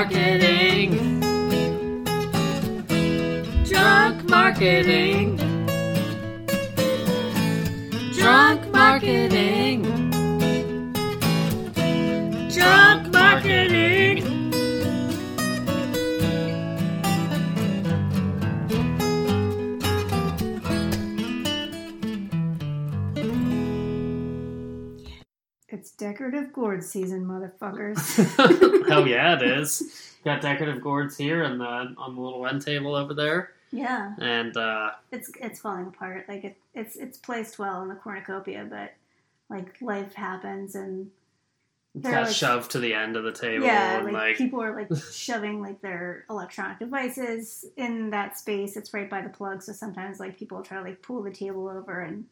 marketing. 0.00 1.20
Drunk 3.66 4.30
marketing. 4.30 5.36
Drunk 8.14 8.72
marketing. 8.72 9.59
Decorative 26.10 26.52
gourd 26.52 26.82
season, 26.82 27.24
motherfuckers. 27.24 27.98
Hell 28.88 29.06
yeah, 29.06 29.36
it 29.36 29.42
is. 29.58 30.16
Got 30.24 30.42
decorative 30.42 30.82
gourds 30.82 31.16
here 31.16 31.42
and 31.44 31.60
the, 31.60 31.64
on 31.64 32.14
the 32.14 32.20
little 32.20 32.46
end 32.46 32.62
table 32.62 32.94
over 32.94 33.14
there. 33.14 33.52
yeah, 33.72 34.14
And 34.20 34.56
uh, 34.56 34.90
it's 35.12 35.30
it's 35.40 35.60
falling 35.60 35.86
apart. 35.86 36.26
Like 36.28 36.44
it, 36.44 36.56
it's 36.74 36.96
it's 36.96 37.16
placed 37.18 37.58
well 37.58 37.82
in 37.82 37.88
the 37.88 37.94
cornucopia, 37.94 38.66
but 38.68 38.92
like 39.48 39.80
life 39.80 40.12
happens 40.14 40.74
and 40.74 41.10
They're 41.94 42.12
got 42.12 42.26
like- 42.26 42.34
shoved 42.36 42.70
to 42.72 42.80
the 42.80 42.92
end 42.92 43.16
of 43.16 43.24
the 43.24 43.32
table. 43.32 43.64
yeah, 43.64 43.96
and 43.98 44.04
like, 44.06 44.12
like, 44.12 44.36
people 44.36 44.62
are 44.62 44.74
like 44.76 44.88
shoving 45.12 45.62
like 45.62 45.80
their 45.80 46.24
electronic 46.28 46.78
devices 46.80 47.64
in 47.76 48.10
that 48.10 48.38
space. 48.38 48.76
It's 48.76 48.92
right 48.92 49.08
by 49.08 49.22
the 49.22 49.30
plug, 49.30 49.62
so 49.62 49.72
sometimes 49.72 50.20
like 50.20 50.38
people 50.38 50.60
try 50.62 50.78
to 50.78 50.82
like 50.82 51.00
pull 51.02 51.22
the 51.22 51.30
table 51.32 51.66
over 51.68 52.00
and 52.00 52.26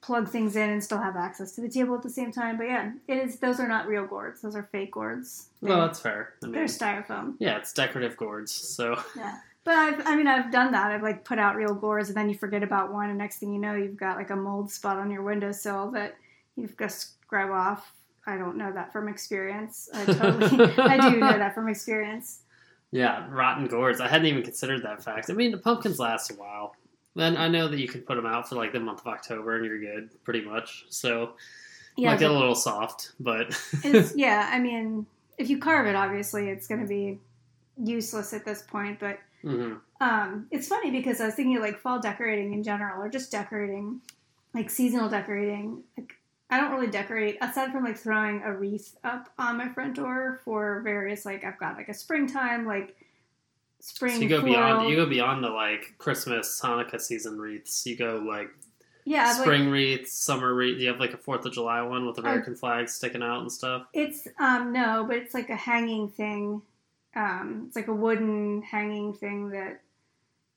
plug 0.00 0.28
things 0.28 0.54
in 0.56 0.70
and 0.70 0.82
still 0.84 0.98
have 0.98 1.16
access 1.16 1.52
to 1.52 1.60
the 1.60 1.68
table 1.68 1.94
at 1.94 2.02
the 2.02 2.10
same 2.10 2.30
time. 2.30 2.56
But 2.56 2.64
yeah, 2.68 2.92
it 3.08 3.16
is. 3.18 3.38
Those 3.38 3.58
are 3.60 3.66
not 3.68 3.86
real 3.88 4.06
gourds. 4.06 4.40
Those 4.40 4.54
are 4.54 4.62
fake 4.70 4.92
gourds. 4.92 5.48
well, 5.60 5.78
They're- 5.78 5.86
that's 5.86 6.00
fair. 6.00 6.34
I 6.44 6.48
they're 6.50 6.64
styrofoam. 6.64 7.34
yeah, 7.38 7.56
it's 7.56 7.72
decorative 7.72 8.16
gourds. 8.16 8.52
So 8.52 9.00
Yeah. 9.16 9.38
But 9.64 9.74
I've, 9.74 10.06
I 10.06 10.14
mean, 10.14 10.28
I've 10.28 10.52
done 10.52 10.70
that. 10.72 10.92
I've 10.92 11.02
like 11.02 11.24
put 11.24 11.40
out 11.40 11.56
real 11.56 11.74
gourds, 11.74 12.08
and 12.08 12.16
then 12.16 12.28
you 12.28 12.36
forget 12.36 12.62
about 12.62 12.92
one, 12.92 13.08
and 13.08 13.18
next 13.18 13.38
thing 13.38 13.52
you 13.52 13.58
know, 13.58 13.74
you've 13.74 13.96
got 13.96 14.16
like 14.16 14.30
a 14.30 14.36
mold 14.36 14.70
spot 14.70 14.96
on 14.96 15.10
your 15.10 15.22
windowsill 15.22 15.90
that 15.90 16.14
you've 16.54 16.76
got 16.76 16.90
to 16.90 16.94
scrub 16.96 17.50
off. 17.50 17.92
I 18.28 18.36
don't 18.36 18.56
know 18.56 18.70
that 18.72 18.92
from 18.92 19.08
experience. 19.08 19.88
I 19.92 20.04
totally, 20.04 20.72
I 20.78 21.10
do 21.10 21.16
know 21.16 21.32
that 21.36 21.52
from 21.56 21.68
experience. 21.68 22.42
Yeah, 22.92 23.26
rotten 23.28 23.66
gourds. 23.66 24.00
I 24.00 24.06
hadn't 24.06 24.28
even 24.28 24.44
considered 24.44 24.84
that 24.84 25.02
fact. 25.02 25.30
I 25.30 25.32
mean, 25.32 25.50
the 25.50 25.58
pumpkins 25.58 25.98
last 25.98 26.30
a 26.30 26.34
while. 26.34 26.76
Then 27.16 27.36
I 27.38 27.48
know 27.48 27.66
that 27.66 27.80
you 27.80 27.88
can 27.88 28.02
put 28.02 28.14
them 28.16 28.26
out 28.26 28.48
for 28.48 28.56
like 28.56 28.72
the 28.72 28.78
month 28.80 29.00
of 29.00 29.06
October 29.06 29.56
and 29.56 29.64
you're 29.64 29.80
good, 29.80 30.10
pretty 30.22 30.42
much. 30.42 30.84
So 30.90 31.32
Yeah, 31.96 32.10
might 32.10 32.20
get 32.20 32.30
a 32.30 32.34
little 32.34 32.54
soft, 32.54 33.12
but 33.18 33.58
yeah. 34.14 34.50
I 34.52 34.60
mean, 34.60 35.06
if 35.38 35.48
you 35.48 35.58
carve 35.58 35.86
it, 35.86 35.96
obviously, 35.96 36.50
it's 36.50 36.66
going 36.66 36.82
to 36.82 36.86
be 36.86 37.18
useless 37.82 38.32
at 38.34 38.44
this 38.44 38.62
point. 38.62 39.00
But 39.00 39.18
Mhm. 39.42 39.80
um, 40.00 40.46
it's 40.50 40.68
funny 40.68 40.90
because 40.90 41.20
I 41.20 41.26
was 41.26 41.34
thinking 41.34 41.58
like 41.60 41.78
fall 41.78 42.00
decorating 42.00 42.52
in 42.52 42.62
general, 42.62 43.02
or 43.02 43.08
just 43.08 43.32
decorating, 43.32 44.00
like 44.52 44.68
seasonal 44.68 45.08
decorating. 45.08 45.82
Like 45.96 46.16
I 46.50 46.60
don't 46.60 46.70
really 46.70 46.86
decorate 46.88 47.38
aside 47.40 47.72
from 47.72 47.82
like 47.84 47.96
throwing 47.96 48.42
a 48.42 48.52
wreath 48.52 48.96
up 49.04 49.30
on 49.38 49.56
my 49.56 49.68
front 49.70 49.94
door 49.96 50.40
for 50.44 50.80
various 50.82 51.24
like 51.24 51.44
I've 51.44 51.58
got 51.58 51.76
like 51.76 51.88
a 51.88 51.94
springtime 51.94 52.66
like 52.66 52.94
spring. 53.86 54.16
so 54.16 54.20
you 54.22 54.28
go 54.28 54.40
floral- 54.40 54.54
beyond 54.54 54.88
you 54.90 54.96
go 54.96 55.06
beyond 55.06 55.44
the 55.44 55.48
like 55.48 55.94
Christmas, 55.98 56.60
Hanukkah 56.62 57.00
season 57.00 57.38
wreaths. 57.38 57.86
You 57.86 57.96
go 57.96 58.16
like 58.26 58.48
yeah, 59.04 59.28
I've, 59.28 59.36
like, 59.38 59.44
spring 59.44 59.70
wreaths, 59.70 60.12
summer 60.12 60.52
wreaths. 60.52 60.80
You 60.80 60.88
have 60.88 60.98
like 60.98 61.14
a 61.14 61.18
Fourth 61.18 61.46
of 61.46 61.52
July 61.52 61.80
one 61.82 62.06
with 62.06 62.18
American 62.18 62.56
flags 62.56 62.92
sticking 62.92 63.22
out 63.22 63.40
and 63.40 63.52
stuff. 63.52 63.86
It's 63.92 64.26
um 64.38 64.72
no, 64.72 65.04
but 65.06 65.16
it's 65.16 65.34
like 65.34 65.50
a 65.50 65.56
hanging 65.56 66.08
thing. 66.08 66.62
Um, 67.14 67.64
it's 67.66 67.76
like 67.76 67.88
a 67.88 67.94
wooden 67.94 68.62
hanging 68.62 69.14
thing 69.14 69.50
that 69.50 69.80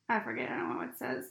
I 0.10 0.20
forget. 0.20 0.50
I 0.50 0.58
don't 0.58 0.74
know 0.74 0.78
what 0.78 0.90
it 0.90 0.98
says. 0.98 1.30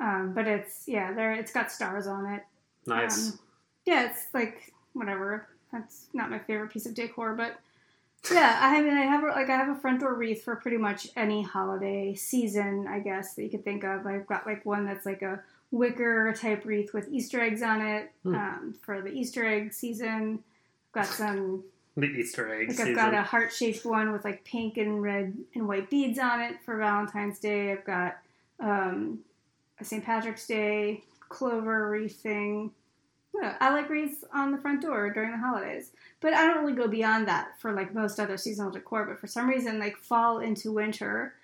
Um, 0.00 0.32
but 0.34 0.46
it's 0.46 0.84
yeah, 0.86 1.12
there. 1.12 1.32
It's 1.32 1.52
got 1.52 1.70
stars 1.70 2.06
on 2.06 2.26
it. 2.26 2.42
Nice. 2.86 3.32
Um, 3.32 3.38
yeah, 3.86 4.10
it's 4.10 4.26
like 4.34 4.72
whatever. 4.92 5.48
That's 5.72 6.06
not 6.12 6.30
my 6.30 6.38
favorite 6.38 6.70
piece 6.70 6.86
of 6.86 6.94
decor, 6.94 7.34
but 7.34 7.58
yeah, 8.32 8.58
I 8.60 8.80
mean, 8.82 8.94
I 8.96 9.02
have 9.02 9.22
a- 9.24 9.28
like 9.28 9.48
I 9.50 9.56
have 9.56 9.68
a 9.76 9.80
front 9.80 10.00
door 10.00 10.14
wreath 10.14 10.42
for 10.44 10.56
pretty 10.56 10.76
much 10.76 11.08
any 11.16 11.42
holiday 11.42 12.14
season, 12.14 12.86
I 12.88 13.00
guess 13.00 13.34
that 13.34 13.42
you 13.44 13.50
could 13.50 13.64
think 13.64 13.84
of. 13.84 14.06
I've 14.06 14.26
got 14.26 14.46
like 14.46 14.64
one 14.66 14.84
that's 14.84 15.06
like 15.06 15.22
a 15.22 15.40
wicker 15.70 16.32
type 16.32 16.64
wreath 16.64 16.92
with 16.94 17.08
Easter 17.08 17.40
eggs 17.40 17.62
on 17.62 17.80
it 17.80 18.10
Hmm. 18.22 18.34
um, 18.34 18.74
for 18.82 19.00
the 19.02 19.10
Easter 19.10 19.44
egg 19.46 19.72
season. 19.72 20.42
I've 20.88 20.92
got 21.04 21.06
some 21.06 21.64
the 21.96 22.06
Easter 22.06 22.52
egg 22.54 22.68
like 22.68 22.76
season. 22.76 22.90
I've 22.90 22.96
got 22.96 23.14
a 23.14 23.22
heart 23.22 23.52
shaped 23.52 23.84
one 23.84 24.12
with 24.12 24.24
like 24.24 24.44
pink 24.44 24.76
and 24.78 25.02
red 25.02 25.36
and 25.54 25.66
white 25.68 25.90
beads 25.90 26.18
on 26.18 26.40
it 26.40 26.56
for 26.64 26.76
Valentine's 26.76 27.38
Day. 27.38 27.72
I've 27.72 27.84
got 27.84 28.18
um, 28.60 29.20
a 29.80 29.84
St. 29.84 30.04
Patrick's 30.04 30.46
Day 30.46 31.02
clover 31.28 31.90
wreath 31.90 32.16
thing. 32.20 32.70
Yeah, 33.40 33.56
I 33.60 33.70
like 33.72 33.88
wreaths 33.88 34.24
on 34.32 34.50
the 34.50 34.58
front 34.58 34.82
door 34.82 35.10
during 35.10 35.30
the 35.30 35.38
holidays, 35.38 35.92
but 36.20 36.34
I 36.34 36.44
don't 36.46 36.64
really 36.64 36.76
go 36.76 36.88
beyond 36.88 37.28
that 37.28 37.60
for 37.60 37.72
like 37.72 37.94
most 37.94 38.18
other 38.18 38.36
seasonal 38.36 38.70
decor. 38.72 39.04
But 39.06 39.20
for 39.20 39.26
some 39.28 39.48
reason, 39.48 39.78
like 39.78 39.96
fall 39.96 40.40
into 40.40 40.72
winter, 40.72 41.34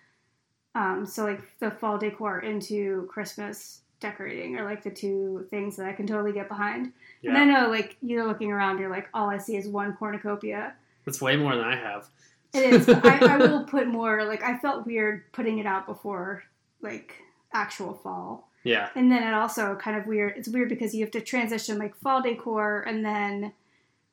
um, 0.74 1.06
so 1.06 1.24
like 1.24 1.42
the 1.60 1.70
fall 1.70 1.98
decor 1.98 2.40
into 2.40 3.06
Christmas 3.10 3.82
decorating 4.00 4.56
are 4.58 4.64
like 4.64 4.82
the 4.82 4.90
two 4.90 5.46
things 5.50 5.76
that 5.76 5.86
I 5.86 5.92
can 5.92 6.06
totally 6.06 6.32
get 6.32 6.48
behind. 6.48 6.92
And 7.22 7.38
I 7.38 7.44
know, 7.44 7.70
like 7.70 7.96
you're 8.02 8.26
looking 8.26 8.50
around, 8.50 8.78
you're 8.78 8.90
like, 8.90 9.08
all 9.14 9.30
I 9.30 9.38
see 9.38 9.56
is 9.56 9.68
one 9.68 9.94
cornucopia. 9.96 10.74
it's 11.06 11.20
way 11.20 11.36
more 11.36 11.54
than 11.54 11.64
I 11.64 11.76
have. 11.76 12.08
It 12.52 12.72
is. 12.74 12.88
I, 12.88 13.18
I 13.18 13.36
will 13.38 13.64
put 13.64 13.86
more. 13.86 14.24
Like 14.24 14.42
I 14.42 14.58
felt 14.58 14.84
weird 14.86 15.32
putting 15.32 15.58
it 15.58 15.66
out 15.66 15.86
before 15.86 16.42
like 16.82 17.14
actual 17.52 17.94
fall, 17.94 18.50
Yeah, 18.64 18.88
and 18.94 19.12
then 19.12 19.22
it 19.22 19.34
also 19.34 19.76
kind 19.76 19.96
of 19.96 20.06
weird. 20.06 20.34
It's 20.36 20.48
weird 20.48 20.68
because 20.70 20.94
you 20.94 21.02
have 21.02 21.10
to 21.12 21.20
transition 21.20 21.78
like 21.78 21.94
fall 21.96 22.22
decor, 22.22 22.80
and 22.82 23.04
then 23.04 23.52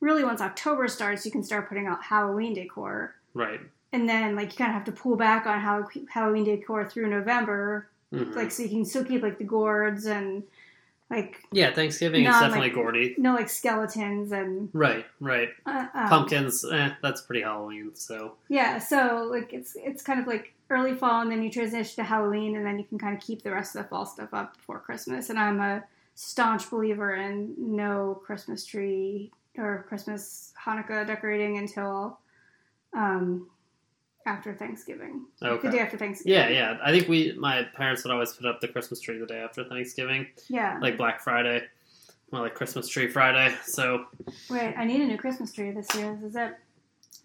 really 0.00 0.24
once 0.24 0.40
October 0.40 0.88
starts, 0.88 1.24
you 1.24 1.32
can 1.32 1.42
start 1.42 1.68
putting 1.68 1.86
out 1.86 2.02
Halloween 2.04 2.54
decor, 2.54 3.14
right. 3.34 3.60
and 3.92 4.08
then 4.08 4.36
like 4.36 4.52
you 4.52 4.56
kind 4.58 4.70
of 4.70 4.74
have 4.74 4.84
to 4.84 4.92
pull 4.92 5.16
back 5.16 5.46
on 5.46 5.60
Hall- 5.60 5.88
Halloween 6.10 6.44
decor 6.44 6.84
through 6.88 7.08
November, 7.08 7.88
Mhm. 8.12 8.34
like 8.36 8.50
so 8.50 8.62
you 8.62 8.68
can 8.68 8.84
still 8.84 9.04
keep 9.04 9.22
like 9.22 9.38
the 9.38 9.44
gourds 9.44 10.04
and 10.06 10.42
like 11.08 11.42
yeah, 11.52 11.72
Thanksgiving 11.72 12.24
is 12.24 12.30
definitely 12.34 12.68
like- 12.68 12.74
gaudy. 12.74 13.14
no 13.18 13.34
like 13.34 13.48
skeletons 13.48 14.32
and 14.32 14.68
Right, 14.74 15.06
right. 15.20 15.50
uh, 15.66 15.86
um, 15.94 16.08
Pumpkins, 16.08 16.64
eh, 16.64 16.90
that's 17.02 17.20
pretty 17.22 17.42
Halloween. 17.42 17.92
So 17.94 18.34
Yeah, 18.48 18.78
so 18.78 19.28
like 19.30 19.52
it's 19.54 19.76
it's 19.76 20.02
kind 20.02 20.20
of 20.20 20.26
like 20.26 20.52
early 20.72 20.94
fall, 20.94 21.20
and 21.22 21.30
then 21.30 21.42
you 21.42 21.50
transition 21.50 21.96
to 21.96 22.04
Halloween, 22.04 22.56
and 22.56 22.64
then 22.66 22.78
you 22.78 22.84
can 22.84 22.98
kind 22.98 23.16
of 23.16 23.22
keep 23.22 23.42
the 23.42 23.50
rest 23.50 23.76
of 23.76 23.82
the 23.82 23.88
fall 23.88 24.06
stuff 24.06 24.32
up 24.32 24.56
before 24.56 24.80
Christmas. 24.80 25.30
And 25.30 25.38
I'm 25.38 25.60
a 25.60 25.84
staunch 26.14 26.70
believer 26.70 27.14
in 27.14 27.54
no 27.58 28.20
Christmas 28.24 28.64
tree 28.64 29.30
or 29.58 29.84
Christmas 29.88 30.52
Hanukkah 30.64 31.06
decorating 31.06 31.58
until 31.58 32.18
um, 32.94 33.48
after 34.26 34.54
Thanksgiving, 34.54 35.26
okay. 35.42 35.68
the 35.68 35.76
day 35.76 35.80
after 35.82 35.98
Thanksgiving. 35.98 36.32
Yeah, 36.32 36.48
yeah. 36.48 36.78
I 36.82 36.90
think 36.90 37.08
we, 37.08 37.32
my 37.38 37.64
parents 37.76 38.04
would 38.04 38.12
always 38.12 38.32
put 38.32 38.46
up 38.46 38.60
the 38.60 38.68
Christmas 38.68 39.00
tree 39.00 39.18
the 39.18 39.26
day 39.26 39.40
after 39.40 39.64
Thanksgiving, 39.64 40.26
yeah. 40.48 40.78
like 40.80 40.96
Black 40.96 41.20
Friday, 41.20 41.64
well, 42.30 42.42
like 42.42 42.54
Christmas 42.54 42.88
tree 42.88 43.08
Friday. 43.08 43.54
So 43.64 44.06
Wait, 44.48 44.74
I 44.76 44.84
need 44.84 45.00
a 45.00 45.06
new 45.06 45.18
Christmas 45.18 45.52
tree 45.52 45.70
this 45.70 45.94
year. 45.94 46.14
This 46.14 46.30
is 46.30 46.36
it. 46.36 46.56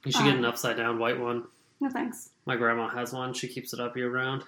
you 0.06 0.12
should 0.12 0.24
get 0.24 0.34
Um, 0.34 0.40
an 0.40 0.46
upside 0.46 0.78
down 0.78 1.00
white 1.00 1.20
one. 1.20 1.46
No 1.80 1.90
thanks. 1.90 2.32
My 2.48 2.56
grandma 2.56 2.88
has 2.88 3.12
one. 3.14 3.34
She 3.34 3.48
keeps 3.48 3.74
it 3.74 3.80
up 3.80 3.96
year 3.98 4.10
round. 4.10 4.44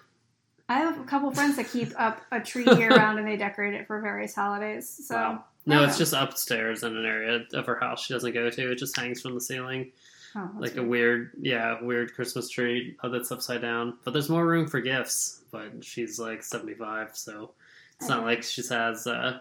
I 0.70 0.80
have 0.80 1.00
a 1.00 1.04
couple 1.04 1.30
friends 1.32 1.58
that 1.58 1.68
keep 1.70 1.92
up 2.00 2.22
a 2.32 2.40
tree 2.40 2.64
year 2.78 2.90
round, 2.90 3.20
and 3.20 3.28
they 3.28 3.36
decorate 3.36 3.74
it 3.74 3.88
for 3.88 4.00
various 4.02 4.34
holidays. 4.34 5.06
So. 5.08 5.16
Wow. 5.16 5.44
No, 5.66 5.84
it's 5.84 5.98
just 5.98 6.14
upstairs 6.14 6.84
in 6.84 6.96
an 6.96 7.06
area 7.06 7.44
of 7.54 7.66
her 7.66 7.76
house 7.78 8.04
she 8.04 8.14
doesn't 8.14 8.34
go 8.34 8.50
to. 8.50 8.72
It 8.72 8.76
just 8.78 8.98
hangs 8.98 9.22
from 9.22 9.36
the 9.36 9.42
ceiling, 9.42 9.92
Oh, 10.36 10.50
like 10.58 10.78
a 10.78 10.82
weird. 10.82 10.90
weird, 10.90 11.32
yeah, 11.42 11.82
weird 11.82 12.14
Christmas 12.16 12.50
tree 12.50 12.96
that's 13.04 13.32
upside 13.32 13.62
down. 13.62 13.98
But 14.04 14.12
there's 14.14 14.30
more 14.30 14.48
room 14.48 14.66
for 14.66 14.80
gifts. 14.80 15.42
But 15.52 15.84
she's 15.84 16.18
like 16.20 16.42
75, 16.42 17.18
so 17.18 17.52
it's 18.00 18.08
not 18.10 18.24
like 18.24 18.44
she 18.44 18.64
has 18.70 19.06
uh, 19.08 19.40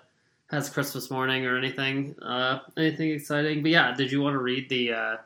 has 0.50 0.68
Christmas 0.68 1.10
morning 1.10 1.46
or 1.46 1.56
anything, 1.56 2.16
uh, 2.20 2.58
anything 2.76 3.10
exciting. 3.10 3.62
But 3.62 3.70
yeah, 3.70 3.94
did 3.94 4.10
you 4.10 4.20
want 4.20 4.34
to 4.34 4.38
read 4.40 4.68
the? 4.68 4.92
Uh, 4.92 5.16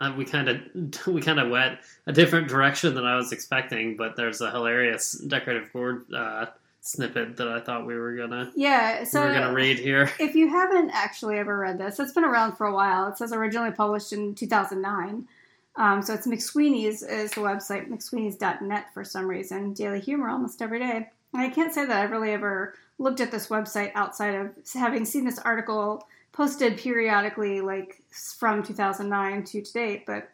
uh, 0.00 0.12
we 0.16 0.24
kind 0.24 0.48
of 0.48 1.06
we 1.06 1.20
kind 1.20 1.38
of 1.38 1.50
went 1.50 1.78
a 2.06 2.12
different 2.12 2.48
direction 2.48 2.94
than 2.94 3.04
I 3.04 3.16
was 3.16 3.32
expecting, 3.32 3.96
but 3.96 4.16
there's 4.16 4.40
a 4.40 4.50
hilarious 4.50 5.12
decorative 5.12 5.72
board 5.72 6.12
uh, 6.12 6.46
snippet 6.80 7.36
that 7.36 7.48
I 7.48 7.60
thought 7.60 7.86
we 7.86 7.94
were 7.94 8.16
gonna 8.16 8.50
Yeah, 8.56 9.04
so 9.04 9.20
we 9.20 9.28
were 9.28 9.34
gonna 9.34 9.52
read 9.52 9.78
here. 9.78 10.10
if 10.18 10.34
you 10.34 10.48
haven't 10.48 10.90
actually 10.90 11.38
ever 11.38 11.56
read 11.58 11.78
this, 11.78 12.00
it's 12.00 12.12
been 12.12 12.24
around 12.24 12.56
for 12.56 12.66
a 12.66 12.74
while. 12.74 13.08
It 13.08 13.18
says 13.18 13.32
originally 13.32 13.72
published 13.72 14.12
in 14.12 14.34
2009. 14.34 15.28
Um, 15.76 16.02
so 16.02 16.14
it's 16.14 16.26
McSweeney's 16.26 17.02
is 17.02 17.30
the 17.30 17.40
website, 17.40 17.88
McSweeney's.net 17.88 18.92
for 18.92 19.04
some 19.04 19.26
reason. 19.26 19.72
Daily 19.72 20.00
humor 20.00 20.28
almost 20.28 20.60
every 20.60 20.80
day. 20.80 21.08
And 21.32 21.42
I 21.42 21.48
can't 21.48 21.72
say 21.72 21.86
that 21.86 22.02
I've 22.02 22.10
really 22.10 22.32
ever 22.32 22.74
looked 22.98 23.20
at 23.20 23.30
this 23.30 23.46
website 23.46 23.92
outside 23.94 24.34
of 24.34 24.50
having 24.74 25.04
seen 25.04 25.24
this 25.24 25.38
article 25.38 26.06
posted 26.40 26.78
periodically, 26.78 27.60
like 27.60 28.02
from 28.38 28.62
2009 28.62 29.44
to 29.44 29.60
to 29.62 29.72
date. 29.72 30.06
But 30.06 30.30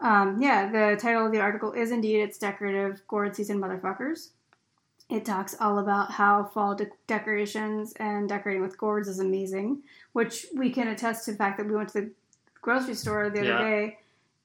Um, 0.00 0.40
yeah, 0.42 0.70
the 0.70 0.98
title 1.00 1.24
of 1.26 1.32
the 1.32 1.40
article 1.40 1.72
is 1.72 1.90
indeed 1.90 2.20
"It's 2.20 2.36
Decorative 2.38 3.00
Gourd 3.08 3.34
Season 3.36 3.58
Motherfuckers." 3.58 4.30
It 5.10 5.24
talks 5.24 5.54
all 5.60 5.78
about 5.78 6.10
how 6.10 6.44
fall 6.44 6.74
de- 6.74 6.90
decorations 7.06 7.92
and 7.94 8.28
decorating 8.28 8.60
with 8.62 8.76
gourds 8.78 9.08
is 9.08 9.20
amazing, 9.20 9.82
which 10.12 10.46
we 10.54 10.70
can 10.70 10.88
attest 10.88 11.24
to 11.24 11.32
the 11.32 11.36
fact 11.38 11.56
that 11.58 11.66
we 11.66 11.74
went 11.76 11.90
to 11.90 12.00
the 12.00 12.10
grocery 12.62 12.94
store 12.94 13.28
the 13.30 13.40
other 13.40 13.48
Yeah. 13.48 13.62
day, 13.70 13.98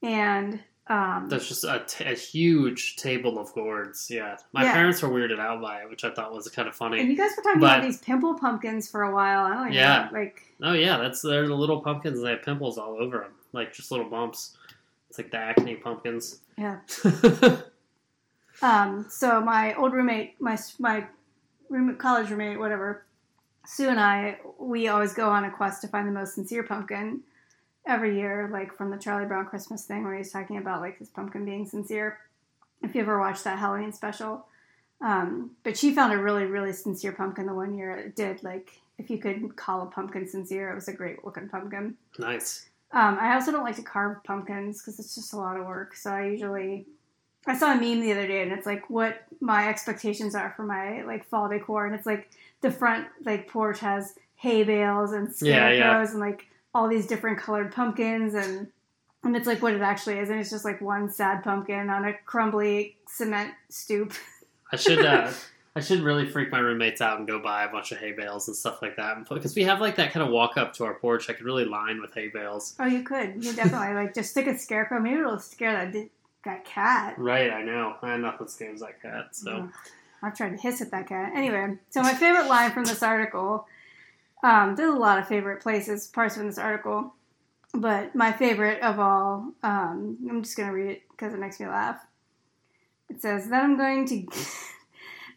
and 0.04 0.60
um, 0.92 1.30
There's 1.30 1.48
just 1.48 1.64
a, 1.64 1.84
t- 1.88 2.04
a 2.04 2.14
huge 2.16 2.96
table 2.98 3.40
of 3.40 3.54
gourds. 3.54 4.08
Yeah, 4.10 4.38
my 4.54 4.64
Yeah. 4.64 4.74
parents 4.74 5.02
were 5.02 5.10
weirded 5.10 5.40
out 5.40 5.62
by 5.62 5.82
it, 5.82 5.90
which 5.90 6.04
I 6.04 6.12
thought 6.14 6.34
was 6.34 6.48
kind 6.50 6.68
of 6.68 6.76
funny. 6.76 7.00
and 7.00 7.10
you 7.10 7.16
guys 7.18 7.32
were 7.38 7.44
talking 7.44 7.62
But- 7.62 7.78
about 7.80 7.84
these 7.84 8.00
pimple 8.00 8.34
pumpkins 8.38 8.90
for 8.90 9.04
a 9.04 9.14
while. 9.14 9.46
I 9.46 9.54
don't 9.54 9.72
Yeah. 9.74 10.10
know, 10.12 10.20
like 10.20 10.44
Oh 10.62 10.74
yeah, 10.74 10.98
that's 10.98 11.22
they're 11.22 11.48
the 11.48 11.56
little 11.56 11.82
pumpkins. 11.82 12.18
and 12.20 12.28
They 12.28 12.32
have 12.32 12.44
pimples 12.44 12.78
all 12.78 12.98
over 13.00 13.20
them, 13.20 13.32
like 13.54 13.74
just 13.74 13.90
little 13.92 14.10
bumps. 14.10 14.58
It's 15.10 15.18
like 15.18 15.32
the 15.32 15.38
acne 15.38 15.76
pumpkins. 15.76 16.40
yeah. 16.58 16.80
Um, 18.62 19.08
so 19.10 19.42
my 19.42 19.74
old 19.76 19.94
roommate, 19.94 20.40
my 20.40 20.58
my 20.78 21.06
roommate, 21.70 21.98
college 21.98 22.30
roommate, 22.30 22.60
whatever, 22.60 23.06
Sue 23.66 23.90
and 23.90 24.00
I, 24.00 24.38
we 24.60 24.88
always 24.88 25.14
go 25.14 25.30
on 25.30 25.46
a 25.46 25.52
quest 25.52 25.82
to 25.82 25.88
find 25.88 26.08
the 26.08 26.12
most 26.12 26.36
sincere 26.36 26.62
pumpkin 26.64 27.22
every 27.86 28.18
year, 28.18 28.50
like 28.52 28.76
from 28.76 28.92
the 28.92 28.98
Charlie 28.98 29.28
Brown 29.28 29.46
Christmas 29.46 29.86
thing 29.86 30.04
where 30.04 30.16
he's 30.16 30.32
talking 30.32 30.58
about 30.58 30.82
like 30.82 30.98
his 31.00 31.10
pumpkin 31.10 31.46
being 31.46 31.66
sincere. 31.68 32.20
If 32.82 32.96
you 32.96 33.02
ever 33.02 33.20
watched 33.20 33.44
that 33.44 33.60
Halloween 33.60 33.94
special, 33.94 34.46
um, 35.02 35.52
but 35.64 35.78
she 35.78 35.94
found 35.94 36.14
a 36.14 36.18
really 36.18 36.46
really 36.46 36.74
sincere 36.74 37.12
pumpkin 37.12 37.46
the 37.46 37.54
one 37.54 37.76
year. 37.76 37.92
It 37.98 38.16
did 38.16 38.44
like 38.44 38.72
if 38.98 39.10
you 39.10 39.18
could 39.18 39.56
call 39.56 39.82
a 39.84 39.86
pumpkin 39.88 40.28
sincere, 40.28 40.72
it 40.72 40.76
was 40.76 40.88
a 40.88 40.94
great 40.94 41.24
looking 41.26 41.50
pumpkin. 41.50 41.96
nice. 42.20 42.68
Um, 42.94 43.18
I 43.22 43.36
also 43.36 43.52
don't 43.54 43.64
like 43.64 43.78
to 43.78 43.84
carve 43.84 44.22
pumpkins 44.26 44.82
because 44.82 45.00
it's 45.00 45.16
just 45.16 45.32
a 45.34 45.38
lot 45.38 45.58
of 45.58 45.66
work. 45.66 45.96
So 45.96 46.12
I 46.12 46.26
usually, 46.26 46.86
I 47.48 47.58
saw 47.58 47.72
a 47.72 47.76
meme 47.76 48.02
the 48.02 48.12
other 48.12 48.28
day, 48.28 48.44
and 48.44 48.52
it's 48.52 48.66
like 48.66 48.90
what 48.90 49.24
my 49.40 49.70
expectations 49.70 50.36
are 50.36 50.54
for 50.58 50.64
my 50.64 51.02
like 51.04 51.26
fall 51.30 51.48
decor, 51.48 51.86
and 51.86 51.96
it's 51.96 52.06
like 52.06 52.30
the 52.60 52.70
front 52.70 53.08
like 53.26 53.48
porch 53.48 53.80
has 53.80 54.16
hay 54.36 54.64
bales 54.66 55.14
and 55.14 55.30
Yeah, 55.40 55.70
scarecrows 55.70 55.80
yeah. 56.10 56.12
and 56.12 56.20
like 56.20 56.48
all 56.74 56.88
these 56.88 57.08
different 57.08 57.40
colored 57.40 57.74
pumpkins, 57.74 58.34
and 58.34 58.68
and 59.24 59.36
it's 59.36 59.48
like 59.48 59.62
what 59.62 59.74
it 59.74 59.82
actually 59.82 60.20
is, 60.20 60.30
and 60.30 60.40
it's 60.40 60.50
just 60.50 60.66
like 60.66 60.82
one 60.82 61.10
sad 61.10 61.44
pumpkin 61.44 61.90
on 61.90 62.06
a 62.06 62.14
crumbly 62.26 62.98
cement 63.08 63.54
stoop. 63.70 64.14
I 64.72 64.78
should 64.78 65.06
uh, 65.06 65.32
I 65.76 65.80
should 65.80 66.02
really 66.02 66.26
freak 66.26 66.52
my 66.52 66.60
roommates 66.60 67.00
out 67.00 67.20
and 67.20 67.28
go 67.28 67.40
buy 67.40 67.64
a 67.64 67.70
bunch 67.72 67.92
of 67.92 68.00
hay 68.00 68.12
bales 68.12 68.48
and 68.48 68.58
stuff 68.58 68.82
like 68.82 68.98
that, 68.98 69.18
because 69.30 69.56
we 69.56 69.64
have 69.64 69.80
like 69.80 69.96
that 69.96 70.12
kind 70.12 70.26
of 70.26 70.32
walk 70.32 70.58
up 70.58 70.74
to 70.74 70.86
our 70.86 70.96
porch. 70.96 71.30
I 71.30 71.34
could 71.34 71.46
really 71.46 71.66
line 71.66 72.02
with 72.02 72.14
hay 72.14 72.28
bales. 72.28 72.76
Oh, 72.80 72.86
you 72.86 73.04
could, 73.04 73.44
you 73.44 73.54
definitely 73.54 73.94
like 73.94 74.14
just 74.14 74.32
stick 74.32 74.48
a 74.48 74.58
scarecrow. 74.58 75.00
Maybe 75.00 75.20
it'll 75.20 75.40
scare 75.40 75.74
that 75.74 76.10
that 76.44 76.66
cat. 76.66 77.18
Right, 77.18 77.52
I 77.52 77.62
know. 77.62 77.96
I 78.02 78.18
nothing 78.18 78.48
scares 78.48 78.82
that 78.82 79.02
cat. 79.02 79.36
So 79.36 79.70
I've 80.22 80.36
tried 80.36 80.50
to 80.50 80.58
hiss 80.58 80.82
at 80.82 80.92
that 80.92 81.08
cat. 81.08 81.32
Anyway, 81.36 81.78
so 81.90 82.02
my 82.02 82.14
favorite 82.14 82.48
line 82.48 82.72
from 82.72 82.84
this 82.84 83.02
article, 83.02 83.68
um, 84.44 84.76
there's 84.76 84.94
a 84.94 84.98
lot 84.98 85.20
of 85.20 85.28
favorite 85.28 85.62
places, 85.62 86.08
parts 86.08 86.36
from 86.36 86.48
this 86.48 86.58
article, 86.58 87.14
but 87.74 88.16
my 88.16 88.32
favorite 88.32 88.82
of 88.82 89.00
all, 89.00 89.54
um, 89.64 90.18
I'm 90.30 90.44
just 90.44 90.58
going 90.58 90.70
to 90.70 90.76
read 90.76 90.92
it 90.92 91.04
because 91.12 91.34
it 91.34 91.40
makes 91.40 91.60
me 91.60 91.68
laugh. 91.68 92.06
It 93.10 93.22
says, 93.22 93.48
Then 93.48 93.62
I'm 93.62 93.78
going 93.78 94.08
to. 94.08 94.28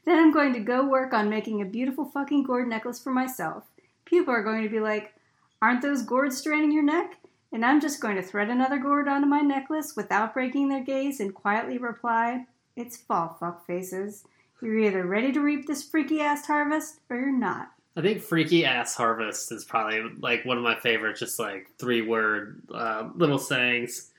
Then 0.04 0.18
I'm 0.18 0.32
going 0.32 0.52
to 0.52 0.60
go 0.60 0.86
work 0.86 1.14
on 1.14 1.30
making 1.30 1.62
a 1.62 1.64
beautiful 1.64 2.04
fucking 2.04 2.42
gourd 2.42 2.68
necklace 2.68 3.00
for 3.00 3.10
myself. 3.10 3.64
People 4.04 4.34
are 4.34 4.42
going 4.42 4.62
to 4.62 4.68
be 4.68 4.80
like, 4.80 5.14
Aren't 5.62 5.80
those 5.80 6.02
gourds 6.02 6.36
straining 6.36 6.72
your 6.72 6.82
neck? 6.82 7.16
And 7.52 7.64
I'm 7.64 7.80
just 7.80 8.00
going 8.00 8.16
to 8.16 8.22
thread 8.22 8.50
another 8.50 8.78
gourd 8.78 9.08
onto 9.08 9.26
my 9.26 9.40
necklace 9.40 9.94
without 9.96 10.34
breaking 10.34 10.68
their 10.68 10.82
gaze 10.82 11.20
and 11.20 11.34
quietly 11.34 11.78
reply, 11.78 12.46
It's 12.76 12.98
fall, 12.98 13.36
fuck 13.40 13.66
faces. 13.66 14.24
You're 14.60 14.78
either 14.78 15.06
ready 15.06 15.32
to 15.32 15.40
reap 15.40 15.66
this 15.66 15.82
freaky 15.82 16.20
ass 16.20 16.46
harvest 16.46 17.00
or 17.08 17.16
you're 17.16 17.32
not. 17.32 17.73
I 17.96 18.00
think 18.02 18.22
"freaky 18.22 18.64
ass 18.64 18.94
harvest" 18.94 19.52
is 19.52 19.64
probably 19.64 20.02
like 20.18 20.44
one 20.44 20.56
of 20.56 20.64
my 20.64 20.74
favorite, 20.74 21.16
just 21.16 21.38
like 21.38 21.68
three 21.78 22.02
word 22.02 22.60
uh, 22.74 23.08
little 23.14 23.38
sayings. 23.38 24.10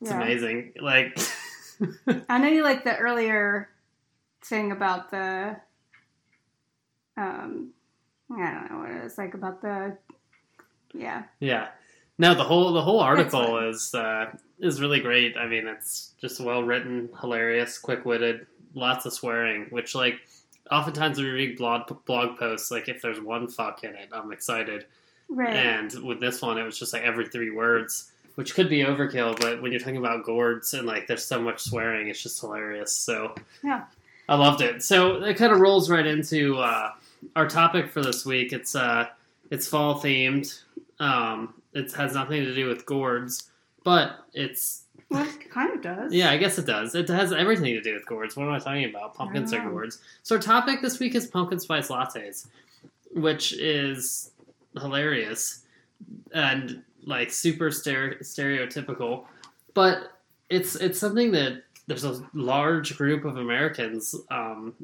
It's 0.00 0.10
Yeah. 0.10 0.22
amazing. 0.22 0.72
Like, 0.80 1.18
I 2.28 2.38
know 2.38 2.48
you 2.48 2.62
like 2.62 2.84
the 2.84 2.96
earlier 2.96 3.68
thing 4.44 4.70
about 4.72 5.10
the, 5.10 5.56
um, 7.16 7.70
I 8.30 8.52
don't 8.52 8.70
know 8.70 8.78
what 8.78 8.90
it 8.90 9.04
is 9.04 9.18
like 9.18 9.34
about 9.34 9.60
the, 9.62 9.96
yeah, 10.92 11.24
yeah. 11.40 11.68
No, 12.18 12.34
the 12.34 12.44
whole 12.44 12.72
the 12.72 12.82
whole 12.82 13.00
article 13.00 13.58
is 13.68 13.92
uh, 13.94 14.26
is 14.60 14.80
really 14.80 15.00
great. 15.00 15.36
I 15.36 15.48
mean, 15.48 15.66
it's 15.66 16.12
just 16.20 16.40
well 16.40 16.62
written, 16.62 17.08
hilarious, 17.20 17.76
quick 17.78 18.04
witted, 18.04 18.46
lots 18.74 19.04
of 19.06 19.12
swearing. 19.12 19.66
Which 19.70 19.96
like 19.96 20.20
oftentimes 20.70 21.18
when 21.18 21.26
we 21.26 21.32
read 21.32 21.58
blog 21.58 22.04
blog 22.04 22.38
posts, 22.38 22.70
like 22.70 22.88
if 22.88 23.02
there's 23.02 23.20
one 23.20 23.48
fuck 23.48 23.84
in 23.84 23.94
it, 23.94 24.08
I'm 24.12 24.32
excited. 24.32 24.86
right. 25.28 25.54
And 25.54 25.92
with 26.04 26.20
this 26.20 26.40
one, 26.42 26.58
it 26.58 26.62
was 26.64 26.78
just 26.78 26.92
like 26.92 27.02
every 27.02 27.28
three 27.28 27.50
words, 27.50 28.10
which 28.36 28.54
could 28.54 28.68
be 28.68 28.78
overkill. 28.84 29.38
But 29.40 29.60
when 29.62 29.72
you're 29.72 29.80
talking 29.80 29.96
about 29.96 30.24
gourds 30.24 30.74
and 30.74 30.86
like 30.86 31.06
there's 31.06 31.24
so 31.24 31.40
much 31.40 31.60
swearing, 31.60 32.08
it's 32.08 32.22
just 32.22 32.40
hilarious. 32.40 32.92
So 32.92 33.34
Yeah. 33.62 33.84
I 34.28 34.36
loved 34.36 34.62
it. 34.62 34.82
So 34.82 35.22
it 35.22 35.36
kind 35.36 35.52
of 35.52 35.60
rolls 35.60 35.90
right 35.90 36.06
into 36.06 36.56
uh, 36.58 36.92
our 37.36 37.46
topic 37.46 37.90
for 37.90 38.02
this 38.02 38.24
week. 38.24 38.52
It's 38.54 38.74
uh, 38.74 39.08
it's 39.50 39.68
fall 39.68 40.00
themed. 40.00 40.62
Um, 40.98 41.52
it 41.74 41.92
has 41.92 42.14
nothing 42.14 42.42
to 42.44 42.54
do 42.54 42.66
with 42.68 42.86
gourds, 42.86 43.50
but 43.82 44.20
it's 44.32 44.83
Well, 45.10 45.26
it 45.28 45.50
kind 45.50 45.72
of 45.72 45.82
does. 45.82 46.12
yeah, 46.12 46.30
I 46.30 46.36
guess 46.38 46.58
it 46.58 46.66
does. 46.66 46.94
It 46.94 47.08
has 47.08 47.32
everything 47.32 47.74
to 47.74 47.80
do 47.80 47.94
with 47.94 48.06
gourds. 48.06 48.36
What 48.36 48.44
am 48.46 48.52
I 48.52 48.58
talking 48.58 48.84
about? 48.86 49.14
Pumpkins 49.14 49.52
are 49.52 49.60
gourds. 49.70 49.98
So 50.22 50.36
our 50.36 50.40
topic 50.42 50.80
this 50.82 50.98
week 50.98 51.14
is 51.14 51.26
pumpkin 51.26 51.60
spice 51.60 51.88
lattes, 51.88 52.46
which 53.12 53.52
is 53.52 54.30
hilarious 54.80 55.62
and 56.32 56.82
like 57.04 57.30
super 57.30 57.70
stere- 57.70 58.18
stereotypical, 58.22 59.24
but 59.74 60.12
it's 60.48 60.74
it's 60.76 60.98
something 60.98 61.30
that 61.32 61.62
there's 61.86 62.04
a 62.04 62.26
large 62.32 62.96
group 62.96 63.24
of 63.24 63.36
Americans 63.36 64.14
um, 64.30 64.74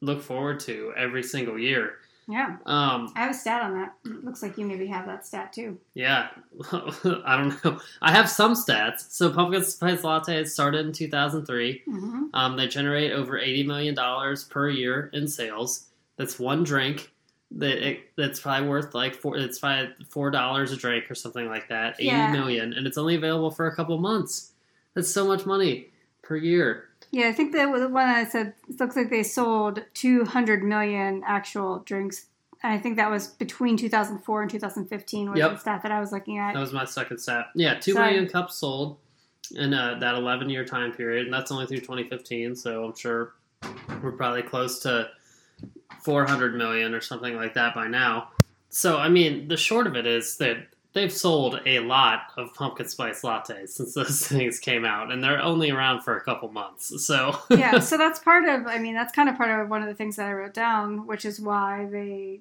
look 0.00 0.22
forward 0.22 0.58
to 0.60 0.92
every 0.96 1.22
single 1.22 1.58
year. 1.58 1.98
Yeah. 2.28 2.56
Um, 2.66 3.12
I 3.14 3.20
have 3.20 3.30
a 3.30 3.34
stat 3.34 3.62
on 3.62 3.74
that. 3.74 3.94
Looks 4.24 4.42
like 4.42 4.58
you 4.58 4.66
maybe 4.66 4.86
have 4.88 5.06
that 5.06 5.24
stat 5.26 5.52
too. 5.52 5.78
Yeah, 5.94 6.28
I 6.72 7.36
don't 7.36 7.64
know. 7.64 7.78
I 8.02 8.10
have 8.12 8.28
some 8.28 8.54
stats. 8.54 9.10
So 9.12 9.30
pumpkin 9.32 9.62
spice 9.64 10.02
lattes 10.02 10.48
started 10.48 10.86
in 10.86 10.92
2003. 10.92 11.82
hmm 11.86 12.24
Um, 12.34 12.56
they 12.56 12.66
generate 12.66 13.12
over 13.12 13.38
80 13.38 13.62
million 13.64 13.94
dollars 13.94 14.44
per 14.44 14.68
year 14.68 15.08
in 15.12 15.28
sales. 15.28 15.86
That's 16.16 16.38
one 16.38 16.64
drink. 16.64 17.12
That 17.52 17.78
it, 17.88 18.00
that's 18.16 18.40
probably 18.40 18.68
worth 18.68 18.92
like 18.92 19.14
four. 19.14 19.36
It's 19.36 19.60
probably 19.60 19.90
four 20.08 20.32
dollars 20.32 20.72
a 20.72 20.76
drink 20.76 21.08
or 21.08 21.14
something 21.14 21.46
like 21.46 21.68
that. 21.68 21.94
Eighty 22.00 22.10
million, 22.32 22.72
Yeah. 22.72 22.78
and 22.78 22.86
it's 22.88 22.98
only 22.98 23.14
available 23.14 23.52
for 23.52 23.68
a 23.68 23.74
couple 23.76 23.96
months. 23.98 24.50
That's 24.94 25.08
so 25.08 25.28
much 25.28 25.46
money 25.46 25.90
per 26.22 26.34
year. 26.36 26.88
Yeah, 27.10 27.28
I 27.28 27.32
think 27.32 27.52
that 27.52 27.70
was 27.70 27.80
the 27.82 27.88
one 27.88 28.08
I 28.08 28.24
said. 28.24 28.54
It 28.68 28.80
looks 28.80 28.96
like 28.96 29.10
they 29.10 29.22
sold 29.22 29.82
200 29.94 30.62
million 30.62 31.22
actual 31.26 31.80
drinks. 31.80 32.26
And 32.62 32.72
I 32.72 32.78
think 32.78 32.96
that 32.96 33.10
was 33.10 33.28
between 33.28 33.76
2004 33.76 34.42
and 34.42 34.50
2015 34.50 35.30
was 35.30 35.38
Yep. 35.38 35.50
the 35.52 35.56
stat 35.58 35.82
that 35.82 35.92
I 35.92 36.00
was 36.00 36.12
looking 36.12 36.38
at. 36.38 36.54
That 36.54 36.60
was 36.60 36.72
my 36.72 36.84
second 36.84 37.18
stat. 37.18 37.46
Yeah, 37.54 37.74
two 37.74 37.92
Sorry. 37.92 38.12
million 38.12 38.28
cups 38.28 38.56
sold 38.56 38.98
in 39.54 39.72
uh, 39.72 39.98
that 40.00 40.14
11 40.14 40.50
year 40.50 40.64
time 40.64 40.92
period, 40.92 41.26
and 41.26 41.32
that's 41.34 41.52
only 41.52 41.66
through 41.66 41.80
2015. 41.80 42.56
So 42.56 42.84
I'm 42.84 42.96
sure 42.96 43.34
we're 44.02 44.12
probably 44.12 44.42
close 44.42 44.80
to 44.80 45.08
400 46.00 46.54
million 46.56 46.94
or 46.94 47.00
something 47.00 47.36
like 47.36 47.54
that 47.54 47.74
by 47.74 47.86
now. 47.88 48.30
So 48.68 48.98
I 48.98 49.08
mean, 49.08 49.48
the 49.48 49.56
short 49.56 49.86
of 49.86 49.96
it 49.96 50.06
is 50.06 50.36
that 50.38 50.66
they've 50.96 51.12
sold 51.12 51.60
a 51.66 51.78
lot 51.80 52.32
of 52.38 52.54
pumpkin 52.54 52.88
spice 52.88 53.20
lattes 53.20 53.68
since 53.68 53.92
those 53.92 54.26
things 54.26 54.58
came 54.58 54.84
out, 54.84 55.12
and 55.12 55.22
they're 55.22 55.40
only 55.40 55.70
around 55.70 56.00
for 56.00 56.16
a 56.16 56.24
couple 56.24 56.50
months. 56.50 57.06
So 57.06 57.38
yeah, 57.50 57.78
so 57.78 57.98
that's 57.98 58.18
part 58.18 58.48
of. 58.48 58.66
I 58.66 58.78
mean, 58.78 58.94
that's 58.94 59.12
kind 59.12 59.28
of 59.28 59.36
part 59.36 59.60
of 59.60 59.68
one 59.68 59.82
of 59.82 59.88
the 59.88 59.94
things 59.94 60.16
that 60.16 60.26
I 60.26 60.32
wrote 60.32 60.54
down, 60.54 61.06
which 61.06 61.24
is 61.24 61.38
why 61.38 61.86
they, 61.92 62.40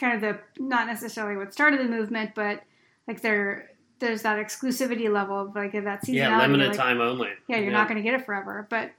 kind 0.00 0.14
of 0.14 0.20
the 0.22 0.62
not 0.62 0.86
necessarily 0.86 1.36
what 1.36 1.52
started 1.52 1.78
the 1.78 1.84
movement, 1.84 2.32
but 2.34 2.62
like 3.06 3.20
there, 3.20 3.70
there's 3.98 4.22
that 4.22 4.38
exclusivity 4.38 5.12
level 5.12 5.38
of 5.38 5.54
like 5.54 5.72
that 5.72 6.02
seasonality. 6.02 6.14
yeah, 6.14 6.38
limited 6.40 6.68
like, 6.68 6.76
time 6.76 7.00
only. 7.02 7.30
Yeah, 7.48 7.58
you're 7.58 7.70
not 7.70 7.86
going 7.86 7.98
to 7.98 8.02
get 8.02 8.18
it 8.18 8.24
forever. 8.24 8.66
But 8.70 8.92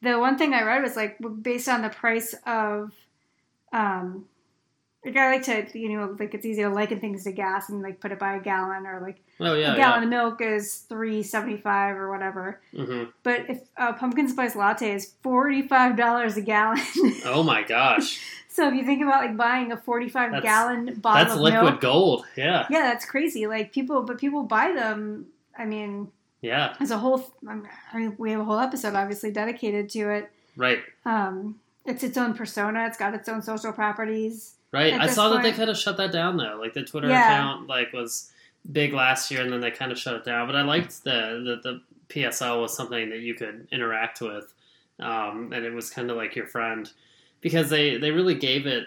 the 0.00 0.18
one 0.18 0.38
thing 0.38 0.54
I 0.54 0.62
read 0.62 0.82
was 0.82 0.96
like 0.96 1.18
based 1.42 1.68
on 1.68 1.82
the 1.82 1.90
price 1.90 2.34
of, 2.46 2.92
um, 3.70 4.24
like 5.04 5.16
I 5.16 5.30
like 5.32 5.42
to, 5.44 5.78
you 5.78 5.96
know, 5.98 6.16
like 6.18 6.32
it's 6.34 6.46
easy 6.46 6.62
to 6.62 6.68
liken 6.68 7.00
things 7.00 7.24
to 7.24 7.32
gas 7.32 7.68
and 7.70 7.82
like 7.82 7.98
put 8.00 8.12
it 8.12 8.18
by 8.18 8.36
a 8.36 8.40
gallon 8.40 8.86
or 8.86 9.00
like 9.00 9.20
Oh 9.40 9.54
yeah, 9.54 9.74
a 9.74 9.76
gallon 9.76 10.04
of 10.04 10.08
milk 10.10 10.40
is 10.40 10.78
three 10.88 11.22
seventy 11.22 11.56
five 11.56 11.96
or 11.96 12.10
whatever. 12.10 12.60
yeah. 12.72 12.84
hmm 12.84 13.04
But 13.22 13.50
if 13.50 13.62
a 13.76 13.92
pumpkin 13.94 14.28
spice 14.28 14.54
latte 14.54 14.92
is 14.94 15.14
forty 15.22 15.62
five 15.62 15.96
dollars 15.96 16.36
a 16.36 16.42
gallon, 16.42 16.80
Oh 17.24 17.42
my 17.42 17.62
gosh, 17.62 18.20
so 18.48 18.68
if 18.68 18.74
you 18.74 18.84
think 18.84 19.02
about 19.02 19.22
like 19.24 19.36
buying 19.36 19.72
a 19.72 19.76
forty 19.76 20.08
five 20.08 20.40
gallon 20.42 20.94
bottle 21.00 21.24
that's 21.24 21.34
of 21.34 21.40
liquid 21.40 21.64
milk, 21.64 21.80
gold. 21.80 22.24
Yeah. 22.36 22.66
yeah, 22.70 22.82
that's 22.82 23.04
crazy. 23.04 23.46
Like 23.46 23.72
people, 23.72 24.02
but 24.02 24.18
people 24.18 24.44
buy 24.44 24.72
them. 24.72 25.26
I 25.58 25.64
mean, 25.64 26.08
Yeah, 26.40 26.74
as 26.80 26.90
a 26.92 26.98
whole. 26.98 27.24
I 27.48 27.98
mean, 27.98 28.14
we 28.18 28.30
have 28.30 28.40
a 28.40 28.44
whole 28.44 28.58
episode 28.60 28.94
obviously 28.94 29.30
dedicated 29.32 29.88
to 29.90 30.10
it. 30.10 30.30
right, 30.56 30.78
Um, 31.04 31.58
it's 31.84 32.02
its 32.04 32.16
own 32.16 32.34
persona. 32.34 32.86
It's 32.86 32.96
got 32.96 33.12
its 33.14 33.28
own 33.28 33.42
social 33.42 33.72
properties. 33.72 34.54
Right. 34.72 34.92
I 34.94 35.06
saw 35.06 35.28
that 35.30 35.42
they 35.42 35.52
kind 35.52 35.70
of 35.70 35.76
shut 35.76 35.96
that 35.98 36.12
down 36.12 36.36
though. 36.36 36.58
Like 36.60 36.74
the 36.74 36.82
Twitter 36.82 37.08
Yeah. 37.08 37.24
account, 37.24 37.68
like 37.68 37.92
was 37.92 38.30
big 38.70 38.92
last 38.92 39.30
year, 39.30 39.42
and 39.42 39.52
then 39.52 39.60
they 39.60 39.70
kind 39.70 39.92
of 39.92 39.98
shut 39.98 40.14
it 40.14 40.24
down. 40.24 40.46
But 40.46 40.56
I 40.56 40.62
liked 40.62 41.04
the 41.04 41.60
the, 41.62 41.70
the 41.70 41.82
PSL 42.08 42.60
was 42.60 42.76
something 42.76 43.10
that 43.10 43.20
you 43.20 43.34
could 43.34 43.68
interact 43.72 44.20
with, 44.20 44.52
um, 45.00 45.52
and 45.52 45.64
it 45.64 45.72
was 45.72 45.90
kind 45.90 46.10
of 46.10 46.16
like 46.16 46.36
your 46.36 46.46
friend 46.46 46.90
because 47.40 47.70
they 47.70 47.96
they 47.98 48.10
really 48.10 48.34
gave 48.34 48.66
it 48.66 48.84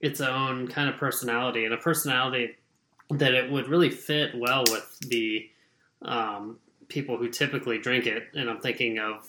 its 0.00 0.20
own 0.20 0.68
kind 0.68 0.88
of 0.88 0.96
personality 0.96 1.64
and 1.64 1.72
a 1.72 1.78
personality 1.78 2.56
that 3.10 3.32
it 3.34 3.50
would 3.50 3.68
really 3.68 3.88
fit 3.90 4.34
well 4.34 4.64
with 4.70 4.98
the 5.08 5.48
um, 6.02 6.58
people 6.88 7.16
who 7.16 7.28
typically 7.28 7.78
drink 7.78 8.06
it. 8.06 8.24
And 8.34 8.50
I'm 8.50 8.60
thinking 8.60 8.98
of 8.98 9.26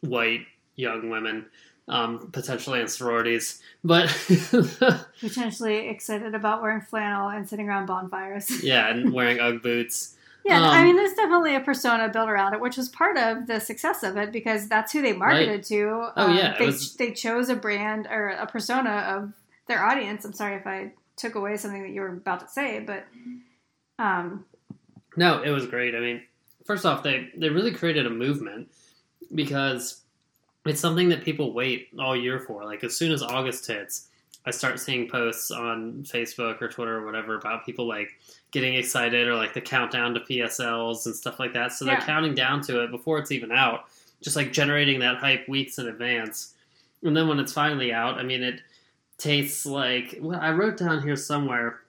white 0.00 0.46
young 0.76 1.10
women, 1.10 1.46
um, 1.90 2.30
potentially 2.32 2.80
in 2.80 2.88
sororities, 2.88 3.60
but 3.84 4.08
Potentially 5.20 5.88
excited 5.88 6.34
about 6.34 6.62
wearing 6.62 6.80
flannel 6.80 7.28
and 7.28 7.48
sitting 7.48 7.68
around 7.68 7.86
bonfires. 7.86 8.48
yeah, 8.64 8.88
and 8.88 9.12
wearing 9.12 9.38
UGG 9.40 9.62
boots. 9.62 10.16
Yeah, 10.44 10.60
I 10.62 10.78
Um, 10.78 10.84
mean, 10.86 10.96
there's 10.96 11.12
definitely 11.12 11.54
a 11.54 11.60
persona 11.60 12.08
built 12.08 12.28
around 12.30 12.54
it, 12.54 12.60
which 12.60 12.78
was 12.78 12.88
part 12.88 13.18
of 13.18 13.46
the 13.46 13.60
success 13.60 14.02
of 14.02 14.16
it 14.16 14.32
because 14.32 14.68
that's 14.68 14.92
who 14.92 15.02
they 15.02 15.12
marketed 15.12 15.64
to. 15.64 15.90
Um, 16.16 16.30
Oh, 16.30 16.32
yeah, 16.32 16.56
they 16.58 16.66
was- 16.66 16.96
they 16.96 17.12
chose 17.12 17.50
a 17.50 17.56
brand 17.56 18.06
or 18.10 18.28
a 18.28 18.46
persona 18.46 18.90
of 18.90 19.32
their 19.66 19.82
audience. 19.84 20.24
I'm 20.24 20.32
sorry 20.32 20.54
if 20.56 20.66
I 20.66 20.92
took 21.16 21.34
away 21.34 21.58
something 21.58 21.82
that 21.82 21.90
you 21.90 22.00
were 22.00 22.08
about 22.08 22.40
to 22.40 22.48
say, 22.48 22.80
but 22.80 23.04
um, 23.98 24.46
No, 25.16 25.42
it 25.42 25.50
was 25.50 25.66
great. 25.66 25.94
I 25.94 26.00
mean, 26.00 26.22
first 26.64 26.86
off, 26.86 27.02
they 27.02 27.30
they 27.36 27.50
really 27.50 27.72
created 27.72 28.06
a 28.06 28.10
movement 28.10 28.70
because 29.34 30.00
it's 30.66 30.80
something 30.80 31.08
that 31.08 31.24
people 31.24 31.52
wait 31.52 31.88
all 31.98 32.16
year 32.16 32.40
for. 32.40 32.64
Like 32.64 32.84
as 32.84 32.96
soon 32.96 33.12
as 33.12 33.22
August 33.22 33.66
hits, 33.66 34.08
I 34.46 34.50
start 34.50 34.80
seeing 34.80 35.08
posts 35.08 35.50
on 35.50 36.04
Facebook 36.04 36.62
or 36.62 36.68
Twitter 36.68 36.98
or 36.98 37.04
whatever 37.04 37.36
about 37.36 37.66
people 37.66 37.86
like 37.86 38.10
getting 38.52 38.74
excited 38.74 39.28
or 39.28 39.34
like 39.34 39.52
the 39.52 39.60
countdown 39.60 40.14
to 40.14 40.20
PSLs 40.20 41.06
and 41.06 41.14
stuff 41.14 41.38
like 41.38 41.52
that. 41.52 41.72
So 41.72 41.84
they're 41.84 42.00
counting 42.00 42.34
down 42.34 42.62
to 42.62 42.82
it 42.82 42.90
before 42.90 43.18
it's 43.18 43.32
even 43.32 43.52
out, 43.52 43.84
just 44.22 44.36
like 44.36 44.52
generating 44.52 44.98
that 45.00 45.18
hype 45.18 45.48
weeks 45.48 45.78
in 45.78 45.88
advance. 45.88 46.54
And 47.02 47.16
then 47.16 47.28
when 47.28 47.38
it's 47.38 47.52
finally 47.52 47.92
out, 47.92 48.18
I 48.18 48.22
mean, 48.22 48.42
it 48.42 48.60
tastes 49.18 49.66
like 49.66 50.18
well, 50.20 50.40
I 50.40 50.52
wrote 50.52 50.78
down 50.78 51.02
here 51.02 51.16
somewhere. 51.16 51.80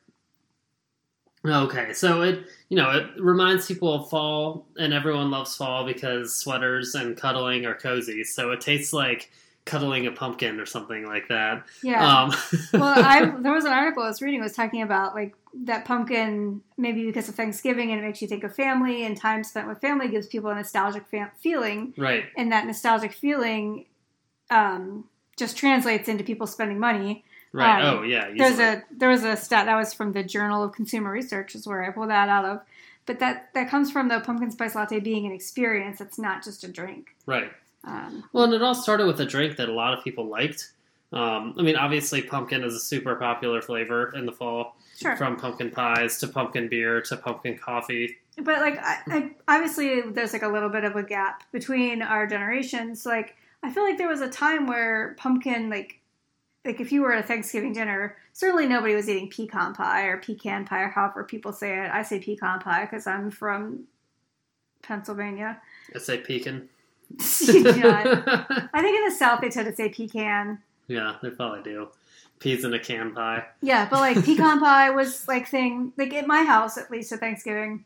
Okay, 1.45 1.93
so 1.93 2.21
it 2.21 2.45
you 2.71 2.77
know 2.77 2.89
it 2.91 3.05
reminds 3.19 3.67
people 3.67 3.93
of 3.93 4.09
fall, 4.09 4.65
and 4.77 4.93
everyone 4.93 5.29
loves 5.29 5.57
fall 5.57 5.85
because 5.85 6.33
sweaters 6.33 6.95
and 6.95 7.17
cuddling 7.17 7.65
are 7.65 7.75
cozy. 7.75 8.23
So 8.23 8.51
it 8.51 8.61
tastes 8.61 8.93
like 8.93 9.29
cuddling 9.65 10.07
a 10.07 10.11
pumpkin 10.11 10.57
or 10.57 10.65
something 10.65 11.05
like 11.05 11.27
that. 11.27 11.65
yeah. 11.83 12.01
Um, 12.01 12.33
well, 12.73 12.93
I 12.97 13.25
there 13.41 13.51
was 13.51 13.65
an 13.65 13.73
article 13.73 14.03
I 14.03 14.07
was 14.07 14.21
reading 14.21 14.39
was 14.39 14.53
talking 14.53 14.83
about 14.83 15.13
like 15.13 15.35
that 15.65 15.83
pumpkin 15.83 16.61
maybe 16.77 17.05
because 17.05 17.27
of 17.27 17.35
Thanksgiving 17.35 17.91
and 17.91 17.99
it 17.99 18.05
makes 18.05 18.21
you 18.21 18.27
think 18.29 18.45
of 18.45 18.55
family 18.55 19.03
and 19.03 19.17
time 19.17 19.43
spent 19.43 19.67
with 19.67 19.81
family 19.81 20.07
gives 20.07 20.27
people 20.27 20.49
a 20.49 20.55
nostalgic 20.55 21.05
fa- 21.07 21.33
feeling, 21.43 21.93
right, 21.97 22.23
and 22.37 22.53
that 22.53 22.65
nostalgic 22.65 23.11
feeling 23.11 23.83
um, 24.49 25.03
just 25.35 25.57
translates 25.57 26.07
into 26.07 26.23
people 26.23 26.47
spending 26.47 26.79
money. 26.79 27.25
Right. 27.53 27.83
Um, 27.83 27.99
oh 27.99 28.01
yeah, 28.03 28.29
There's 28.35 28.53
easily. 28.53 28.65
a 28.65 28.83
there 28.91 29.09
was 29.09 29.23
a 29.23 29.35
stat 29.37 29.65
that 29.65 29.75
was 29.75 29.93
from 29.93 30.13
the 30.13 30.23
Journal 30.23 30.63
of 30.63 30.73
Consumer 30.73 31.11
Research 31.11 31.55
is 31.55 31.67
where 31.67 31.83
I 31.83 31.91
pulled 31.91 32.09
that 32.09 32.29
out 32.29 32.45
of, 32.45 32.61
but 33.05 33.19
that 33.19 33.53
that 33.53 33.69
comes 33.69 33.91
from 33.91 34.07
the 34.07 34.19
pumpkin 34.19 34.51
spice 34.51 34.75
latte 34.75 34.99
being 34.99 35.25
an 35.25 35.31
experience. 35.31 36.01
It's 36.01 36.17
not 36.19 36.43
just 36.43 36.63
a 36.63 36.67
drink. 36.67 37.15
right. 37.25 37.51
Um, 37.83 38.23
Well, 38.31 38.43
and 38.43 38.53
it 38.53 38.61
all 38.61 38.75
started 38.75 39.07
with 39.07 39.19
a 39.21 39.25
drink 39.25 39.57
that 39.57 39.67
a 39.67 39.73
lot 39.73 39.97
of 39.97 40.03
people 40.03 40.27
liked. 40.27 40.71
Um, 41.13 41.55
I 41.57 41.63
mean, 41.63 41.75
obviously, 41.75 42.21
pumpkin 42.21 42.63
is 42.63 42.75
a 42.75 42.79
super 42.79 43.15
popular 43.15 43.61
flavor 43.61 44.13
in 44.15 44.25
the 44.27 44.31
fall, 44.31 44.75
sure, 44.97 45.17
from 45.17 45.35
pumpkin 45.35 45.71
pies 45.71 46.19
to 46.19 46.27
pumpkin 46.27 46.69
beer 46.69 47.01
to 47.01 47.17
pumpkin 47.17 47.57
coffee. 47.57 48.17
but 48.37 48.59
like 48.61 48.77
I, 48.79 48.97
I, 49.07 49.31
obviously 49.47 50.01
there's 50.01 50.31
like 50.31 50.43
a 50.43 50.47
little 50.47 50.69
bit 50.69 50.83
of 50.85 50.95
a 50.95 51.03
gap 51.03 51.43
between 51.51 52.01
our 52.01 52.27
generations. 52.27 53.05
Like 53.05 53.35
I 53.63 53.71
feel 53.71 53.83
like 53.83 53.97
there 53.97 54.07
was 54.07 54.21
a 54.21 54.29
time 54.29 54.67
where 54.67 55.15
pumpkin 55.17 55.69
like 55.69 55.99
like 56.63 56.79
if 56.79 56.91
you 56.91 57.01
were 57.01 57.13
at 57.13 57.23
a 57.23 57.27
Thanksgiving 57.27 57.73
dinner, 57.73 58.17
certainly 58.33 58.67
nobody 58.67 58.95
was 58.95 59.09
eating 59.09 59.29
pecan 59.29 59.73
pie 59.73 60.03
or 60.03 60.17
pecan 60.17 60.65
pie 60.65 60.83
or 60.83 60.89
however 60.89 61.23
people 61.23 61.53
say 61.53 61.85
it. 61.85 61.91
I 61.91 62.03
say 62.03 62.19
pecan 62.19 62.59
pie 62.59 62.85
because 62.85 63.07
I'm 63.07 63.31
from 63.31 63.85
Pennsylvania. 64.83 65.61
I 65.95 65.99
say 65.99 66.17
pecan. 66.19 66.69
I 67.19 68.81
think 68.81 68.97
in 68.97 69.05
the 69.05 69.15
South 69.17 69.41
they 69.41 69.49
tend 69.49 69.67
to 69.67 69.75
say 69.75 69.89
pecan. 69.89 70.59
yeah, 70.87 71.15
they 71.21 71.29
probably 71.29 71.63
do. 71.63 71.89
Peas 72.39 72.63
in 72.63 72.73
a 72.73 72.79
can 72.79 73.13
pie. 73.13 73.45
Yeah, 73.61 73.87
but 73.89 73.99
like 73.99 74.23
pecan 74.25 74.59
pie 74.59 74.91
was 74.91 75.27
like 75.27 75.47
thing 75.47 75.93
like 75.97 76.13
at 76.13 76.27
my 76.27 76.43
house 76.43 76.77
at 76.77 76.91
least 76.91 77.11
at 77.11 77.19
Thanksgiving. 77.19 77.85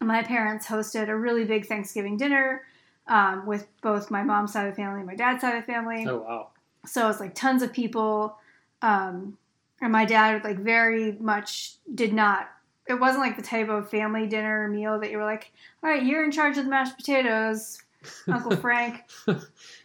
My 0.00 0.22
parents 0.22 0.66
hosted 0.66 1.08
a 1.08 1.16
really 1.16 1.44
big 1.44 1.66
Thanksgiving 1.66 2.16
dinner 2.16 2.62
um, 3.06 3.46
with 3.46 3.66
both 3.82 4.10
my 4.10 4.22
mom's 4.22 4.52
side 4.52 4.66
of 4.66 4.74
the 4.74 4.82
family 4.82 5.00
and 5.00 5.06
my 5.06 5.14
dad's 5.14 5.40
side 5.40 5.56
of 5.56 5.66
the 5.66 5.72
family. 5.72 6.06
Oh 6.08 6.18
wow. 6.18 6.48
So 6.86 7.04
it 7.04 7.08
was 7.08 7.20
like 7.20 7.34
tons 7.34 7.62
of 7.62 7.72
people, 7.72 8.36
um, 8.80 9.36
and 9.80 9.92
my 9.92 10.04
dad 10.04 10.44
like 10.44 10.58
very 10.58 11.12
much 11.12 11.74
did 11.94 12.12
not. 12.12 12.50
It 12.88 12.94
wasn't 12.94 13.22
like 13.22 13.36
the 13.36 13.42
type 13.42 13.68
of 13.68 13.90
family 13.90 14.26
dinner 14.26 14.68
meal 14.68 14.98
that 15.00 15.10
you 15.10 15.18
were 15.18 15.24
like, 15.24 15.52
all 15.82 15.90
right, 15.90 16.02
you're 16.02 16.24
in 16.24 16.32
charge 16.32 16.58
of 16.58 16.64
the 16.64 16.70
mashed 16.70 16.96
potatoes, 16.96 17.80
Uncle 18.26 18.56
Frank. 18.56 19.04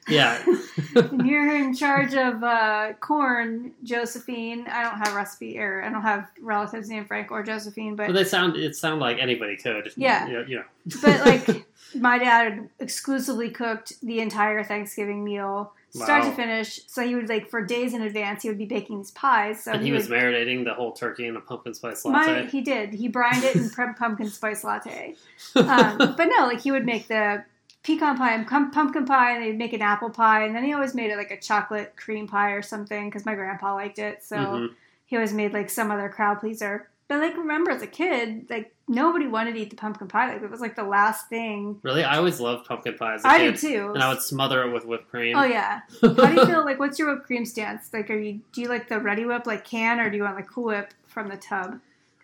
Yeah. 0.07 0.41
and 0.95 1.27
you're 1.27 1.55
in 1.55 1.75
charge 1.75 2.13
of 2.13 2.41
uh, 2.43 2.93
corn, 2.99 3.73
Josephine. 3.83 4.65
I 4.67 4.83
don't 4.83 4.97
have 4.97 5.15
recipe 5.15 5.59
or 5.59 5.83
I 5.83 5.89
don't 5.89 6.01
have 6.01 6.29
relatives 6.41 6.89
named 6.89 7.07
Frank 7.07 7.31
or 7.31 7.43
Josephine, 7.43 7.95
But 7.95 8.07
but 8.07 8.13
they 8.13 8.23
sound 8.23 8.55
it 8.55 8.75
sound 8.75 9.01
like 9.01 9.17
anybody 9.19 9.57
could. 9.57 9.91
Yeah. 9.97 10.27
You 10.47 10.57
know. 10.57 10.63
but 11.01 11.25
like 11.25 11.67
my 11.95 12.17
dad 12.17 12.69
exclusively 12.79 13.49
cooked 13.49 13.99
the 14.01 14.19
entire 14.21 14.63
Thanksgiving 14.63 15.23
meal, 15.23 15.73
start 15.91 16.23
Wow. 16.23 16.29
to 16.29 16.35
finish. 16.35 16.79
So 16.87 17.01
he 17.05 17.15
would 17.15 17.29
like 17.29 17.49
for 17.49 17.63
days 17.65 17.93
in 17.93 18.01
advance, 18.01 18.43
he 18.43 18.49
would 18.49 18.57
be 18.57 18.65
baking 18.65 18.97
these 18.97 19.11
pies. 19.11 19.63
So 19.63 19.71
and 19.71 19.83
he 19.83 19.91
was 19.91 20.09
would, 20.09 20.17
marinating 20.19 20.63
the 20.65 20.73
whole 20.73 20.91
turkey 20.91 21.25
in 21.27 21.35
a 21.35 21.41
pumpkin 21.41 21.73
spice 21.73 22.05
my, 22.05 22.25
latte. 22.27 22.47
he 22.49 22.61
did. 22.61 22.93
He 22.93 23.07
brined 23.07 23.43
it 23.43 23.55
in 23.55 23.69
pumpkin 23.97 24.29
spice 24.29 24.63
latte. 24.63 25.15
Um, 25.55 25.97
but 26.17 26.25
no, 26.25 26.45
like 26.47 26.61
he 26.61 26.71
would 26.71 26.85
make 26.85 27.07
the 27.07 27.43
pecan 27.83 28.17
pie 28.17 28.33
and 28.33 28.47
pumpkin 28.47 29.05
pie, 29.05 29.31
and 29.35 29.43
they'd 29.43 29.57
make 29.57 29.73
an 29.73 29.81
apple 29.81 30.09
pie, 30.09 30.43
and 30.45 30.55
then 30.55 30.63
he 30.63 30.73
always 30.73 30.93
made 30.93 31.09
it 31.11 31.15
like 31.17 31.31
a 31.31 31.39
chocolate 31.39 31.93
cream 31.95 32.27
pie 32.27 32.51
or 32.51 32.61
something 32.61 33.05
because 33.09 33.25
my 33.25 33.33
grandpa 33.35 33.73
liked 33.75 33.97
it. 33.99 34.23
So 34.23 34.35
Mhm. 34.35 34.69
he 35.05 35.15
always 35.15 35.33
made 35.33 35.53
like 35.53 35.69
some 35.69 35.89
other 35.89 36.09
crowd 36.09 36.39
pleaser. 36.39 36.89
But 37.09 37.19
like 37.19 37.37
remember 37.37 37.71
as 37.71 37.81
a 37.81 37.87
kid, 37.87 38.47
like 38.49 38.73
nobody 38.89 39.27
wanted 39.27 39.53
to 39.53 39.59
eat 39.61 39.69
the 39.69 39.77
pumpkin 39.77 40.07
pie. 40.09 40.33
Like 40.33 40.41
it 40.41 40.49
was 40.51 40.59
like 40.59 40.75
the 40.75 40.83
last 40.83 41.29
thing. 41.29 41.79
Really, 41.81 42.03
I 42.03 42.17
always 42.17 42.39
loved 42.41 42.67
pumpkin 42.67 42.95
pies. 42.95 43.21
I 43.23 43.29
a 43.29 43.35
I 43.35 43.37
kid, 43.37 43.51
did 43.51 43.59
too. 43.61 43.91
and 43.93 44.03
I 44.03 44.09
would 44.09 44.21
smother 44.21 44.63
it 44.63 44.73
with 44.73 44.85
whipped 44.85 45.09
cream. 45.09 45.37
Oh 45.37 45.45
yeah. 45.45 45.81
How 46.01 46.07
do 46.09 46.33
you 46.33 46.45
feel 46.45 46.65
like 46.65 46.79
what's 46.79 46.99
your 46.99 47.13
whipped 47.13 47.25
cream 47.25 47.45
stance? 47.45 47.93
Like 47.93 48.09
are 48.09 48.17
you 48.19 48.41
do 48.51 48.61
you 48.61 48.67
like 48.67 48.89
the 48.89 48.95
Reddi-wip 48.95 49.45
like 49.47 49.63
can 49.63 49.99
or 50.01 50.09
do 50.09 50.17
you 50.17 50.23
want 50.23 50.35
like 50.35 50.47
Cool 50.49 50.65
Whip 50.65 50.93
from 51.07 51.29
the 51.29 51.37
tub? 51.37 51.79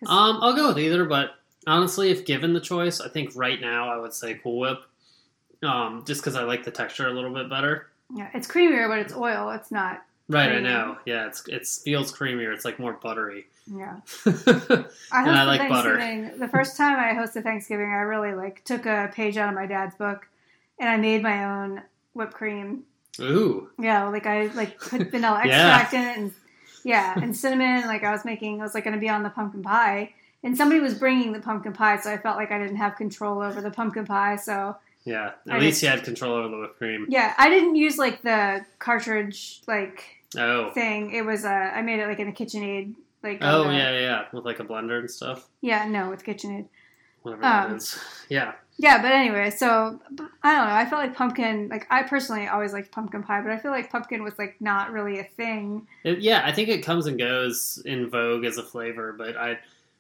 Um, 0.06 0.40
I'll 0.42 0.54
go 0.54 0.68
with 0.68 0.80
either, 0.80 1.06
but 1.06 1.36
honestly, 1.66 2.12
if 2.12 2.26
given 2.26 2.52
the 2.52 2.60
choice, 2.60 3.00
I 3.00 3.08
think 3.08 3.32
right 3.36 3.62
now 3.62 3.88
I 3.88 3.96
would 3.98 4.14
say 4.14 4.34
Cool 4.44 4.60
Whip. 4.60 4.80
Um, 5.62 6.04
just 6.06 6.20
because 6.20 6.36
I 6.36 6.44
like 6.44 6.66
the 6.66 6.72
texture 6.72 7.08
a 7.08 7.14
little 7.14 7.34
bit 7.34 7.50
better. 7.50 7.88
yeah, 8.14 8.30
it's 8.34 8.48
creamier 8.50 8.90
but 8.90 9.00
it's 9.00 9.14
oil. 9.16 9.50
It's 9.52 9.72
not 9.72 10.04
Right, 10.30 10.52
I 10.54 10.60
know. 10.60 10.98
Yeah, 11.06 11.28
it's 11.28 11.48
it 11.48 11.66
feels 11.68 12.12
creamier. 12.14 12.54
It's 12.54 12.66
like 12.66 12.80
more 12.80 12.94
buttery. 12.94 13.46
Yeah. 13.68 13.98
I 14.26 15.24
And 15.24 15.32
I 15.32 15.44
like 15.46 15.70
butter. 15.70 16.32
The 16.38 16.48
first 16.48 16.78
time 16.78 17.00
I 17.00 17.18
hosted 17.20 17.44
Thanksgiving, 17.44 17.88
I 17.90 18.02
really 18.02 18.34
like 18.34 18.64
took 18.64 18.86
a 18.86 19.12
page 19.14 19.38
out 19.38 19.50
of 19.50 19.56
my 19.56 19.66
dad's 19.66 19.96
book, 19.96 20.28
and 20.80 20.90
I 20.90 20.98
made 20.98 21.22
my 21.24 21.46
own 21.46 21.82
whipped 22.14 22.34
cream. 22.34 22.84
Ooh, 23.20 23.70
Yeah, 23.80 24.08
like 24.10 24.26
I 24.26 24.48
like 24.48 24.80
put 24.80 25.12
vanilla 25.12 25.42
Yeah. 25.46 25.80
extract 25.80 25.94
in 25.94 26.02
it, 26.02 26.18
and 26.18 26.34
yeah, 26.84 27.14
and 27.22 27.36
cinnamon. 27.36 27.88
Like 27.88 28.04
I 28.04 28.12
was 28.12 28.26
making, 28.26 28.60
I 28.60 28.64
was 28.64 28.74
like 28.74 28.84
going 28.84 28.96
to 28.96 29.00
be 29.00 29.10
on 29.10 29.24
the 29.24 29.30
pumpkin 29.30 29.62
pie, 29.64 30.14
and 30.44 30.58
somebody 30.58 30.82
was 30.82 30.96
bringing 30.96 31.32
the 31.32 31.40
pumpkin 31.40 31.74
pie, 31.74 31.98
so 31.98 32.12
I 32.12 32.18
felt 32.18 32.38
like 32.38 32.52
I 32.52 32.58
didn't 32.60 32.78
have 32.78 32.96
control 32.96 33.42
over 33.42 33.62
the 33.62 33.72
pumpkin 33.72 34.06
pie. 34.06 34.36
So 34.38 34.76
yeah. 35.06 35.32
At 35.48 35.56
I 35.56 35.60
least 35.60 35.82
just- 35.82 35.84
you 35.84 35.90
had 35.90 36.04
control 36.04 36.34
over 36.34 36.48
the 36.50 36.58
whipped 36.58 36.78
cream. 36.78 37.06
yeah, 37.10 37.34
I 37.38 37.50
didn't 37.50 37.76
use 37.76 37.98
like 37.98 38.22
the 38.24 38.66
cartridge 38.80 39.62
like 39.68 40.04
Oh, 40.36 40.72
thing. 40.72 41.12
It 41.12 41.24
was 41.26 41.46
uh, 41.46 41.50
I 41.50 41.84
made 41.84 42.00
it 42.00 42.08
like 42.08 42.20
in 42.20 42.28
a 42.28 42.32
KitchenAid. 42.32 42.96
Like 43.24 43.40
oh 43.42 43.64
the- 43.66 43.74
yeah, 43.74 44.00
yeah, 44.00 44.26
with 44.34 44.46
like 44.46 44.60
a 44.60 44.64
blender 44.66 45.00
and 45.00 45.10
stuff. 45.10 45.48
yeah, 45.62 45.86
no, 45.88 46.10
with 46.10 46.24
KitchenAid. 46.24 46.68
Whatever 47.22 47.46
Um, 47.46 47.70
that 47.72 47.76
is. 47.78 48.00
Yeah, 48.30 48.54
Yeah, 48.78 49.02
but 49.02 49.12
anyway, 49.14 49.50
so 49.50 50.00
I 50.44 50.56
don't 50.56 50.68
know. 50.68 50.74
I 50.76 50.86
felt 50.86 51.02
like 51.02 51.16
pumpkin. 51.16 51.70
Like 51.70 51.88
I 51.90 52.04
personally 52.04 52.48
always 52.48 52.74
liked 52.74 52.92
pumpkin 52.92 53.24
pie, 53.24 53.42
but 53.42 53.52
I 53.52 53.58
feel 53.58 53.72
like 53.72 53.90
pumpkin 53.90 54.24
was 54.24 54.38
like 54.38 54.58
not 54.60 54.92
really 54.92 55.20
a 55.20 55.24
thing. 55.24 55.88
It- 56.04 56.20
yeah. 56.20 56.42
I 56.44 56.52
think 56.52 56.68
it 56.70 56.84
comes 56.84 57.06
and 57.08 57.18
goes 57.18 57.82
in 57.86 58.10
vogue 58.10 58.44
as 58.44 58.58
a 58.58 58.64
flavor, 58.64 59.14
but 59.18 59.38
I, 59.38 59.58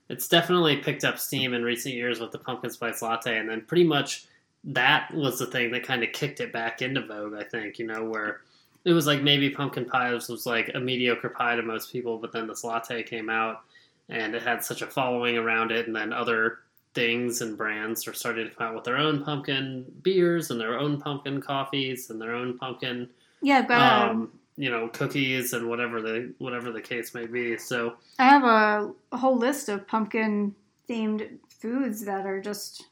it's 0.10 0.28
definitely 0.28 0.78
picked 0.78 1.06
up 1.06 1.18
steam 1.18 1.54
in 1.54 1.64
recent 1.64 1.96
years 1.96 2.20
with 2.20 2.32
the 2.32 2.40
pumpkin 2.40 2.70
spice 2.72 3.02
latte, 3.02 3.38
and 3.38 3.50
then 3.50 3.62
pretty 3.62 3.86
much 3.86 4.26
that 4.66 5.14
was 5.14 5.40
the 5.40 5.46
thing 5.46 5.72
that 5.72 5.84
kind 5.84 6.04
of 6.04 6.12
kicked 6.12 6.42
it 6.42 6.52
back 6.52 6.82
into 6.82 7.06
vogue. 7.06 7.36
I 7.36 7.44
think 7.46 7.80
you 7.80 7.88
know 7.88 8.04
where 8.04 8.42
it 8.86 8.94
was 8.94 9.08
like 9.08 9.22
maybe 9.22 9.50
pumpkin 9.50 9.86
pie 9.86 10.14
was, 10.14 10.28
was 10.30 10.46
like 10.46 10.72
a 10.74 10.80
mediocre 10.80 11.30
pie 11.30 11.56
to 11.56 11.62
most 11.62 11.92
people, 11.92 12.18
but 12.18 12.32
then 12.32 12.48
this 12.48 12.64
latte 12.64 13.04
came 13.04 13.30
out 13.30 13.62
and 14.10 14.36
it 14.36 14.44
had 14.44 14.64
such 14.64 14.82
a 14.82 14.88
following 14.88 15.38
around 15.38 15.72
it, 15.72 15.88
and 15.88 15.96
then 15.96 16.12
other 16.12 16.60
things 16.94 17.42
and 17.42 17.58
brands 17.58 18.08
are 18.08 18.14
starting 18.14 18.48
to 18.48 18.56
come 18.56 18.68
out 18.68 18.76
with 18.76 18.84
their 18.84 18.98
own 18.98 19.24
pumpkin 19.24 19.86
beers 20.04 20.52
and 20.52 20.60
their 20.60 20.78
own 20.78 21.02
pumpkin 21.02 21.42
coffees 21.42 22.10
and 22.10 22.22
their 22.22 22.36
own 22.36 22.58
pumpkin 22.58 23.10
Yeah, 23.42 23.60
um, 23.70 24.10
um, 24.10 24.32
you 24.58 24.70
know 24.70 24.88
cookies 24.90 25.54
and 25.54 25.68
whatever 25.68 26.02
the 26.02 26.34
whatever 26.38 26.72
the 26.72 26.82
case 26.82 27.16
may 27.16 27.26
be. 27.26 27.58
So 27.58 27.96
I 28.20 28.26
have 28.26 28.44
a, 28.44 28.92
a 29.12 29.18
whole 29.18 29.38
list 29.38 29.70
of 29.70 29.88
pumpkin 29.88 30.54
themed 30.88 31.40
foods 31.50 32.06
that 32.06 32.26
are 32.26 32.42
just 32.42 32.86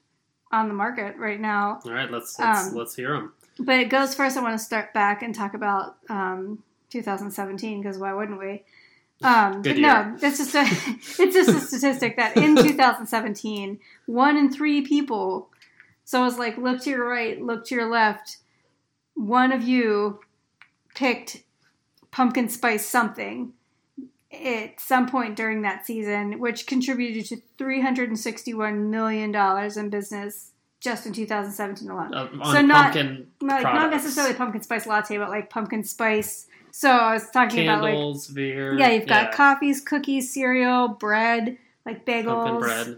on 0.52 0.68
the 0.68 0.74
market 0.74 1.16
right 1.18 1.40
now. 1.40 1.80
all 1.86 1.92
right, 1.92 2.10
let's 2.10 2.40
let's, 2.40 2.70
Um, 2.70 2.76
let's 2.76 2.96
hear 2.96 3.14
them. 3.14 3.34
But 3.60 3.79
it 3.79 3.89
goes 3.89 4.15
first. 4.15 4.38
I 4.38 4.41
want 4.41 4.58
to 4.58 4.63
start 4.63 4.93
back 4.93 5.22
and 5.22 5.36
talk 5.36 5.53
about 5.53 5.98
um, 6.10 6.63
2017 6.89 7.81
because 7.81 7.98
why 7.98 8.13
wouldn't 8.13 8.39
we? 8.39 8.63
Um, 9.24 9.62
but 9.62 9.77
no, 9.77 10.17
it's 10.22 10.38
just 10.39 10.55
a 10.55 10.62
it's 11.22 11.36
just 11.36 11.50
a 11.50 11.60
statistic 11.60 12.17
that 12.17 12.38
in 12.38 12.55
2017, 12.63 13.79
one 14.05 14.38
in 14.38 14.51
three 14.51 14.81
people. 14.81 15.50
So 16.05 16.25
it's 16.25 16.38
like 16.38 16.58
look 16.58 16.81
to 16.84 16.89
your 16.89 17.08
right, 17.08 17.41
look 17.41 17.65
to 17.67 17.75
your 17.75 17.89
left. 17.89 18.38
One 19.13 19.51
of 19.51 19.63
you 19.63 20.22
picked 20.96 21.43
pumpkin 22.10 22.50
spice 22.50 22.86
something 22.86 23.53
at 24.34 24.79
some 24.79 25.08
point 25.08 25.36
during 25.36 25.62
that 25.62 25.86
season, 25.86 26.39
which 26.39 26.65
contributed 26.65 27.25
to 27.25 27.41
361 27.58 28.89
million 28.89 29.31
dollars 29.31 29.77
in 29.77 29.89
business 29.89 30.50
just 30.82 31.06
in 31.06 31.14
2017 31.14 31.90
alone. 31.90 32.14
Uh, 32.14 32.28
on 32.42 32.54
so 32.54 32.62
not- 32.62 32.96
Like 32.96 33.64
not 33.64 33.92
necessarily 33.92 34.34
pumpkin 34.34 34.62
spice 34.62 34.86
latte, 34.86 35.18
but 35.18 35.30
like 35.30 35.50
pumpkin 35.50 35.84
spice. 35.86 36.48
So 36.72 36.90
I 36.90 37.14
was 37.14 37.30
talking 37.30 37.68
about 37.68 37.84
like 37.84 37.94
candles, 37.94 38.28
beer. 38.28 38.78
yeah, 38.78 38.90
you've 38.92 39.06
got 39.08 39.26
yeah, 39.26 39.32
coffees, 39.32 39.82
cookies, 39.82 40.34
cereal, 40.34 40.88
bread, 40.88 41.58
like 41.86 42.06
bagels, 42.06 42.46
pumpkin 42.46 42.60
bread. 42.60 42.98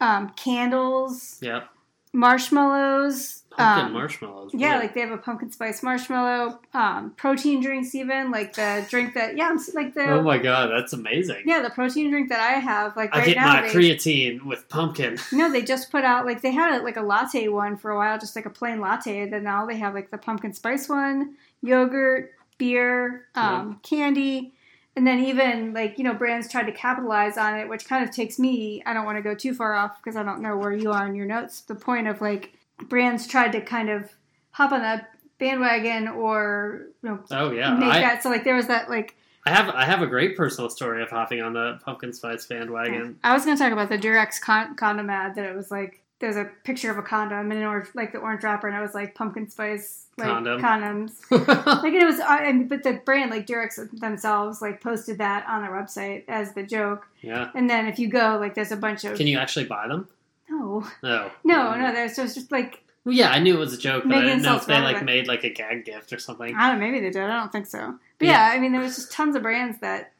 Yeah, 0.00 0.16
um, 0.16 0.30
candles, 0.30 1.38
yeah, 1.40 1.64
marshmallows. 2.12 3.39
Pumpkin 3.50 3.86
um, 3.86 3.92
marshmallows. 3.92 4.52
Yeah, 4.54 4.72
really. 4.72 4.82
like 4.82 4.94
they 4.94 5.00
have 5.00 5.10
a 5.10 5.18
pumpkin 5.18 5.50
spice 5.50 5.82
marshmallow, 5.82 6.60
um, 6.72 7.10
protein 7.16 7.60
drinks, 7.60 7.94
even 7.94 8.30
like 8.30 8.54
the 8.54 8.86
drink 8.88 9.14
that 9.14 9.36
yeah, 9.36 9.48
I'm 9.48 9.58
like 9.74 9.94
the 9.94 10.08
oh 10.10 10.22
my 10.22 10.38
god, 10.38 10.70
that's 10.70 10.92
amazing. 10.92 11.42
yeah 11.46 11.60
the 11.60 11.70
protein 11.70 12.10
drink 12.10 12.28
that 12.28 12.40
I 12.40 12.58
have 12.58 12.96
like 12.96 13.14
I 13.14 13.18
right 13.18 13.26
get 13.26 13.36
now. 13.36 13.46
my 13.54 13.62
they, 13.62 13.74
creatine 13.74 14.44
with 14.44 14.68
pumpkin. 14.68 15.18
No, 15.32 15.50
they 15.50 15.62
just 15.62 15.90
put 15.90 16.04
out 16.04 16.26
like 16.26 16.42
they 16.42 16.52
had 16.52 16.80
a, 16.80 16.84
like 16.84 16.96
a 16.96 17.02
latte 17.02 17.48
one 17.48 17.76
for 17.76 17.90
a 17.90 17.96
while, 17.96 18.18
just 18.18 18.36
like 18.36 18.46
a 18.46 18.50
plain 18.50 18.80
latte. 18.80 19.20
and 19.20 19.32
Then 19.32 19.44
now 19.44 19.64
they 19.64 19.76
have 19.76 19.94
like 19.94 20.10
the 20.10 20.18
pumpkin 20.18 20.52
spice 20.52 20.88
one, 20.88 21.34
yogurt, 21.62 22.32
beer, 22.58 23.26
um, 23.34 23.80
candy, 23.82 24.52
and 24.96 25.06
then 25.06 25.20
even 25.20 25.72
like 25.72 25.98
you 25.98 26.04
know 26.04 26.14
brands 26.14 26.48
tried 26.48 26.64
to 26.66 26.72
capitalize 26.72 27.38
on 27.38 27.58
it, 27.58 27.68
which 27.68 27.86
kind 27.86 28.04
of 28.04 28.14
takes 28.14 28.38
me. 28.38 28.82
I 28.86 28.92
don't 28.92 29.04
want 29.04 29.18
to 29.18 29.22
go 29.22 29.34
too 29.34 29.54
far 29.54 29.74
off 29.74 29.96
because 30.02 30.16
I 30.16 30.22
don't 30.22 30.42
know 30.42 30.56
where 30.56 30.72
you 30.72 30.92
are 30.92 31.06
in 31.06 31.14
your 31.14 31.26
notes. 31.26 31.62
The 31.62 31.74
point 31.74 32.06
of 32.06 32.20
like 32.20 32.52
brands 32.88 33.26
tried 33.26 33.52
to 33.52 33.60
kind 33.60 33.90
of 33.90 34.10
hop 34.50 34.72
on 34.72 34.80
that 34.82 35.10
bandwagon 35.38 36.08
or 36.08 36.86
you 37.02 37.08
know 37.08 37.20
Oh 37.30 37.50
yeah, 37.50 37.74
make 37.74 37.90
I, 37.90 38.00
that 38.00 38.22
so 38.22 38.30
like 38.30 38.44
there 38.44 38.56
was 38.56 38.66
that 38.66 38.90
like 38.90 39.16
I 39.46 39.50
have 39.50 39.68
I 39.70 39.84
have 39.84 40.02
a 40.02 40.06
great 40.06 40.36
personal 40.36 40.68
story 40.68 41.02
of 41.02 41.10
hopping 41.10 41.40
on 41.40 41.54
the 41.54 41.80
pumpkin 41.84 42.12
spice 42.12 42.46
bandwagon. 42.46 43.18
I 43.24 43.32
was 43.32 43.44
going 43.44 43.56
to 43.56 43.62
talk 43.62 43.72
about 43.72 43.88
the 43.88 43.98
Durex 43.98 44.40
con- 44.40 44.76
condom 44.76 45.08
ad 45.08 45.34
that 45.36 45.46
it 45.46 45.56
was 45.56 45.70
like 45.70 46.02
there's 46.18 46.36
a 46.36 46.44
picture 46.64 46.90
of 46.90 46.98
a 46.98 47.02
condom 47.02 47.50
and 47.50 47.60
an 47.60 47.66
orange 47.66 47.88
like 47.94 48.12
the 48.12 48.18
orange 48.18 48.42
wrapper 48.44 48.68
and 48.68 48.76
it 48.76 48.80
was 48.80 48.94
like 48.94 49.14
pumpkin 49.14 49.48
spice 49.48 50.06
like 50.18 50.28
Condom. 50.28 50.60
condoms. 50.60 51.12
Like 51.82 51.94
it 51.94 52.04
was, 52.04 52.20
uh, 52.20 52.38
and, 52.42 52.68
but 52.68 52.82
the 52.82 53.00
brand 53.04 53.30
like 53.30 53.46
Durex 53.46 53.78
themselves 53.98 54.60
like 54.60 54.82
posted 54.82 55.18
that 55.18 55.46
on 55.48 55.62
their 55.62 55.70
website 55.70 56.24
as 56.28 56.52
the 56.52 56.62
joke. 56.62 57.08
yeah. 57.22 57.50
And 57.54 57.70
then 57.70 57.86
if 57.86 57.98
you 57.98 58.08
go 58.08 58.36
like 58.38 58.54
there's 58.54 58.72
a 58.72 58.76
bunch 58.76 59.04
of 59.04 59.16
Can 59.16 59.26
you 59.26 59.38
actually 59.38 59.64
buy 59.64 59.88
them? 59.88 60.08
no, 60.50 60.86
No. 61.02 61.30
no, 61.44 61.74
no. 61.76 61.92
There's 61.92 62.16
just, 62.16 62.34
just 62.34 62.52
like 62.52 62.82
Well, 63.04 63.14
yeah, 63.14 63.30
I 63.30 63.38
knew 63.38 63.54
it 63.56 63.58
was 63.58 63.72
a 63.72 63.78
joke, 63.78 64.04
but 64.06 64.18
I 64.18 64.22
didn't 64.22 64.42
know 64.42 64.56
if 64.56 64.66
they 64.66 64.80
like 64.80 65.04
made 65.04 65.26
like 65.28 65.44
a 65.44 65.50
gag 65.50 65.84
gift 65.84 66.12
or 66.12 66.18
something. 66.18 66.54
I 66.54 66.68
don't 66.70 66.80
know, 66.80 66.86
maybe 66.86 67.00
they 67.00 67.10
did. 67.10 67.22
I 67.22 67.38
don't 67.40 67.52
think 67.52 67.66
so. 67.66 67.94
But 68.18 68.26
Yeah. 68.26 68.48
yeah, 68.48 68.56
I 68.56 68.60
mean 68.60 68.72
there 68.72 68.80
was 68.80 68.96
just 68.96 69.12
tons 69.12 69.36
of 69.36 69.42
brands 69.42 69.78
that 69.80 70.12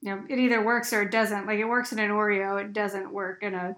you 0.00 0.14
know 0.14 0.22
it 0.28 0.38
either 0.38 0.62
works 0.62 0.92
or 0.92 1.02
it 1.02 1.10
doesn't. 1.10 1.46
Like 1.46 1.58
it 1.58 1.64
works 1.66 1.92
in 1.92 1.98
an 1.98 2.10
Oreo, 2.10 2.60
it 2.60 2.72
doesn't 2.72 3.12
work 3.12 3.42
in 3.42 3.54
a 3.54 3.76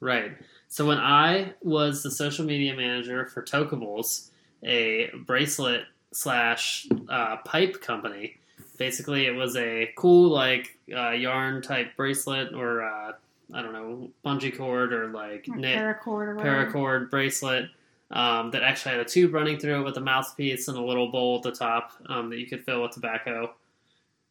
Right. 0.00 0.32
So 0.68 0.86
when 0.86 0.98
I 0.98 1.52
was 1.62 2.02
the 2.02 2.10
social 2.10 2.44
media 2.44 2.74
manager 2.74 3.26
for 3.26 3.42
Tokables, 3.42 4.30
a 4.64 5.10
bracelet 5.26 5.82
slash 6.12 6.88
uh, 7.08 7.36
pipe 7.44 7.80
company, 7.80 8.38
basically 8.78 9.26
it 9.26 9.34
was 9.36 9.54
a 9.56 9.92
cool 9.96 10.30
like 10.30 10.78
uh, 10.92 11.10
yarn 11.10 11.62
type 11.62 11.94
bracelet 11.96 12.52
or 12.54 12.82
uh, 12.82 13.12
I 13.52 13.62
don't 13.62 13.72
know 13.72 14.10
bungee 14.24 14.56
cord 14.56 14.92
or 14.92 15.08
like 15.08 15.46
or 15.48 15.56
knit 15.56 15.78
paracord 15.78 16.28
or 16.28 16.36
paracord 16.36 17.10
bracelet 17.10 17.66
um, 18.12 18.50
that 18.50 18.62
actually 18.62 18.92
had 18.92 19.00
a 19.00 19.04
tube 19.04 19.32
running 19.32 19.58
through 19.58 19.80
it 19.80 19.84
with 19.84 19.96
a 19.96 20.00
mouthpiece 20.00 20.68
and 20.68 20.76
a 20.76 20.82
little 20.82 21.10
bowl 21.10 21.36
at 21.36 21.42
the 21.42 21.52
top 21.52 21.92
um, 22.06 22.30
that 22.30 22.38
you 22.38 22.46
could 22.46 22.64
fill 22.64 22.82
with 22.82 22.92
tobacco. 22.92 23.54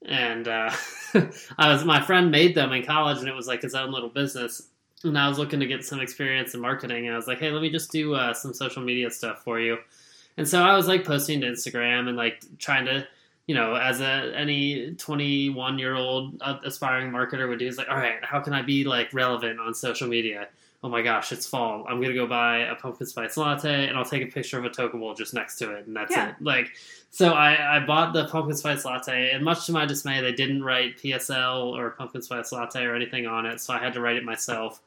And 0.06 0.48
uh, 0.48 0.72
I 1.58 1.72
was 1.72 1.84
my 1.84 2.02
friend 2.02 2.32
made 2.32 2.56
them 2.56 2.72
in 2.74 2.86
college, 2.86 3.20
and 3.20 3.28
it 3.28 3.36
was 3.36 3.48
like 3.48 3.62
his 3.62 3.76
own 3.76 3.92
little 3.92 4.10
business. 4.10 4.70
And 5.04 5.18
I 5.18 5.28
was 5.28 5.40
looking 5.40 5.60
to 5.60 5.66
get 5.66 5.84
some 5.84 6.00
experience 6.00 6.54
in 6.54 6.62
marketing, 6.62 7.06
and 7.06 7.14
I 7.14 7.18
was 7.18 7.28
like, 7.28 7.40
"Hey, 7.40 7.52
let 7.52 7.62
me 7.62 7.70
just 7.70 7.92
do 7.92 8.14
uh, 8.16 8.34
some 8.34 8.54
social 8.54 8.82
media 8.84 9.10
stuff 9.12 9.44
for 9.44 9.60
you." 9.60 9.78
And 10.38 10.48
so 10.48 10.64
I 10.64 10.76
was 10.76 10.88
like 10.88 11.06
posting 11.06 11.42
to 11.42 11.48
Instagram 11.48 12.08
and 12.08 12.18
like 12.18 12.44
trying 12.58 12.86
to, 12.86 13.06
you 13.48 13.56
know, 13.56 13.76
as 13.76 14.02
a 14.02 14.32
any 14.36 14.94
twenty 14.96 15.50
one 15.50 15.78
year 15.80 15.96
old 15.96 16.42
aspiring 16.64 17.12
marketer 17.12 17.48
would 17.50 17.60
do, 17.60 17.68
is 17.68 17.78
like, 17.78 17.90
"All 17.90 17.98
right, 17.98 18.24
how 18.24 18.40
can 18.40 18.54
I 18.54 18.62
be 18.62 18.84
like 18.84 19.14
relevant 19.14 19.60
on 19.60 19.74
social 19.74 20.08
media?" 20.08 20.48
oh 20.84 20.90
my 20.90 21.04
gosh, 21.04 21.32
it's 21.32 21.46
fall. 21.46 21.86
I'm 21.88 22.02
gonna 22.02 22.16
go 22.16 22.26
buy 22.26 22.62
a 22.62 22.74
pumpkin 22.74 23.06
spice 23.06 23.38
latte 23.38 23.88
and 23.88 23.96
I'll 23.96 24.04
take 24.04 24.24
a 24.24 24.32
picture 24.32 24.58
of 24.58 24.66
a 24.66 24.70
Tokable 24.72 25.16
just 25.16 25.32
next 25.32 25.58
to 25.58 25.76
it, 25.76 25.86
and 25.86 25.96
that's 25.96 26.10
Yeah. 26.12 26.30
it. 26.30 26.36
Like, 26.42 26.72
so 27.12 27.34
I, 27.34 27.78
I 27.78 27.86
bought 27.86 28.14
the 28.14 28.26
pumpkin 28.26 28.58
spice 28.58 28.84
latte, 28.84 29.30
and 29.30 29.46
much 29.46 29.68
to 29.68 29.74
my 29.74 29.86
dismay, 29.86 30.22
they 30.22 30.32
didn't 30.32 30.64
write 30.64 30.98
PSL 30.98 31.78
or 31.78 31.92
pumpkin 31.92 32.24
spice 32.24 32.52
latte 32.52 32.84
or 32.84 32.96
anything 32.96 33.28
on 33.28 33.46
it, 33.46 33.62
so 33.62 33.76
I 33.76 33.78
had 33.78 33.94
to 33.94 34.02
write 34.02 34.16
it 34.16 34.24
myself. 34.24 34.82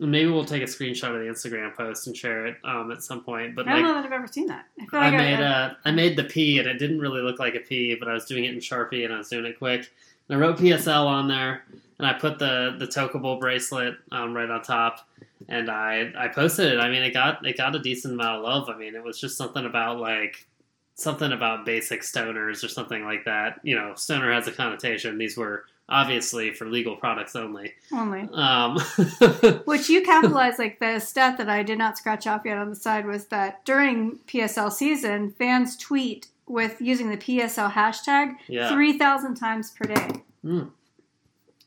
Maybe 0.00 0.30
we'll 0.30 0.46
take 0.46 0.62
a 0.62 0.66
screenshot 0.66 1.14
of 1.14 1.20
the 1.20 1.26
Instagram 1.30 1.76
post 1.76 2.06
and 2.06 2.16
share 2.16 2.46
it 2.46 2.56
um, 2.64 2.90
at 2.90 3.02
some 3.02 3.22
point. 3.22 3.54
But 3.54 3.68
I 3.68 3.72
don't 3.72 3.82
like, 3.82 3.88
know 3.88 3.94
that 3.94 4.06
I've 4.06 4.12
ever 4.12 4.26
seen 4.26 4.46
that. 4.46 4.64
I 4.92 5.08
I 5.08 5.10
made 5.10 5.40
uh, 5.40 5.74
I 5.84 5.90
made 5.90 6.16
the 6.16 6.24
P, 6.24 6.58
and 6.58 6.66
it 6.66 6.78
didn't 6.78 7.00
really 7.00 7.20
look 7.20 7.38
like 7.38 7.54
a 7.54 7.60
P, 7.60 7.94
but 7.96 8.08
I 8.08 8.14
was 8.14 8.24
doing 8.24 8.44
it 8.44 8.54
in 8.54 8.60
Sharpie, 8.60 9.04
and 9.04 9.12
I 9.12 9.18
was 9.18 9.28
doing 9.28 9.44
it 9.44 9.58
quick. 9.58 9.90
And 10.28 10.36
I 10.36 10.40
wrote 10.40 10.56
PSL 10.56 11.06
on 11.06 11.28
there, 11.28 11.64
and 11.98 12.06
I 12.06 12.14
put 12.14 12.38
the 12.38 12.76
the 12.78 12.86
Tokable 12.86 13.38
bracelet 13.38 13.96
um, 14.10 14.34
right 14.34 14.48
on 14.48 14.62
top, 14.62 15.06
and 15.48 15.70
I 15.70 16.10
I 16.16 16.28
posted 16.28 16.72
it. 16.72 16.80
I 16.80 16.88
mean, 16.88 17.02
it 17.02 17.12
got 17.12 17.46
it 17.46 17.58
got 17.58 17.76
a 17.76 17.78
decent 17.78 18.14
amount 18.14 18.38
of 18.38 18.44
love. 18.44 18.70
I 18.70 18.78
mean, 18.78 18.94
it 18.94 19.04
was 19.04 19.20
just 19.20 19.36
something 19.36 19.66
about 19.66 20.00
like 20.00 20.46
something 20.94 21.32
about 21.32 21.66
basic 21.66 22.02
stoners 22.02 22.64
or 22.64 22.68
something 22.68 23.04
like 23.04 23.24
that. 23.26 23.60
You 23.62 23.76
know, 23.76 23.94
stoner 23.96 24.32
has 24.32 24.46
a 24.48 24.52
connotation. 24.52 25.18
These 25.18 25.36
were 25.36 25.64
obviously 25.90 26.52
for 26.54 26.66
legal 26.66 26.96
products 26.96 27.34
only. 27.34 27.74
only. 27.92 28.28
Um, 28.32 28.78
Which 29.64 29.88
you 29.88 30.02
capitalized 30.02 30.58
like 30.58 30.78
the 30.78 31.00
stat 31.00 31.36
that 31.38 31.50
I 31.50 31.62
did 31.62 31.78
not 31.78 31.98
scratch 31.98 32.26
off 32.26 32.42
yet 32.44 32.56
on 32.56 32.70
the 32.70 32.76
side 32.76 33.06
was 33.06 33.26
that 33.26 33.64
during 33.64 34.18
PSL 34.28 34.72
season, 34.72 35.32
fans 35.32 35.76
tweet 35.76 36.28
with 36.46 36.80
using 36.80 37.10
the 37.10 37.16
PSL 37.16 37.72
hashtag 37.72 38.36
yeah. 38.48 38.70
three 38.70 38.96
thousand 38.96 39.34
times 39.34 39.70
per 39.70 39.86
day. 39.86 40.08
Mm. 40.44 40.70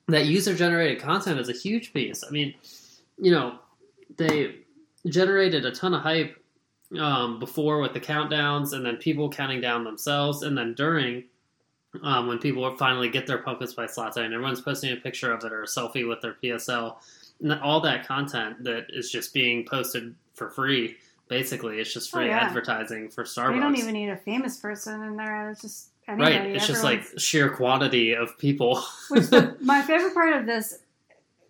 That 0.07 0.25
user 0.25 0.55
generated 0.55 1.01
content 1.01 1.39
is 1.39 1.49
a 1.49 1.53
huge 1.53 1.93
piece. 1.93 2.23
I 2.27 2.29
mean, 2.31 2.53
you 3.17 3.31
know, 3.31 3.59
they 4.17 4.55
generated 5.07 5.65
a 5.65 5.71
ton 5.71 5.93
of 5.93 6.01
hype 6.01 6.37
um, 6.99 7.39
before 7.39 7.79
with 7.79 7.93
the 7.93 8.01
countdowns, 8.01 8.73
and 8.73 8.85
then 8.85 8.97
people 8.97 9.29
counting 9.29 9.61
down 9.61 9.83
themselves, 9.83 10.43
and 10.43 10.57
then 10.57 10.73
during. 10.73 11.25
Um, 12.01 12.27
when 12.27 12.39
people 12.39 12.75
finally 12.77 13.07
get 13.09 13.27
their 13.27 13.37
pumpkin 13.37 13.67
spice 13.67 13.97
latte 13.97 14.23
and 14.25 14.33
everyone's 14.33 14.61
posting 14.61 14.91
a 14.91 14.95
picture 14.95 15.31
of 15.31 15.43
it 15.43 15.53
or 15.53 15.61
a 15.61 15.67
selfie 15.67 16.07
with 16.07 16.21
their 16.21 16.33
PSL, 16.43 16.95
and 17.41 17.53
all 17.61 17.81
that 17.81 18.07
content 18.07 18.63
that 18.63 18.87
is 18.89 19.11
just 19.11 19.31
being 19.33 19.63
posted 19.65 20.15
for 20.33 20.49
free, 20.49 20.97
basically, 21.27 21.79
it's 21.79 21.93
just 21.93 22.13
Oh, 22.13 22.17
free 22.17 22.27
yeah. 22.29 22.39
advertising 22.39 23.09
for 23.09 23.23
Starbucks. 23.25 23.55
You 23.55 23.61
don't 23.61 23.77
even 23.77 23.93
need 23.93 24.09
a 24.09 24.17
famous 24.17 24.57
person 24.57 25.03
in 25.03 25.17
there. 25.17 25.51
It's 25.51 25.61
just 25.61 25.89
anybody. 26.07 26.35
right, 26.35 26.55
it's 26.55 26.65
just 26.65 26.83
like 26.83 27.03
sheer 27.19 27.49
quantity 27.49 28.13
of 28.15 28.37
people. 28.39 28.81
Which 29.09 29.27
the, 29.27 29.55
my 29.61 29.83
favorite 29.83 30.15
part 30.15 30.33
of 30.33 30.47
this 30.47 30.79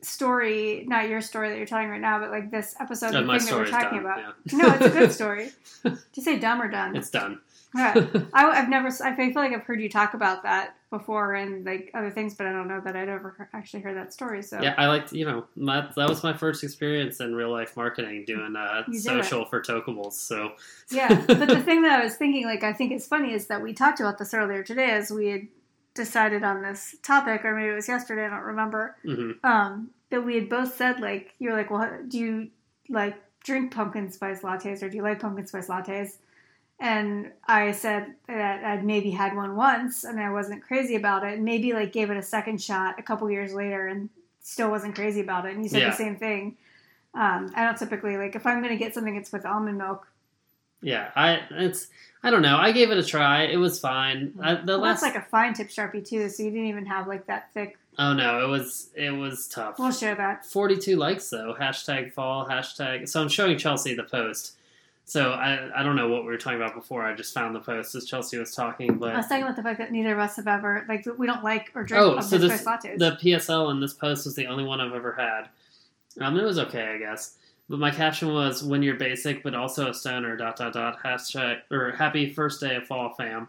story, 0.01 0.83
not 0.87 1.07
your 1.07 1.21
story 1.21 1.49
that 1.49 1.57
you're 1.57 1.65
telling 1.65 1.89
right 1.89 2.01
now, 2.01 2.19
but 2.19 2.29
like 2.31 2.51
this 2.51 2.75
episode, 2.79 3.15
Uh, 3.15 3.21
the 3.21 3.39
thing 3.39 3.45
that 3.47 3.55
we're 3.55 3.65
talking 3.67 3.99
done. 4.03 4.05
about. 4.05 4.35
Yeah. 4.47 4.57
No, 4.57 4.73
it's 4.75 4.85
a 4.85 4.89
good 4.89 5.11
story. 5.13 5.51
Did 5.83 5.97
you 6.15 6.23
say 6.23 6.37
dumb 6.39 6.61
or 6.61 6.67
done? 6.67 6.95
It's 6.95 7.09
done. 7.09 7.39
Yeah. 7.75 8.07
I, 8.33 8.45
I've 8.45 8.69
never. 8.69 8.87
I 9.03 9.15
feel 9.15 9.31
like 9.35 9.51
I've 9.53 9.63
heard 9.63 9.81
you 9.81 9.89
talk 9.89 10.13
about 10.13 10.43
that 10.43 10.75
before 10.89 11.33
and 11.33 11.65
like 11.65 11.89
other 11.93 12.11
things, 12.11 12.35
but 12.35 12.45
I 12.45 12.51
don't 12.51 12.67
know 12.67 12.79
that 12.81 12.95
I'd 12.95 13.09
ever 13.09 13.49
actually 13.53 13.81
heard 13.81 13.97
that 13.97 14.13
story. 14.13 14.43
So 14.43 14.61
yeah, 14.61 14.75
I 14.77 14.87
liked, 14.87 15.11
you 15.11 15.25
know, 15.25 15.45
my, 15.55 15.89
that 15.95 16.07
was 16.07 16.23
my 16.23 16.33
first 16.33 16.63
experience 16.63 17.19
in 17.19 17.33
real 17.33 17.51
life 17.51 17.75
marketing 17.75 18.25
doing 18.27 18.55
uh, 18.55 18.83
social 18.93 19.45
for 19.45 19.59
Tokables. 19.61 20.13
So, 20.13 20.51
yeah. 20.91 21.23
But 21.25 21.47
the 21.47 21.61
thing 21.65 21.81
that 21.81 21.99
I 21.99 22.03
was 22.03 22.15
thinking, 22.15 22.45
like 22.45 22.63
I 22.63 22.73
think 22.73 22.91
is 22.91 23.07
funny, 23.07 23.33
is 23.33 23.47
that 23.47 23.61
we 23.61 23.73
talked 23.73 23.99
about 23.99 24.19
this 24.19 24.33
earlier 24.33 24.61
today 24.63 24.91
as 24.91 25.09
we 25.09 25.27
had 25.27 25.47
decided 25.95 26.43
on 26.43 26.61
this 26.61 26.95
topic, 27.03 27.43
or 27.43 27.55
maybe 27.55 27.69
it 27.69 27.75
was 27.75 27.87
yesterday. 27.87 28.25
I 28.25 28.29
don't 28.29 28.41
remember. 28.41 28.95
mhm. 29.05 29.43
Um, 29.43 29.89
that 30.11 30.21
we 30.23 30.35
had 30.35 30.47
both 30.47 30.75
said 30.75 30.99
like 30.99 31.33
you're 31.39 31.57
like, 31.57 31.71
well, 31.71 31.89
do 32.07 32.19
you 32.19 32.49
like 32.87 33.15
drink 33.43 33.73
pumpkin 33.73 34.11
spice 34.11 34.41
lattes 34.41 34.83
or 34.83 34.89
do 34.89 34.97
you 34.97 35.01
like 35.01 35.19
pumpkin 35.19 35.47
spice 35.47 35.67
lattes? 35.67 36.17
And 36.79 37.31
I 37.47 37.71
said 37.71 38.13
that 38.27 38.63
I'd 38.63 38.83
maybe 38.83 39.11
had 39.11 39.35
one 39.35 39.55
once 39.55 40.03
and 40.03 40.19
I 40.19 40.31
wasn't 40.31 40.63
crazy 40.63 40.95
about 40.95 41.23
it. 41.23 41.35
And 41.35 41.45
maybe 41.45 41.73
like 41.73 41.93
gave 41.93 42.09
it 42.09 42.17
a 42.17 42.21
second 42.23 42.61
shot 42.61 42.99
a 42.99 43.03
couple 43.03 43.29
years 43.31 43.53
later 43.53 43.87
and 43.87 44.09
still 44.41 44.69
wasn't 44.69 44.95
crazy 44.95 45.21
about 45.21 45.45
it. 45.45 45.53
And 45.53 45.63
you 45.63 45.69
said 45.69 45.81
Yeah. 45.81 45.89
the 45.91 45.95
same 45.95 46.17
thing. 46.17 46.57
Um, 47.13 47.51
I 47.55 47.63
don't 47.63 47.77
typically 47.77 48.17
like 48.17 48.35
if 48.35 48.45
I'm 48.45 48.61
gonna 48.61 48.75
get 48.75 48.93
something, 48.93 49.15
it's 49.15 49.31
with 49.31 49.45
almond 49.45 49.77
milk. 49.77 50.07
yeah, 50.81 51.11
I 51.15 51.41
it's 51.51 51.87
I 52.23 52.31
don't 52.31 52.41
know. 52.41 52.57
I 52.57 52.71
gave 52.71 52.89
it 52.91 52.97
a 52.97 53.03
try. 53.03 53.43
It 53.43 53.57
was 53.57 53.79
fine. 53.79 54.33
I, 54.41 54.55
the 54.55 54.73
Well, 54.73 54.79
last 54.79 55.01
that's 55.01 55.13
like 55.15 55.23
a 55.23 55.25
fine 55.29 55.53
tip 55.53 55.69
sharpie 55.69 56.05
too, 56.07 56.27
so 56.29 56.43
you 56.43 56.49
didn't 56.51 56.67
even 56.67 56.85
have 56.87 57.07
like 57.07 57.27
that 57.27 57.53
thick. 57.53 57.77
oh 57.99 58.13
no, 58.13 58.43
it 58.43 58.49
was 58.49 58.89
it 58.95 59.11
was 59.11 59.47
tough. 59.47 59.77
We'll 59.79 59.91
share 59.91 60.15
that. 60.15 60.45
42 60.45 60.97
likes 60.97 61.29
though. 61.29 61.55
Hashtag 61.57 62.11
fall. 62.13 62.45
Hashtag. 62.49 63.07
So 63.07 63.21
I'm 63.21 63.29
showing 63.29 63.57
Chelsea 63.57 63.93
the 63.93 64.03
post. 64.03 64.57
So 65.05 65.31
I 65.31 65.69
I 65.79 65.83
don't 65.83 65.95
know 65.95 66.07
what 66.07 66.21
we 66.23 66.27
were 66.29 66.37
talking 66.37 66.61
about 66.61 66.75
before. 66.75 67.03
I 67.03 67.13
just 67.13 67.33
found 67.33 67.53
the 67.53 67.59
post 67.59 67.93
as 67.95 68.05
Chelsea 68.05 68.37
was 68.37 68.55
talking, 68.55 68.97
but 68.97 69.13
I 69.13 69.17
was 69.17 69.27
talking 69.27 69.43
about 69.43 69.55
the 69.57 69.63
fact 69.63 69.79
that 69.79 69.91
neither 69.91 70.13
of 70.13 70.19
us 70.19 70.37
have 70.37 70.47
ever 70.47 70.85
like 70.87 71.05
we 71.17 71.27
don't 71.27 71.43
like 71.43 71.71
or 71.75 71.83
drink 71.83 72.01
Oh, 72.03 72.19
so 72.21 72.37
this, 72.37 72.63
lattes. 72.63 72.97
the 72.97 73.17
PSL 73.21 73.71
in 73.71 73.79
this 73.81 73.93
post 73.93 74.25
was 74.25 74.35
the 74.35 74.47
only 74.47 74.63
one 74.63 74.79
I've 74.79 74.93
ever 74.93 75.11
had. 75.13 75.49
Um, 76.25 76.39
it 76.39 76.43
was 76.43 76.57
okay, 76.59 76.93
I 76.95 76.97
guess. 76.99 77.35
But 77.69 77.79
my 77.79 77.91
caption 77.91 78.33
was 78.33 78.63
"When 78.63 78.81
you're 78.81 78.95
basic, 78.95 79.43
but 79.43 79.53
also 79.55 79.89
a 79.89 79.93
stoner." 79.93 80.37
Dot 80.37 80.55
dot 80.55 80.73
dot 80.73 81.01
hashtag 81.03 81.59
or 81.71 81.91
happy 81.91 82.29
first 82.33 82.61
day 82.61 82.75
of 82.75 82.85
fall, 82.87 83.13
fam. 83.13 83.47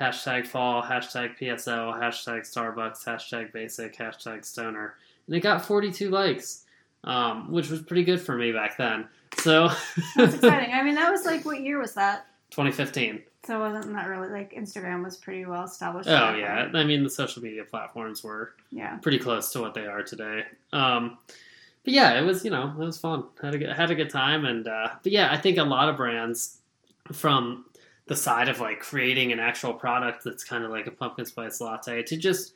Hashtag 0.00 0.46
fall. 0.46 0.82
Hashtag 0.82 1.38
PSL. 1.38 1.98
Hashtag 2.00 2.40
Starbucks. 2.40 3.04
Hashtag 3.04 3.52
basic. 3.52 3.96
Hashtag 3.96 4.44
stoner. 4.44 4.94
And 5.26 5.36
it 5.36 5.40
got 5.40 5.64
42 5.64 6.08
likes, 6.10 6.64
um, 7.04 7.50
which 7.50 7.70
was 7.70 7.82
pretty 7.82 8.04
good 8.04 8.20
for 8.20 8.36
me 8.36 8.52
back 8.52 8.76
then. 8.76 9.06
So 9.38 9.68
That's 10.16 10.34
exciting. 10.36 10.74
I 10.74 10.82
mean, 10.82 10.94
that 10.96 11.10
was 11.10 11.24
like 11.24 11.44
what 11.44 11.60
year 11.60 11.78
was 11.78 11.94
that? 11.94 12.26
2015. 12.50 13.22
So 13.44 13.58
wasn't 13.58 13.94
that 13.94 14.06
really 14.06 14.28
like 14.28 14.52
Instagram 14.52 15.02
was 15.02 15.16
pretty 15.16 15.46
well 15.46 15.64
established. 15.64 16.08
Oh 16.08 16.34
yeah, 16.34 16.64
point. 16.64 16.76
I 16.76 16.84
mean 16.84 17.02
the 17.02 17.10
social 17.10 17.42
media 17.42 17.64
platforms 17.64 18.22
were 18.22 18.52
yeah. 18.70 18.96
pretty 18.96 19.18
close 19.18 19.50
to 19.52 19.60
what 19.60 19.72
they 19.72 19.86
are 19.86 20.02
today. 20.02 20.44
Um, 20.72 21.16
but 21.84 21.94
yeah, 21.94 22.20
it 22.20 22.24
was 22.24 22.44
you 22.44 22.50
know 22.50 22.68
it 22.68 22.84
was 22.84 22.98
fun. 22.98 23.24
Had 23.40 23.54
a 23.54 23.58
good, 23.58 23.70
had 23.70 23.90
a 23.90 23.94
good 23.94 24.10
time, 24.10 24.44
and 24.44 24.68
uh, 24.68 24.90
but 25.02 25.12
yeah, 25.12 25.32
I 25.32 25.38
think 25.38 25.56
a 25.56 25.64
lot 25.64 25.88
of 25.88 25.96
brands 25.96 26.58
from 27.12 27.64
the 28.06 28.16
side 28.16 28.48
of 28.48 28.60
like 28.60 28.80
creating 28.80 29.32
an 29.32 29.40
actual 29.40 29.72
product 29.72 30.24
that's 30.24 30.44
kind 30.44 30.64
of 30.64 30.70
like 30.70 30.86
a 30.86 30.90
pumpkin 30.90 31.24
spice 31.24 31.60
latte 31.60 32.02
to 32.02 32.16
just 32.16 32.52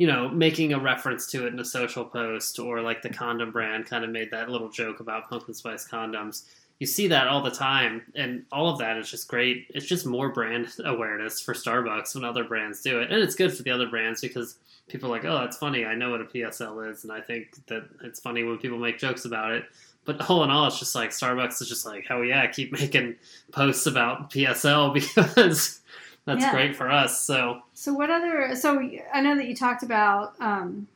you 0.00 0.06
know 0.06 0.30
making 0.30 0.72
a 0.72 0.80
reference 0.80 1.26
to 1.26 1.46
it 1.46 1.52
in 1.52 1.60
a 1.60 1.64
social 1.64 2.06
post 2.06 2.58
or 2.58 2.80
like 2.80 3.02
the 3.02 3.10
condom 3.10 3.52
brand 3.52 3.84
kind 3.84 4.02
of 4.02 4.08
made 4.08 4.30
that 4.30 4.48
little 4.48 4.70
joke 4.70 5.00
about 5.00 5.28
pumpkin 5.28 5.52
spice 5.52 5.86
condoms. 5.86 6.44
You 6.78 6.86
see 6.86 7.06
that 7.08 7.28
all 7.28 7.42
the 7.42 7.50
time 7.50 8.00
and 8.14 8.46
all 8.50 8.70
of 8.70 8.78
that 8.78 8.96
is 8.96 9.10
just 9.10 9.28
great. 9.28 9.66
It's 9.68 9.84
just 9.84 10.06
more 10.06 10.30
brand 10.30 10.68
awareness 10.86 11.42
for 11.42 11.52
starbucks 11.52 12.14
when 12.14 12.24
other 12.24 12.44
brands 12.44 12.80
do 12.80 12.98
it. 13.00 13.12
And 13.12 13.22
it's 13.22 13.34
good 13.34 13.54
for 13.54 13.62
the 13.62 13.72
other 13.72 13.88
brands 13.88 14.22
because 14.22 14.56
people 14.88 15.10
are 15.10 15.16
like 15.16 15.26
oh 15.26 15.38
that's 15.38 15.58
funny. 15.58 15.84
I 15.84 15.94
know 15.94 16.08
what 16.08 16.22
a 16.22 16.24
psl 16.24 16.90
is 16.90 17.04
and 17.04 17.12
i 17.12 17.20
think 17.20 17.66
that 17.66 17.86
it's 18.02 18.20
funny 18.20 18.42
when 18.42 18.56
people 18.56 18.78
make 18.78 18.98
jokes 18.98 19.26
about 19.26 19.52
it. 19.52 19.64
But 20.06 20.30
all 20.30 20.42
in 20.44 20.50
all 20.50 20.66
it's 20.66 20.78
just 20.78 20.94
like 20.94 21.10
starbucks 21.10 21.60
is 21.60 21.68
just 21.68 21.84
like 21.84 22.06
hell 22.06 22.24
yeah 22.24 22.46
keep 22.46 22.72
making 22.80 23.16
posts 23.52 23.84
about 23.84 24.30
psl 24.30 24.94
because 25.34 25.79
that's 26.24 26.42
Yeah. 26.42 26.52
great 26.52 26.76
for 26.76 26.90
us 26.90 27.24
so 27.24 27.60
So 27.74 27.92
what 27.92 28.10
other? 28.10 28.54
So 28.56 28.80
I 29.12 29.20
know 29.20 29.36
that 29.36 29.46
you 29.46 29.54
talked 29.56 29.82
about. 29.82 30.34
Um, 30.40 30.86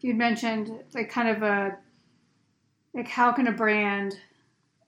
you'd 0.00 0.16
mentioned 0.16 0.70
like 0.94 1.08
kind 1.10 1.28
of 1.28 1.42
a 1.42 1.76
like 2.94 3.08
how 3.08 3.32
can 3.32 3.46
a 3.46 3.52
brand 3.52 4.18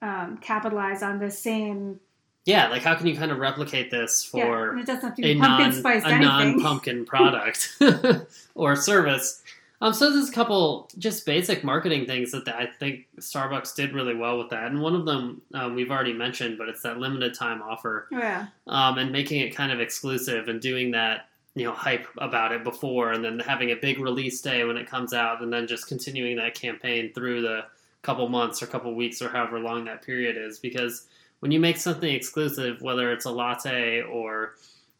um, 0.01 0.37
capitalize 0.37 1.03
on 1.03 1.19
the 1.19 1.31
same? 1.31 1.99
yeah 2.45 2.69
like 2.69 2.81
how 2.81 2.95
can 2.95 3.05
you 3.05 3.15
kind 3.15 3.31
of 3.31 3.37
replicate 3.37 3.91
this 3.91 4.23
for 4.23 4.71
and 4.71 4.79
it 4.79 4.85
doesn't 4.87 5.03
have 5.03 5.15
to 5.15 5.25
a 5.27 5.35
pumpkin 5.37 5.81
non 5.83 6.03
a 6.05 6.19
non 6.19 6.61
pumpkin 6.61 7.05
product 7.05 7.77
or 8.55 8.75
service. 8.77 9.43
Um, 9.81 9.93
so 9.93 10.11
there's 10.11 10.29
a 10.29 10.33
couple 10.33 10.89
just 10.97 11.25
basic 11.25 11.63
marketing 11.63 12.05
things 12.05 12.31
that 12.31 12.47
I 12.49 12.65
think 12.65 13.07
Starbucks 13.19 13.75
did 13.75 13.93
really 13.93 14.13
well 14.13 14.37
with 14.37 14.49
that, 14.49 14.65
and 14.65 14.81
one 14.81 14.95
of 14.95 15.05
them 15.05 15.41
um, 15.53 15.75
we've 15.75 15.91
already 15.91 16.13
mentioned, 16.13 16.57
but 16.57 16.67
it's 16.67 16.81
that 16.81 16.97
limited 16.97 17.33
time 17.33 17.61
offer. 17.61 18.07
Yeah. 18.11 18.47
um, 18.67 18.97
and 18.97 19.11
making 19.11 19.41
it 19.41 19.55
kind 19.55 19.71
of 19.71 19.79
exclusive 19.79 20.49
and 20.49 20.59
doing 20.59 20.91
that 20.91 21.29
you 21.55 21.63
know 21.63 21.71
hype 21.71 22.07
about 22.17 22.51
it 22.51 22.63
before, 22.63 23.13
and 23.13 23.23
then 23.23 23.39
having 23.39 23.71
a 23.71 23.75
big 23.75 23.99
release 23.99 24.41
day 24.41 24.63
when 24.65 24.77
it 24.77 24.87
comes 24.87 25.13
out, 25.13 25.41
and 25.41 25.51
then 25.51 25.65
just 25.65 25.87
continuing 25.87 26.35
that 26.37 26.55
campaign 26.55 27.13
through 27.13 27.41
the 27.41 27.65
couple 28.01 28.27
months 28.29 28.61
or 28.61 28.67
couple 28.67 28.93
weeks 28.95 29.21
or 29.21 29.29
however 29.29 29.59
long 29.59 29.85
that 29.85 30.01
period 30.01 30.37
is, 30.37 30.59
because 30.59 31.07
when 31.39 31.51
you 31.51 31.59
make 31.59 31.77
something 31.77 32.13
exclusive, 32.13 32.81
whether 32.81 33.11
it's 33.11 33.25
a 33.25 33.31
latte 33.31 34.01
or 34.01 34.55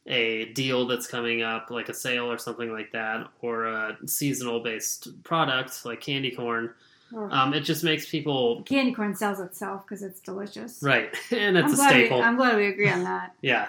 a 0.10 0.46
deal 0.54 0.88
that's 0.88 1.08
coming 1.08 1.44
up, 1.44 1.70
like 1.70 1.88
a 1.88 1.94
sale 1.94 2.30
or 2.32 2.38
something 2.38 2.72
like 2.72 2.92
that, 2.92 3.28
or 3.42 3.66
a 3.68 3.98
seasonal 4.06 4.60
based 4.60 5.24
product 5.24 5.86
like 5.86 6.02
candy 6.02 6.32
corn, 6.32 6.74
Or- 7.14 7.32
um, 7.32 7.54
it 7.54 7.62
just 7.62 7.84
makes 7.84 8.10
people 8.10 8.64
candy 8.64 8.92
corn 8.94 9.16
sells 9.16 9.40
itself 9.40 9.86
because 9.86 10.02
it's 10.04 10.20
delicious. 10.20 10.80
right, 10.82 11.16
and 11.32 11.58
it's 11.58 11.68
I'm 11.68 11.74
a 11.74 11.90
staple. 11.90 12.18
We, 12.18 12.24
I'm 12.24 12.36
glad 12.38 12.58
we 12.58 12.66
agree 12.68 12.90
on 12.90 13.04
that. 13.06 13.34
Yeah. 13.42 13.68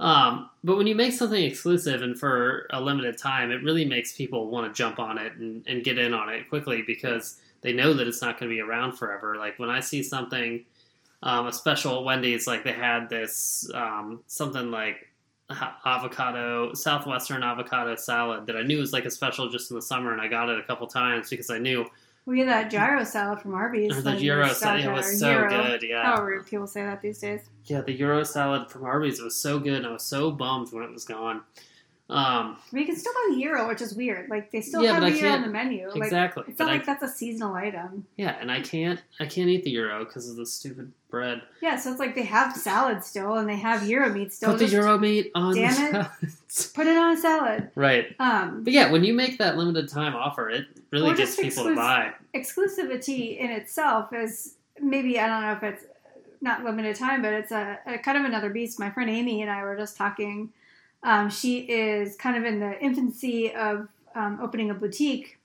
Um, 0.00 0.50
but 0.64 0.76
when 0.76 0.88
you 0.88 0.96
make 0.96 1.12
something 1.12 1.42
exclusive 1.44 2.02
and 2.02 2.18
for 2.18 2.66
a 2.70 2.80
limited 2.80 3.18
time, 3.18 3.52
it 3.52 3.62
really 3.62 3.84
makes 3.84 4.12
people 4.16 4.50
want 4.50 4.66
to 4.66 4.76
jump 4.76 4.98
on 4.98 5.16
it 5.16 5.34
and, 5.34 5.64
and 5.68 5.84
get 5.84 5.96
in 5.96 6.12
on 6.12 6.28
it 6.28 6.48
quickly 6.48 6.82
because 6.84 7.38
they 7.60 7.72
know 7.72 7.94
that 7.94 8.08
it's 8.08 8.20
not 8.20 8.40
going 8.40 8.50
to 8.50 8.54
be 8.56 8.60
around 8.60 8.94
forever. 8.94 9.36
Like 9.36 9.60
when 9.60 9.70
I 9.70 9.78
see 9.78 10.02
something, 10.02 10.64
um, 11.22 11.46
a 11.46 11.52
special 11.52 11.98
at 11.98 12.04
Wendy's, 12.04 12.48
like 12.48 12.64
they 12.64 12.72
had 12.72 13.08
this 13.10 13.70
um, 13.74 14.24
something 14.26 14.72
like 14.72 15.06
avocado, 15.84 16.72
southwestern 16.74 17.42
avocado 17.42 17.96
salad 17.96 18.46
that 18.46 18.56
I 18.56 18.62
knew 18.62 18.78
was 18.78 18.92
like 18.92 19.04
a 19.04 19.10
special 19.10 19.48
just 19.48 19.70
in 19.70 19.76
the 19.76 19.82
summer, 19.82 20.12
and 20.12 20.20
I 20.20 20.28
got 20.28 20.48
it 20.48 20.58
a 20.58 20.62
couple 20.62 20.86
times 20.86 21.28
because 21.30 21.50
I 21.50 21.58
knew 21.58 21.84
We 22.24 22.38
had 22.40 22.48
that 22.48 22.70
gyro 22.70 23.04
salad 23.04 23.40
from 23.40 23.54
Arby's. 23.54 24.02
the 24.02 24.16
gyro 24.16 24.48
salad 24.52 24.84
it 24.84 24.86
or 24.88 24.92
was 24.92 25.18
so 25.18 25.26
gyro. 25.32 25.48
good. 25.50 25.82
Yeah, 25.82 26.04
However 26.04 26.42
people 26.42 26.66
say 26.66 26.82
that 26.82 27.02
these 27.02 27.18
days. 27.18 27.40
yeah, 27.64 27.80
the 27.80 27.92
Euro 27.92 28.22
salad 28.24 28.70
from 28.70 28.84
Arby's 28.84 29.20
was 29.20 29.36
so 29.36 29.58
good, 29.58 29.74
and 29.74 29.86
I 29.86 29.92
was 29.92 30.02
so 30.04 30.30
bummed 30.30 30.72
when 30.72 30.84
it 30.84 30.92
was 30.92 31.04
gone. 31.04 31.42
Um, 32.12 32.56
I 32.72 32.78
you 32.78 32.84
can 32.86 32.96
still 32.96 33.12
buy 33.12 33.34
the 33.34 33.40
gyro, 33.42 33.68
which 33.68 33.80
is 33.80 33.94
weird. 33.94 34.28
Like 34.30 34.50
they 34.50 34.60
still 34.60 34.82
Yeah, 34.82 34.92
have 34.92 35.00
the 35.02 35.08
I 35.08 35.20
gyro 35.20 35.30
on 35.32 35.42
the 35.42 35.48
menu. 35.48 35.88
Like 35.88 36.02
exactly. 36.04 36.44
it's 36.48 36.58
But 36.58 36.64
not 36.64 36.70
I, 36.72 36.76
like 36.76 36.86
that's 36.86 37.02
a 37.02 37.08
seasonal 37.08 37.54
item. 37.54 38.06
yeah, 38.16 38.36
and 38.40 38.50
I 38.50 38.60
can't 38.60 39.00
I 39.20 39.26
can't 39.26 39.48
eat 39.48 39.64
the 39.64 39.70
euro 39.70 40.04
because 40.04 40.28
of 40.28 40.36
the 40.36 40.46
stupid 40.46 40.92
bread. 41.10 41.42
Yeah, 41.60 41.76
so 41.76 41.90
it's 41.90 42.00
like 42.00 42.14
they 42.14 42.22
have 42.24 42.56
salad 42.56 43.02
still, 43.04 43.34
and 43.34 43.48
they 43.48 43.56
have 43.56 43.86
gyro 43.86 44.10
meat 44.12 44.32
still. 44.32 44.50
Put 44.50 44.58
the 44.60 44.68
euro 44.68 44.98
meat 44.98 45.30
on. 45.34 45.54
Damn 45.54 45.92
the 45.92 46.10
it. 46.22 46.66
Put 46.74 46.86
it 46.86 46.96
on 46.96 47.12
a 47.12 47.16
salad. 47.16 47.70
right. 47.74 48.14
Um, 48.18 48.62
But 48.64 48.72
yeah, 48.72 48.90
when 48.90 49.04
you 49.04 49.14
make 49.14 49.38
that 49.38 49.56
limited 49.56 49.88
time 49.88 50.14
offer, 50.14 50.50
it 50.50 50.66
really 50.90 51.14
gets 51.14 51.36
people 51.36 51.64
to 51.64 51.74
buy. 51.74 52.12
exclusivity 52.34 53.38
in 53.38 53.50
itself 53.50 54.12
is 54.12 54.54
maybe 54.80 55.18
I 55.18 55.26
don't 55.26 55.42
know 55.42 55.52
if 55.52 55.62
it's 55.62 55.84
not 56.40 56.64
limited 56.64 56.96
time, 56.96 57.22
but 57.22 57.32
it's 57.32 57.52
a, 57.52 57.78
a 57.86 57.98
kind 57.98 58.18
of 58.18 58.24
another 58.24 58.50
beast. 58.50 58.78
My 58.78 58.90
friend 58.90 59.08
Amy 59.08 59.42
and 59.42 59.50
I 59.50 59.62
were 59.62 59.76
just 59.76 59.96
talking. 59.96 60.50
Um, 61.02 61.30
she 61.30 61.60
is 61.60 62.16
kind 62.16 62.36
of 62.36 62.44
in 62.44 62.60
the 62.60 62.78
infancy 62.80 63.52
of 63.54 63.88
um, 64.14 64.38
opening 64.42 64.70
a 64.70 64.74
boutique 64.74 65.38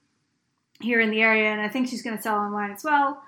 here 0.82 1.00
in 1.00 1.10
the 1.10 1.22
area, 1.22 1.52
and 1.52 1.62
I 1.62 1.70
think 1.70 1.88
she's 1.88 2.04
going 2.04 2.16
to 2.16 2.22
sell 2.22 2.38
online 2.38 2.72
as 2.72 2.84
well. 2.84 3.24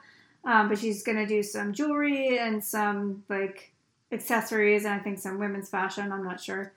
Um, 0.46 0.70
but 0.70 0.80
she's 0.80 1.04
going 1.04 1.18
to 1.18 1.26
do 1.26 1.44
some 1.44 1.74
jewelry 1.74 2.38
and 2.38 2.64
some 2.64 3.24
like 3.30 3.72
accessories, 4.12 4.86
and 4.86 4.94
I 4.94 5.00
think 5.00 5.20
some 5.20 5.40
women's 5.40 5.70
fashion. 5.70 6.12
I'm 6.12 6.24
not 6.24 6.40
sure. 6.40 6.72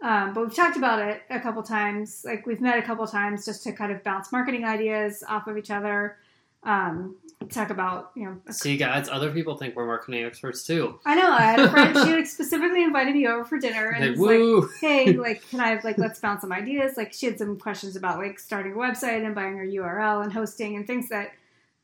Um, 0.00 0.34
but 0.34 0.44
we've 0.44 0.54
talked 0.54 0.76
about 0.76 0.98
it 0.98 1.22
a 1.30 1.40
couple 1.40 1.62
times. 1.62 2.24
Like 2.24 2.46
we've 2.46 2.60
met 2.60 2.78
a 2.78 2.82
couple 2.82 3.06
times 3.06 3.44
just 3.44 3.62
to 3.64 3.72
kind 3.72 3.92
of 3.92 4.02
bounce 4.02 4.32
marketing 4.32 4.64
ideas 4.64 5.22
off 5.28 5.46
of 5.46 5.56
each 5.56 5.70
other. 5.70 6.18
Um, 6.64 7.16
talk 7.50 7.68
about 7.70 8.10
you 8.16 8.24
know. 8.24 8.40
See, 8.50 8.76
guys, 8.76 9.08
other 9.08 9.30
people 9.30 9.56
think 9.56 9.76
we're 9.76 9.86
marketing 9.86 10.24
experts 10.24 10.64
too. 10.64 10.98
I 11.04 11.14
know 11.14 11.30
I 11.30 11.42
had 11.42 11.60
a 11.60 11.70
friend. 11.70 11.94
she 12.04 12.12
like 12.14 12.26
specifically 12.26 12.82
invited 12.82 13.14
me 13.14 13.26
over 13.26 13.44
for 13.44 13.58
dinner 13.58 13.90
and 13.90 14.10
Like, 14.16 14.18
was 14.18 14.70
like, 14.70 14.80
"Hey, 14.80 15.12
like, 15.16 15.46
can 15.50 15.60
I 15.60 15.78
like 15.84 15.98
let's 15.98 16.20
bounce 16.20 16.40
some 16.40 16.52
ideas?" 16.52 16.96
Like 16.96 17.12
she 17.12 17.26
had 17.26 17.38
some 17.38 17.58
questions 17.58 17.96
about 17.96 18.18
like 18.18 18.38
starting 18.38 18.72
a 18.72 18.76
website 18.76 19.24
and 19.26 19.34
buying 19.34 19.56
her 19.58 19.64
URL 19.66 20.22
and 20.24 20.32
hosting 20.32 20.76
and 20.76 20.86
things 20.86 21.08
that 21.10 21.32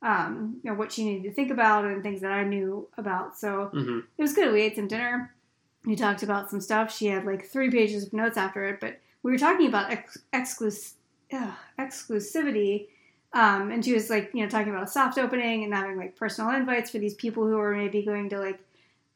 um, 0.03 0.59
you 0.65 0.71
know 0.71 0.77
what 0.77 0.93
she 0.93 1.05
needed 1.05 1.25
to 1.29 1.35
think 1.35 1.51
about 1.51 1.85
and 1.85 2.03
things 2.03 2.23
that 2.23 2.33
I 2.33 2.45
knew 2.45 2.89
about. 2.97 3.39
So 3.39 3.67
hmm 3.67 3.99
it 4.17 4.23
was 4.23 4.33
good. 4.33 4.53
We 4.53 4.63
ate 4.63 4.77
some 4.77 4.89
dinner. 4.89 5.35
we 5.85 5.95
talked 5.95 6.23
about 6.23 6.49
some 6.51 6.61
stuff. 6.63 6.95
She 6.97 7.07
had 7.09 7.27
like 7.27 7.45
three 7.47 7.71
pages 7.71 8.07
of 8.07 8.13
notes 8.15 8.39
after 8.39 8.65
it, 8.65 8.81
but 8.81 8.99
we 9.23 9.31
were 9.31 9.39
talking 9.39 9.67
about 9.67 9.91
ex- 9.91 10.17
exclus- 10.33 10.95
ugh, 11.33 11.53
exclusivity. 11.79 12.87
Um, 13.33 13.71
and 13.71 13.85
she 13.85 13.93
was 13.93 14.11
like, 14.11 14.31
you 14.35 14.43
know, 14.43 14.49
talking 14.49 14.71
about 14.71 14.83
a 14.83 14.91
soft 14.91 15.17
opening 15.19 15.65
and 15.65 15.73
having 15.73 15.97
like 15.97 16.17
personal 16.17 16.51
invites 16.51 16.91
for 16.91 16.99
these 16.99 17.15
people 17.15 17.47
who 17.47 17.57
were 17.57 17.75
maybe 17.75 18.03
going 18.03 18.29
to 18.31 18.39
like 18.39 18.59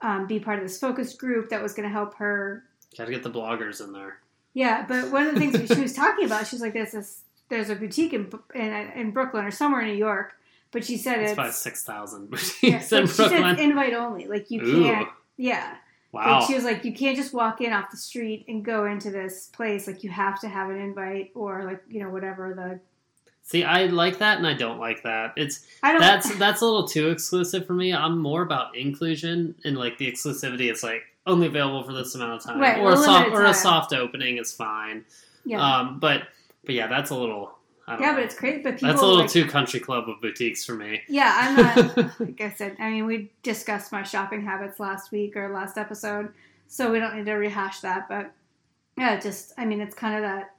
um, 0.03 0.27
be 0.27 0.38
part 0.38 0.59
of 0.59 0.64
this 0.64 0.79
focus 0.79 1.14
group 1.14 1.48
that 1.48 1.62
was 1.62 1.74
going 1.74 1.88
to 1.88 1.92
help 1.92 2.14
her. 2.14 2.64
Got 2.96 3.07
to 3.07 3.11
get 3.11 3.22
the 3.22 3.31
bloggers 3.31 3.83
in 3.83 3.92
there. 3.92 4.18
Yeah, 4.53 4.85
but 4.87 5.11
one 5.11 5.27
of 5.27 5.35
the 5.35 5.40
things 5.40 5.68
she 5.72 5.81
was 5.81 5.94
talking 5.94 6.27
about, 6.27 6.46
she 6.46 6.55
was 6.55 6.62
like, 6.62 6.74
"There's 6.74 6.92
this, 6.92 7.22
there's 7.48 7.70
a 7.70 7.74
boutique 7.74 8.12
in 8.12 8.33
in, 8.55 8.72
in 8.94 9.11
Brooklyn 9.11 9.44
or 9.44 9.50
somewhere 9.50 9.81
in 9.81 9.88
New 9.88 9.98
York," 9.98 10.35
but 10.70 10.85
she 10.85 10.96
said 10.96 11.18
It's 11.18 11.33
it's, 11.33 11.33
about 11.33 11.55
six 11.55 11.83
thousand. 11.83 12.33
yeah, 12.62 12.81
in 12.81 12.88
but 12.88 13.09
she 13.09 13.29
said 13.29 13.59
invite 13.59 13.94
only. 13.94 14.29
Like 14.29 14.53
you 14.53 14.62
Ooh, 14.62 14.85
can't, 14.85 15.09
yeah. 15.37 15.74
wow. 16.12 16.38
Like 16.38 16.46
she 16.46 16.55
was 16.55 16.62
like, 16.62 16.85
you 16.85 16.92
can't 16.92 17.16
just 17.16 17.35
walk 17.35 17.61
in 17.61 17.72
off 17.72 17.90
the 17.90 17.96
street 17.96 18.44
and 18.46 18.64
go 18.64 18.85
into 18.85 19.11
this 19.11 19.48
place. 19.48 19.88
Like 19.88 20.05
you 20.05 20.11
have 20.11 20.40
to 20.42 20.48
have 20.48 20.70
an 20.70 20.79
invite 20.79 21.33
or 21.35 21.64
like 21.64 21.83
you 21.88 22.00
know 22.00 22.11
whatever 22.11 22.55
the. 22.55 22.81
See, 23.47 23.63
I 23.63 23.87
like 23.87 24.19
that, 24.19 24.39
and 24.39 24.47
I 24.47 24.55
don't 24.55 24.81
like 24.81 25.03
that. 25.03 25.35
It's 25.37 25.67
I 25.83 25.93
don't. 25.93 26.01
that's 26.01 26.35
that's 26.37 26.63
a 26.63 26.65
little 26.65 26.89
too 26.89 27.11
exclusive 27.11 27.67
for 27.67 27.75
me. 27.75 27.93
I'm 27.93 28.19
more 28.19 28.41
about 28.43 28.75
inclusion, 28.77 29.55
and 29.65 29.77
like 29.77 29.99
the 29.99 30.11
exclusivity 30.11 30.73
is 30.73 30.83
like 30.83 31.03
only 31.27 31.47
available 31.47 31.83
for 31.85 31.93
this 31.93 32.15
amount 32.15 32.33
of 32.33 32.43
time, 32.43 32.59
Right, 32.59 32.79
or 32.79 32.93
a 32.93 32.97
soft 32.97 33.09
limited 33.29 33.35
or 33.35 33.45
a 33.45 33.55
soft 33.55 33.93
opening 33.93 34.39
is 34.39 34.53
fine. 34.53 35.05
yeah, 35.45 35.61
Um, 35.61 35.99
but 36.01 36.23
but 36.65 36.75
yeah, 36.75 36.87
that's 36.87 37.11
a 37.11 37.15
little. 37.15 37.53
I 37.87 37.93
don't 37.93 38.01
yeah, 38.01 38.11
know. 38.13 38.17
but 38.17 38.25
it's 38.25 38.35
crazy. 38.35 38.63
But 38.63 38.77
people 38.77 38.89
that's 38.89 39.03
a 39.03 39.05
little 39.05 39.21
like, 39.21 39.31
too 39.31 39.45
country 39.47 39.79
club 39.79 40.09
of 40.09 40.19
boutiques 40.23 40.65
for 40.65 40.75
me. 40.75 41.03
Yeah, 41.07 41.31
I'm 41.37 41.57
not. 41.97 41.97
like 42.21 42.41
I 42.41 42.49
said, 42.51 42.77
I 42.81 42.89
mean, 42.89 43.05
we 43.05 43.31
discussed 43.43 43.93
my 43.93 44.03
shopping 44.05 44.43
habits 44.43 44.81
last 44.81 45.13
week 45.13 45.37
or 45.37 45.53
last 45.53 45.77
episode, 45.77 46.33
so 46.67 46.91
we 46.91 46.99
don't 46.99 47.15
need 47.15 47.27
to 47.27 47.35
rehash 47.35 47.81
that. 47.81 48.09
But 48.09 48.33
yeah, 48.97 49.21
just 49.21 49.53
I 49.59 49.67
mean, 49.67 49.83
it's 49.83 49.95
kind 49.95 50.15
of 50.17 50.23
that 50.23 50.54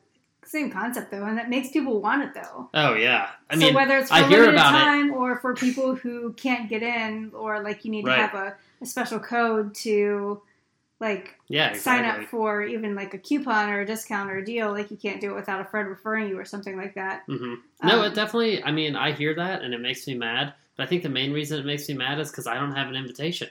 same 0.45 0.71
concept 0.71 1.12
though, 1.12 1.23
and 1.25 1.38
that 1.38 1.49
makes 1.49 1.69
people 1.71 2.01
want 2.01 2.23
it 2.23 2.34
though. 2.34 2.69
Oh 2.73 2.93
yeah, 2.95 3.29
I 3.49 3.55
mean, 3.55 3.69
so 3.69 3.75
whether 3.75 3.97
it's 3.97 4.10
for 4.10 4.15
I 4.15 4.21
limited 4.27 4.53
about 4.55 4.75
it. 4.75 4.77
time 4.77 5.13
or 5.13 5.38
for 5.39 5.53
people 5.55 5.95
who 5.95 6.34
can't 6.34 6.69
get 6.69 6.84
in, 6.84 7.31
or 7.34 7.62
like 7.62 7.86
you 7.86 7.91
need 7.91 8.05
Right. 8.05 8.15
to 8.17 8.21
have 8.27 8.34
a, 8.36 8.55
a 8.81 8.86
special 8.86 9.19
code 9.19 9.73
to 9.75 10.41
like 10.99 11.36
yeah, 11.49 11.73
sign 11.73 12.05
up 12.05 12.23
for 12.29 12.63
even 12.63 12.95
like 12.95 13.13
a 13.13 13.17
coupon 13.17 13.69
or 13.69 13.81
a 13.81 13.86
discount 13.86 14.31
or 14.31 14.38
a 14.38 14.45
deal. 14.45 14.71
Like 14.71 14.91
you 14.91 14.97
can't 14.97 15.19
do 15.19 15.31
it 15.31 15.36
without 15.36 15.60
a 15.62 15.65
friend 15.65 15.89
referring 15.89 16.29
you 16.29 16.39
or 16.39 16.45
something 16.45 16.77
like 16.77 16.95
that. 16.95 17.27
Mm-hmm. 17.27 17.55
No, 17.88 17.99
Um, 17.99 18.05
it 18.05 18.15
definitely. 18.15 18.63
I 18.63 18.71
mean, 18.71 18.95
I 18.95 19.12
hear 19.12 19.34
that, 19.36 19.62
and 19.62 19.73
it 19.73 19.81
makes 19.81 20.08
me 20.08 20.13
mad. 20.15 20.53
But 20.77 20.84
I 20.84 20.86
think 20.88 21.03
the 21.03 21.10
main 21.10 21.31
reason 21.34 21.60
it 21.60 21.65
makes 21.65 21.88
me 21.89 21.95
mad 21.95 22.19
is 22.19 22.29
because 22.31 22.47
I 22.47 22.55
don't 22.55 22.73
have 22.73 22.88
an 22.89 22.95
invitation. 22.95 23.49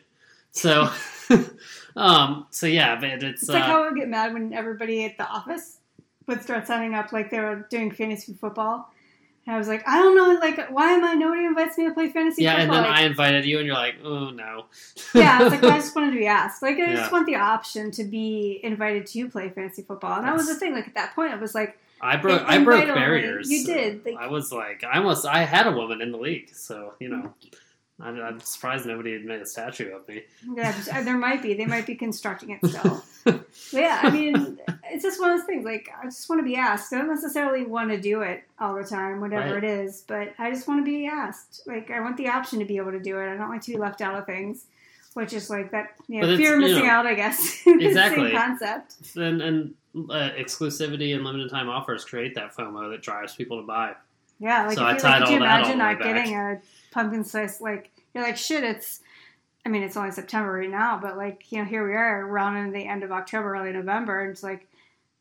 So, 0.52 0.88
um, 1.96 2.46
so 2.50 2.66
yeah, 2.66 2.96
but 2.96 3.22
it's, 3.22 3.42
It's 3.42 3.50
uh, 3.50 3.54
like 3.54 3.62
how 3.64 3.82
I 3.84 3.88
would 3.88 3.96
get 3.98 4.08
mad 4.08 4.32
when 4.32 4.52
everybody 4.52 5.04
at 5.04 5.16
the 5.16 5.26
office 5.26 5.78
would 6.26 6.42
start 6.42 6.66
signing 6.66 6.94
up 6.94 7.12
like 7.12 7.30
they 7.30 7.40
were 7.40 7.66
doing 7.70 7.90
fantasy 7.90 8.32
football. 8.34 8.90
And 9.46 9.54
I 9.54 9.58
was 9.58 9.68
like, 9.68 9.86
I 9.86 9.98
don't 9.98 10.16
know, 10.16 10.40
like, 10.40 10.70
why 10.70 10.92
am 10.92 11.04
I? 11.04 11.12
Nobody 11.12 11.44
invites 11.44 11.76
me 11.76 11.84
to 11.86 11.92
play 11.92 12.08
fantasy 12.08 12.44
yeah, 12.44 12.62
and 12.62 12.72
then 12.72 12.82
Like, 12.82 12.90
I 12.90 13.02
invited 13.04 13.44
you, 13.44 13.58
and 13.58 13.66
you're 13.66 13.74
like, 13.74 13.96
oh 14.02 14.30
no. 14.30 14.64
yeah, 15.14 15.36
I 15.38 15.42
was 15.44 15.52
like, 15.52 15.60
well, 15.60 15.72
I 15.72 15.78
just 15.80 15.94
wanted 15.96 16.12
to 16.12 16.16
be 16.16 16.26
asked. 16.26 16.62
Like, 16.62 16.76
I 16.76 16.92
Yeah. 16.92 16.96
just 16.96 17.12
want 17.12 17.26
the 17.26 17.36
option 17.36 17.90
to 17.90 18.04
be 18.04 18.58
invited 18.62 19.06
to 19.08 19.28
play 19.28 19.50
fantasy 19.50 19.82
football. 19.82 20.16
And 20.16 20.26
that 20.26 20.34
was 20.34 20.46
the 20.48 20.54
thing. 20.54 20.72
Like 20.74 20.86
at 20.88 20.94
that 20.94 21.14
point, 21.14 21.34
it 21.34 21.40
was 21.40 21.54
like, 21.54 21.78
I 22.00 22.16
broke. 22.16 22.42
I 22.46 22.62
broke 22.64 22.86
barriers. 22.86 23.50
You 23.50 23.64
did. 23.64 24.04
Like, 24.04 24.16
I 24.18 24.28
was 24.28 24.50
like, 24.50 24.82
I 24.82 24.96
almost. 24.98 25.26
I 25.26 25.44
had 25.44 25.66
a 25.66 25.72
woman 25.72 26.00
in 26.00 26.10
the 26.10 26.18
league, 26.18 26.48
so 26.54 26.94
you 26.98 27.08
know, 27.08 27.34
I'm, 28.00 28.20
I'm 28.20 28.40
surprised 28.40 28.86
nobody 28.86 29.12
had 29.12 29.24
made 29.24 29.40
a 29.40 29.46
statue 29.46 29.94
of 29.94 30.06
me. 30.08 30.22
yeah, 30.56 30.74
uh, 30.92 31.02
there 31.02 31.16
might 31.16 31.42
be. 31.42 31.54
They 31.54 31.66
might 31.66 31.86
be 31.86 31.94
constructing 31.94 32.50
it 32.50 32.66
still. 32.66 33.02
Yeah, 33.72 34.00
I 34.02 34.10
mean, 34.10 34.58
it's 34.90 35.02
just 35.02 35.18
one 35.18 35.30
of 35.30 35.38
those 35.38 35.46
things. 35.46 35.64
Like, 35.64 35.88
I 35.98 36.04
just 36.04 36.28
want 36.28 36.40
to 36.40 36.44
be 36.44 36.56
asked. 36.56 36.92
I 36.92 36.98
don't 36.98 37.08
necessarily 37.08 37.64
want 37.64 37.90
to 37.90 37.98
do 37.98 38.20
it 38.20 38.42
all 38.60 38.74
the 38.74 38.84
time, 38.84 39.20
whatever 39.20 39.54
Right. 39.54 39.64
it 39.64 39.70
is, 39.86 40.02
but 40.06 40.34
I 40.38 40.50
just 40.50 40.68
want 40.68 40.84
to 40.84 40.84
be 40.84 41.06
asked. 41.06 41.62
Like, 41.66 41.90
I 41.90 42.00
want 42.00 42.18
the 42.18 42.28
option 42.28 42.58
to 42.58 42.66
be 42.66 42.76
able 42.76 42.90
to 42.90 43.00
do 43.00 43.18
it. 43.18 43.32
I 43.32 43.36
don't 43.36 43.48
like 43.48 43.62
to 43.62 43.70
be 43.72 43.78
left 43.78 44.02
out 44.02 44.18
of 44.18 44.26
things, 44.26 44.66
which 45.14 45.32
is 45.32 45.48
like 45.48 45.70
that 45.70 45.94
you 46.06 46.20
know, 46.20 46.36
fear 46.36 46.54
of 46.56 46.60
you 46.60 46.66
missing 46.66 46.84
know, 46.86 46.90
out, 46.90 47.06
I 47.06 47.14
guess. 47.14 47.62
Exactly. 47.66 48.32
Concept. 48.32 48.96
and 49.16 49.40
and 49.40 49.74
uh, 50.10 50.30
exclusivity 50.36 51.14
and 51.14 51.24
limited 51.24 51.48
time 51.50 51.70
offers 51.70 52.04
create 52.04 52.34
that 52.34 52.54
FOMO 52.54 52.90
that 52.90 53.00
drives 53.02 53.34
people 53.34 53.60
to 53.60 53.66
buy. 53.66 53.94
Yeah, 54.40 54.66
like, 54.66 54.76
So 54.76 54.82
if 54.82 54.88
I 54.88 54.92
you, 54.94 54.98
tied 54.98 55.20
like, 55.20 55.30
you 55.30 55.36
all 55.36 55.42
all 55.42 55.48
imagine 55.48 55.78
way 55.78 55.84
not 55.84 56.02
getting 56.02 56.34
a 56.34 56.60
pumpkin 56.94 57.24
spice? 57.24 57.60
Like, 57.60 57.90
you're 58.14 58.24
like, 58.24 58.36
shit, 58.36 58.64
it's. 58.64 59.00
I 59.66 59.70
mean, 59.70 59.82
it's 59.82 59.96
only 59.96 60.10
September 60.10 60.52
right 60.52 60.70
now, 60.70 60.98
but 61.00 61.16
like, 61.16 61.50
you 61.50 61.58
know, 61.58 61.64
here 61.64 61.86
we 61.86 61.94
are, 61.94 62.26
rounding 62.26 62.70
the 62.70 62.86
end 62.86 63.02
of 63.02 63.10
October, 63.10 63.54
early 63.54 63.72
November, 63.72 64.20
and 64.20 64.30
it's 64.30 64.42
like, 64.42 64.68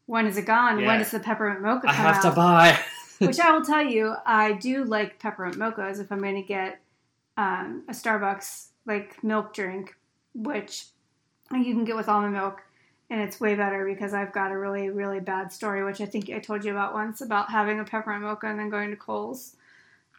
when 0.05 0.27
is 0.27 0.37
it 0.37 0.45
gone? 0.45 0.79
Yeah. 0.79 0.87
When 0.87 0.99
does 0.99 1.11
the 1.11 1.19
peppermint 1.19 1.61
mocha 1.61 1.87
I 1.89 1.93
have 1.93 2.17
out? 2.17 2.21
to 2.23 2.31
buy. 2.31 2.79
Which 3.19 3.39
I 3.39 3.51
will 3.51 3.63
tell 3.63 3.85
you, 3.85 4.15
I 4.25 4.51
do 4.51 4.83
like 4.83 5.17
peppermint 5.17 5.57
mochas 5.57 6.01
if 6.01 6.11
I'm 6.11 6.19
going 6.19 6.35
to 6.35 6.41
get 6.41 6.81
um, 7.37 7.83
a 7.87 7.93
Starbucks 7.93 8.67
like 8.85 9.23
milk 9.23 9.53
drink, 9.53 9.95
which 10.33 10.87
you 11.51 11.73
can 11.73 11.85
get 11.85 11.95
with 11.95 12.09
almond 12.09 12.33
milk, 12.33 12.61
and 13.09 13.21
it's 13.21 13.39
way 13.39 13.55
better 13.55 13.85
because 13.85 14.13
I've 14.13 14.33
got 14.33 14.51
a 14.51 14.57
really 14.57 14.89
really 14.89 15.19
bad 15.19 15.53
story, 15.53 15.83
which 15.83 16.01
I 16.01 16.05
think 16.05 16.29
I 16.29 16.39
told 16.39 16.65
you 16.65 16.71
about 16.71 16.93
once 16.93 17.21
about 17.21 17.49
having 17.49 17.79
a 17.79 17.85
peppermint 17.85 18.23
mocha 18.23 18.47
and 18.47 18.59
then 18.59 18.69
going 18.69 18.89
to 18.89 18.97
Kohl's. 18.97 19.55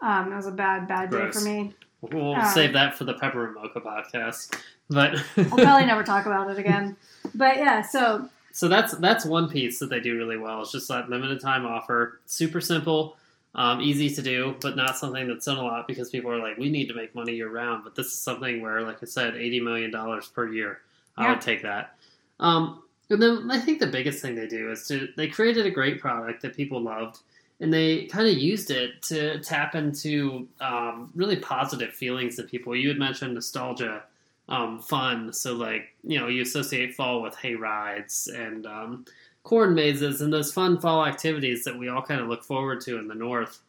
Um, 0.00 0.32
it 0.32 0.36
was 0.36 0.46
a 0.46 0.50
bad 0.52 0.86
bad 0.88 1.10
day 1.10 1.16
Gross. 1.18 1.38
for 1.42 1.48
me. 1.48 1.74
We'll 2.02 2.34
Um, 2.34 2.44
save 2.52 2.72
that 2.74 2.94
for 2.98 3.04
the 3.04 3.14
Peppermint 3.14 3.54
Mocha 3.54 3.80
podcast. 3.80 4.60
But 4.90 5.14
I'll 5.38 5.44
probably 5.46 5.86
never 5.86 6.02
talk 6.02 6.26
about 6.26 6.50
it 6.50 6.58
again. 6.58 6.96
But 7.34 7.56
yeah, 7.56 7.80
so 7.82 8.28
so 8.52 8.68
that's 8.68 8.94
that's 8.98 9.24
one 9.24 9.48
piece 9.48 9.78
that 9.78 9.88
they 9.88 10.00
do 10.00 10.16
really 10.16 10.36
well. 10.36 10.60
It's 10.62 10.72
just 10.72 10.88
that 10.88 11.08
limited 11.08 11.40
time 11.40 11.64
offer, 11.64 12.20
super 12.26 12.60
simple, 12.60 13.16
um, 13.54 13.80
easy 13.80 14.10
to 14.14 14.20
do, 14.20 14.56
but 14.60 14.76
not 14.76 14.98
something 14.98 15.26
that's 15.26 15.46
done 15.46 15.56
a 15.56 15.62
lot 15.62 15.88
because 15.88 16.10
people 16.10 16.30
are 16.30 16.38
like, 16.38 16.58
we 16.58 16.68
need 16.68 16.88
to 16.88 16.94
make 16.94 17.14
money 17.14 17.32
year 17.34 17.48
round. 17.48 17.84
But 17.84 17.94
this 17.94 18.08
is 18.08 18.18
something 18.18 18.60
where, 18.60 18.82
like 18.82 18.98
I 19.02 19.06
said, 19.06 19.36
eighty 19.36 19.60
million 19.60 19.90
dollars 19.90 20.28
per 20.28 20.52
year. 20.52 20.80
I 21.16 21.22
Yeah. 21.24 21.30
would 21.30 21.40
take 21.40 21.62
that. 21.62 21.96
Um, 22.40 22.82
and 23.08 23.22
then 23.22 23.50
I 23.50 23.58
think 23.60 23.78
the 23.80 23.86
biggest 23.86 24.20
thing 24.20 24.34
they 24.34 24.48
do 24.48 24.70
is 24.70 24.86
to 24.88 25.08
they 25.16 25.28
created 25.28 25.64
a 25.64 25.70
great 25.70 26.00
product 26.00 26.42
that 26.42 26.54
people 26.54 26.80
loved, 26.82 27.20
and 27.64 27.72
they 27.72 28.04
kind 28.04 28.28
of 28.28 28.36
used 28.36 28.70
it 28.70 29.00
to 29.00 29.40
tap 29.40 29.74
into 29.74 30.46
um, 30.60 31.10
really 31.14 31.36
positive 31.36 31.94
feelings 31.94 32.38
in 32.38 32.46
people. 32.46 32.76
You 32.76 32.88
had 32.88 32.98
mentioned 32.98 33.32
nostalgia, 33.32 34.02
um, 34.50 34.82
fun. 34.82 35.32
So 35.32 35.54
like 35.54 35.94
you 36.02 36.20
know 36.20 36.28
you 36.28 36.42
associate 36.42 36.94
fall 36.94 37.22
with 37.22 37.34
hay 37.36 37.54
rides 37.54 38.28
and 38.28 38.66
um, 38.66 39.06
corn 39.44 39.74
mazes 39.74 40.20
and 40.20 40.30
those 40.30 40.52
fun 40.52 40.78
fall 40.78 41.06
activities 41.06 41.64
that 41.64 41.78
we 41.78 41.88
all 41.88 42.02
kind 42.02 42.20
of 42.20 42.28
look 42.28 42.44
forward 42.44 42.82
to 42.82 42.98
in 42.98 43.08
the 43.08 43.14
north. 43.14 43.62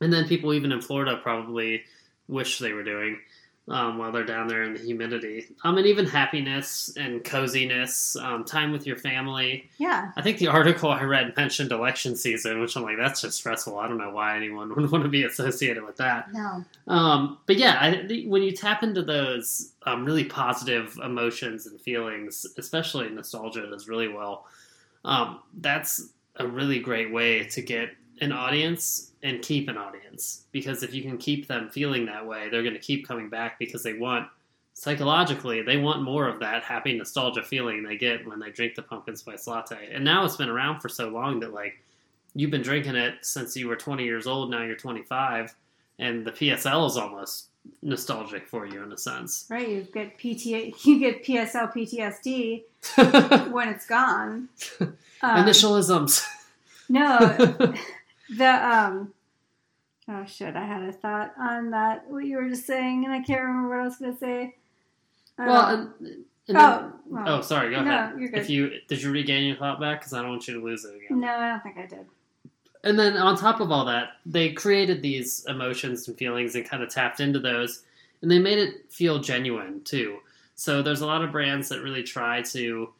And 0.00 0.12
then 0.12 0.26
people 0.26 0.52
even 0.52 0.72
in 0.72 0.80
Florida 0.80 1.16
probably 1.22 1.84
wish 2.26 2.58
they 2.58 2.72
were 2.72 2.82
doing 2.82 3.20
um, 3.70 3.98
while 3.98 4.10
they're 4.10 4.24
down 4.24 4.48
there 4.48 4.64
in 4.64 4.74
the 4.74 4.80
humidity. 4.80 5.46
Um, 5.62 5.78
and 5.78 5.86
even 5.86 6.04
happiness 6.04 6.92
and 6.96 7.22
coziness, 7.22 8.16
um, 8.16 8.44
time 8.44 8.72
with 8.72 8.86
your 8.86 8.96
family. 8.96 9.70
yeah, 9.78 10.10
I 10.16 10.22
think 10.22 10.38
the 10.38 10.48
article 10.48 10.90
I 10.90 11.04
read 11.04 11.34
mentioned 11.36 11.70
election 11.70 12.16
season, 12.16 12.60
which 12.60 12.76
I'm 12.76 12.82
like, 12.82 12.96
that's 12.98 13.20
just 13.20 13.38
stressful. 13.38 13.78
I 13.78 13.86
don't 13.86 13.98
know 13.98 14.10
why 14.10 14.36
anyone 14.36 14.68
would 14.74 14.90
want 14.90 15.04
to 15.04 15.10
be 15.10 15.22
associated 15.22 15.84
with 15.84 15.96
that. 15.98 16.32
no, 16.32 16.64
Um, 16.88 17.38
but 17.46 17.56
yeah, 17.56 17.78
I, 17.80 18.24
when 18.26 18.42
you 18.42 18.52
tap 18.52 18.82
into 18.82 19.02
those 19.02 19.72
um, 19.86 20.04
really 20.04 20.24
positive 20.24 20.98
emotions 21.02 21.66
and 21.66 21.80
feelings, 21.80 22.46
especially 22.58 23.08
nostalgia 23.08 23.66
does 23.68 23.88
really 23.88 24.08
well, 24.08 24.46
um, 25.04 25.40
that's 25.60 26.10
a 26.36 26.46
really 26.46 26.80
great 26.80 27.12
way 27.12 27.44
to 27.44 27.62
get 27.62 27.90
an 28.20 28.32
audience 28.32 29.12
and 29.22 29.42
keep 29.42 29.68
an 29.68 29.76
audience. 29.76 30.44
Because 30.52 30.82
if 30.82 30.94
you 30.94 31.02
can 31.02 31.18
keep 31.18 31.46
them 31.46 31.68
feeling 31.70 32.06
that 32.06 32.26
way, 32.26 32.48
they're 32.50 32.62
going 32.62 32.74
to 32.74 32.80
keep 32.80 33.06
coming 33.06 33.28
back 33.28 33.58
because 33.58 33.82
they 33.82 33.94
want, 33.94 34.28
psychologically, 34.74 35.62
they 35.62 35.76
want 35.76 36.02
more 36.02 36.28
of 36.28 36.40
that 36.40 36.62
happy 36.62 36.96
nostalgia 36.96 37.42
feeling 37.42 37.82
they 37.82 37.96
get 37.96 38.26
when 38.26 38.38
they 38.40 38.50
drink 38.50 38.74
the 38.74 38.82
pumpkin 38.82 39.16
spice 39.16 39.46
latte. 39.46 39.90
And 39.92 40.04
now 40.04 40.24
it's 40.24 40.36
been 40.36 40.48
around 40.48 40.80
for 40.80 40.88
so 40.88 41.08
long 41.08 41.40
that, 41.40 41.52
like, 41.52 41.74
you've 42.34 42.50
been 42.50 42.62
drinking 42.62 42.96
it 42.96 43.14
since 43.22 43.56
you 43.56 43.68
were 43.68 43.76
20 43.76 44.04
years 44.04 44.26
old, 44.26 44.50
now 44.50 44.62
you're 44.62 44.76
25 44.76 45.54
and 46.00 46.24
the 46.24 46.32
PSL 46.32 46.88
is 46.88 46.96
almost 46.96 47.48
nostalgic 47.82 48.48
for 48.48 48.66
you 48.66 48.82
in 48.82 48.90
a 48.90 48.96
sense. 48.96 49.44
right. 49.50 49.68
You 49.68 49.82
get 49.82 50.18
PTA, 50.18 50.84
you 50.84 50.98
get 50.98 51.24
PSL 51.24 51.72
PTSD 51.74 52.62
when 53.52 53.68
it's 53.68 53.86
gone. 53.86 54.48
Um, 55.22 55.44
Initialisms. 55.44 56.24
No, 56.88 57.18
the 58.36 58.46
um. 58.68 59.12
Oh 60.08 60.24
shit! 60.26 60.56
I 60.56 60.64
had 60.64 60.82
a 60.82 60.92
thought 60.92 61.32
on 61.38 61.70
that. 61.70 62.10
What 62.10 62.24
you 62.24 62.36
were 62.36 62.48
just 62.48 62.66
saying, 62.66 63.04
and 63.04 63.12
I 63.12 63.20
can't 63.20 63.42
remember 63.42 63.68
what 63.68 63.80
I 63.80 63.84
was 63.84 63.96
going 63.96 64.12
to 64.12 64.18
say. 64.18 64.56
Uh, 65.38 65.44
well, 65.46 65.66
and, 65.68 65.90
and 66.00 66.24
then- 66.48 66.56
oh, 66.56 66.92
well, 67.06 67.28
oh, 67.28 67.40
sorry. 67.42 67.70
Go 67.74 67.82
no, 67.82 67.90
ahead. 67.90 68.18
you're 68.18 68.28
good. 68.28 68.40
If 68.40 68.50
you 68.50 68.72
did 68.88 69.02
you 69.02 69.10
regain 69.10 69.44
your 69.46 69.56
thought 69.56 69.80
back? 69.80 70.00
Because 70.00 70.12
I 70.12 70.20
don't 70.22 70.30
want 70.30 70.48
you 70.48 70.54
to 70.54 70.64
lose 70.64 70.84
it 70.84 70.96
again. 70.96 71.20
no, 71.20 71.28
I 71.28 71.48
don't 71.50 71.62
think 71.62 71.78
I 71.78 71.86
did. 71.86 72.06
And 72.82 72.98
then 72.98 73.16
on 73.18 73.36
top 73.36 73.60
of 73.60 73.70
all 73.70 73.84
that, 73.84 74.12
they 74.24 74.52
created 74.52 75.02
these 75.02 75.44
emotions 75.46 76.08
and 76.08 76.16
feelings 76.16 76.54
and 76.54 76.68
kind 76.68 76.82
of 76.82 76.88
tapped 76.88 77.20
into 77.20 77.38
those, 77.38 77.82
and 78.22 78.30
they 78.30 78.38
made 78.38 78.58
it 78.58 78.90
feel 78.90 79.18
genuine 79.18 79.82
too. 79.84 80.18
So 80.54 80.82
there's 80.82 81.02
a 81.02 81.06
lot 81.06 81.22
of 81.22 81.30
brands 81.30 81.68
that 81.68 81.82
really 81.82 82.02
try 82.02 82.42
to 82.42 82.90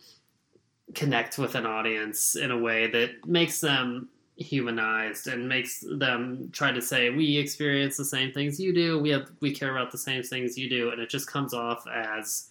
connect 0.95 1.39
with 1.39 1.55
an 1.55 1.67
audience 1.67 2.37
in 2.37 2.51
a 2.51 2.59
way 2.59 2.89
that 2.91 3.27
makes 3.27 3.61
them 3.61 4.09
humanized 4.41 5.29
and 5.29 5.49
makes 5.49 5.85
them 5.99 6.49
try 6.53 6.73
to 6.73 6.83
say 6.83 7.11
we 7.11 7.37
experience 7.37 7.97
the 7.97 8.05
same 8.05 8.33
things 8.33 8.59
you 8.59 8.75
do. 8.75 8.99
We 8.99 9.11
have 9.11 9.31
we 9.41 9.55
care 9.55 9.71
about 9.71 9.93
the 9.93 9.99
same 9.99 10.23
things 10.23 10.59
you 10.59 10.69
do. 10.69 10.91
And 10.91 11.01
it 11.01 11.09
just 11.09 11.31
comes 11.31 11.55
off 11.55 11.87
as 11.87 12.49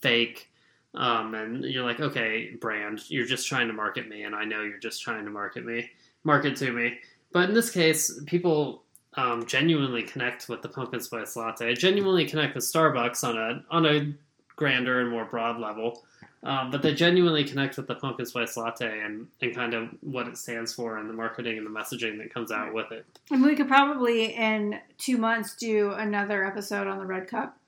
fake 0.00 0.50
um, 0.94 1.34
and 1.34 1.64
you're 1.64 1.84
like 1.84 2.00
okay 2.00 2.56
brand 2.60 3.08
you're 3.08 3.26
just 3.26 3.46
trying 3.46 3.68
to 3.68 3.72
market 3.72 4.08
me 4.08 4.24
and 4.24 4.34
i 4.34 4.44
know 4.44 4.62
you're 4.62 4.78
just 4.78 5.02
trying 5.02 5.24
to 5.24 5.30
market 5.30 5.64
me 5.64 5.88
market 6.24 6.56
to 6.56 6.72
me. 6.72 6.98
But 7.32 7.48
in 7.48 7.54
this 7.54 7.70
case 7.70 8.20
people 8.26 8.82
um, 9.14 9.46
genuinely 9.46 10.02
connect 10.02 10.48
with 10.48 10.62
the 10.62 10.68
pumpkin 10.68 11.00
spice 11.00 11.36
latte 11.36 11.74
genuinely 11.74 12.26
connect 12.26 12.54
with 12.54 12.64
starbucks 12.64 13.24
on 13.24 13.38
a 13.38 13.64
on 13.70 13.86
a 13.86 14.12
grander 14.60 15.00
and 15.00 15.10
more 15.10 15.24
broad 15.24 15.58
level 15.58 16.04
um, 16.42 16.70
but 16.70 16.80
they 16.80 16.94
genuinely 16.94 17.44
connect 17.44 17.76
with 17.76 17.86
the 17.86 17.94
pumpkin 17.94 18.24
spice 18.24 18.56
latte 18.56 19.00
and, 19.00 19.26
and 19.42 19.54
kind 19.54 19.74
of 19.74 19.90
what 20.00 20.26
it 20.26 20.38
stands 20.38 20.72
for 20.72 20.96
and 20.96 21.08
the 21.08 21.12
marketing 21.12 21.58
and 21.58 21.66
the 21.66 21.70
messaging 21.70 22.16
that 22.18 22.32
comes 22.32 22.50
out 22.50 22.72
with 22.72 22.90
it. 22.92 23.04
And 23.30 23.42
we 23.42 23.54
could 23.54 23.68
probably 23.68 24.34
in 24.34 24.80
two 24.96 25.18
months 25.18 25.54
do 25.56 25.92
another 25.92 26.46
episode 26.46 26.86
on 26.86 26.98
the 26.98 27.04
red 27.04 27.28
cup. 27.28 27.58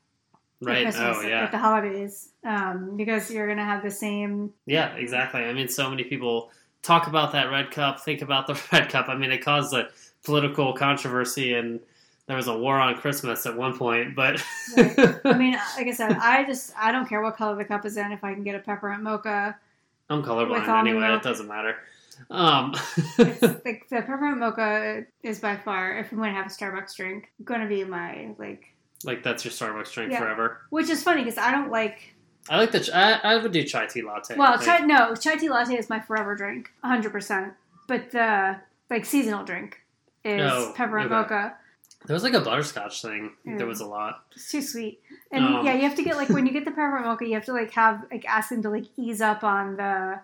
Right. 0.62 0.84
Christmas, 0.84 1.18
Oh, 1.20 1.28
At 1.28 1.50
the 1.50 1.58
holidays, 1.58 2.30
um, 2.44 2.96
because 2.96 3.30
you're 3.30 3.48
gonna 3.48 3.64
have 3.64 3.82
the 3.82 3.90
same. 3.90 4.54
Yeah, 4.64 4.94
exactly. 4.94 5.42
I 5.42 5.52
mean, 5.52 5.68
so 5.68 5.90
many 5.90 6.04
people 6.04 6.50
talk 6.82 7.08
about 7.08 7.32
that 7.32 7.50
red 7.50 7.72
cup, 7.72 8.00
think 8.00 8.22
about 8.22 8.46
the 8.46 8.58
red 8.72 8.88
cup. 8.88 9.08
I 9.08 9.16
mean, 9.16 9.32
it 9.32 9.44
caused 9.44 9.74
a 9.74 9.88
political 10.24 10.72
controversy 10.72 11.54
and 11.54 11.80
there 12.32 12.38
was 12.38 12.48
a 12.48 12.56
war 12.56 12.80
on 12.80 12.94
Christmas 12.94 13.44
at 13.44 13.54
one 13.54 13.76
point, 13.76 14.16
but. 14.16 14.42
I 14.78 15.36
mean, 15.36 15.52
like 15.76 15.86
I 15.86 15.92
said, 15.92 16.12
I 16.12 16.44
just 16.44 16.72
I 16.80 16.90
don't 16.90 17.06
care 17.06 17.20
what 17.20 17.36
color 17.36 17.56
the 17.56 17.64
cup 17.66 17.84
is 17.84 17.98
in. 17.98 18.10
If 18.10 18.24
I 18.24 18.32
can 18.32 18.42
get 18.42 18.54
a 18.54 18.58
peppermint 18.58 19.02
mocha, 19.02 19.54
I'm 20.08 20.22
colorblind 20.22 20.66
anyway, 20.80 21.00
milk. 21.00 21.20
it 21.20 21.28
doesn't 21.28 21.46
matter. 21.46 21.76
Um, 22.30 22.72
like 23.18 23.38
the 23.90 24.00
peppermint 24.00 24.38
mocha 24.38 25.04
is 25.22 25.40
by 25.40 25.58
far, 25.58 25.98
if 25.98 26.10
I'm 26.10 26.16
going 26.16 26.30
to 26.30 26.36
have 26.42 26.46
a 26.46 26.48
Starbucks 26.48 26.96
drink, 26.96 27.30
going 27.44 27.60
to 27.60 27.66
be 27.66 27.84
my 27.84 28.30
like. 28.38 28.64
like, 29.04 29.22
that's 29.22 29.44
your 29.44 29.52
Starbucks 29.52 29.92
drink 29.92 30.10
Yeah. 30.12 30.20
forever. 30.20 30.62
Which 30.70 30.88
is 30.88 31.02
funny 31.02 31.22
because 31.24 31.36
I 31.36 31.50
don't 31.50 31.70
like. 31.70 32.14
I 32.48 32.56
like 32.56 32.72
the. 32.72 32.80
Ch- 32.80 32.92
I, 32.94 33.12
I 33.22 33.36
would 33.36 33.52
do 33.52 33.62
chai 33.62 33.84
tea 33.88 34.00
latte. 34.00 34.36
Well, 34.38 34.58
chai, 34.58 34.78
no, 34.78 35.14
chai 35.14 35.36
tea 35.36 35.50
latte 35.50 35.74
is 35.76 35.90
my 35.90 36.00
forever 36.00 36.34
drink, 36.34 36.70
100. 36.80 37.12
percent 37.12 37.52
But 37.88 38.10
the 38.10 38.56
like 38.88 39.04
seasonal 39.04 39.44
drink 39.44 39.80
is 40.24 40.40
Oh, 40.50 40.72
peppermint 40.74 41.12
okay. 41.12 41.20
mocha. 41.34 41.56
There 42.06 42.14
was 42.14 42.22
like 42.22 42.34
a 42.34 42.40
butterscotch 42.40 43.02
thing. 43.02 43.32
Mm. 43.46 43.58
There 43.58 43.66
was 43.66 43.80
a 43.80 43.86
lot. 43.86 44.24
It's 44.32 44.50
too 44.50 44.62
sweet. 44.62 45.00
And 45.30 45.44
Um, 45.44 45.66
yeah, 45.66 45.74
you 45.74 45.82
have 45.82 45.94
to 45.96 46.02
get 46.02 46.16
like 46.16 46.28
when 46.28 46.46
you 46.46 46.52
get 46.52 46.64
the 46.64 46.70
peppermint 46.76 47.04
mocha, 47.06 47.26
you 47.26 47.34
have 47.34 47.44
to 47.46 47.52
like 47.52 47.70
have 47.72 48.04
like 48.10 48.24
ask 48.26 48.50
them 48.50 48.62
to 48.62 48.70
like 48.70 48.86
ease 48.96 49.20
up 49.20 49.44
on 49.44 49.76
the 49.76 50.20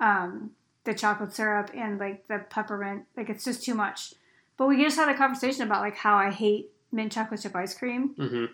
um 0.00 0.50
the 0.84 0.94
chocolate 0.94 1.32
syrup 1.32 1.70
and 1.74 1.98
like 1.98 2.26
the 2.28 2.38
peppermint. 2.50 3.04
Like 3.16 3.28
it's 3.30 3.44
just 3.44 3.62
too 3.64 3.74
much. 3.74 4.14
But 4.56 4.66
we 4.66 4.82
just 4.82 4.96
had 4.96 5.08
a 5.08 5.16
conversation 5.16 5.62
about 5.62 5.80
like 5.80 5.96
how 5.96 6.16
I 6.16 6.30
hate 6.30 6.70
mint 6.90 7.12
chocolate 7.12 7.40
chip 7.40 7.56
ice 7.56 7.74
cream 7.74 8.14
hmm 8.16 8.44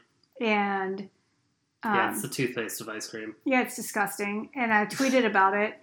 and 0.40 1.08
um, 1.82 1.94
yeah, 1.94 2.10
it's 2.12 2.22
the 2.22 2.28
toothpaste 2.28 2.80
of 2.80 2.88
ice 2.88 3.08
cream. 3.08 3.34
yeah, 3.44 3.62
it's 3.62 3.76
disgusting. 3.76 4.50
And 4.54 4.72
I 4.72 4.86
tweeted 4.86 5.24
about 5.26 5.54
it 5.54 5.74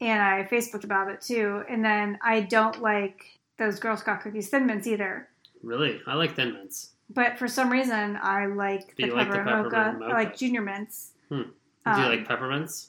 and 0.00 0.20
I 0.22 0.44
Facebooked 0.50 0.84
about 0.84 1.10
it 1.10 1.20
too. 1.20 1.62
And 1.68 1.84
then 1.84 2.18
I 2.22 2.40
don't 2.40 2.80
like 2.82 3.38
those 3.58 3.78
Girl 3.78 3.96
Scout 3.96 4.22
cookies 4.22 4.48
thin 4.48 4.66
mints 4.66 4.86
either. 4.86 5.28
Really, 5.64 6.00
I 6.06 6.14
like 6.14 6.36
thin 6.36 6.52
mints. 6.52 6.90
But 7.10 7.38
for 7.38 7.48
some 7.48 7.70
reason, 7.70 8.18
I 8.22 8.46
like 8.46 8.94
Do 8.96 9.02
the 9.02 9.06
you 9.08 9.14
like 9.14 9.28
the 9.28 9.36
peppermint 9.38 9.64
mocha. 9.64 9.76
peppermint 9.76 10.12
I 10.12 10.14
like 10.14 10.36
junior 10.36 10.62
mints. 10.62 11.12
Hmm. 11.28 11.42
Do 11.42 11.50
Um, 11.86 12.02
you 12.02 12.08
like 12.08 12.26
peppermints? 12.28 12.88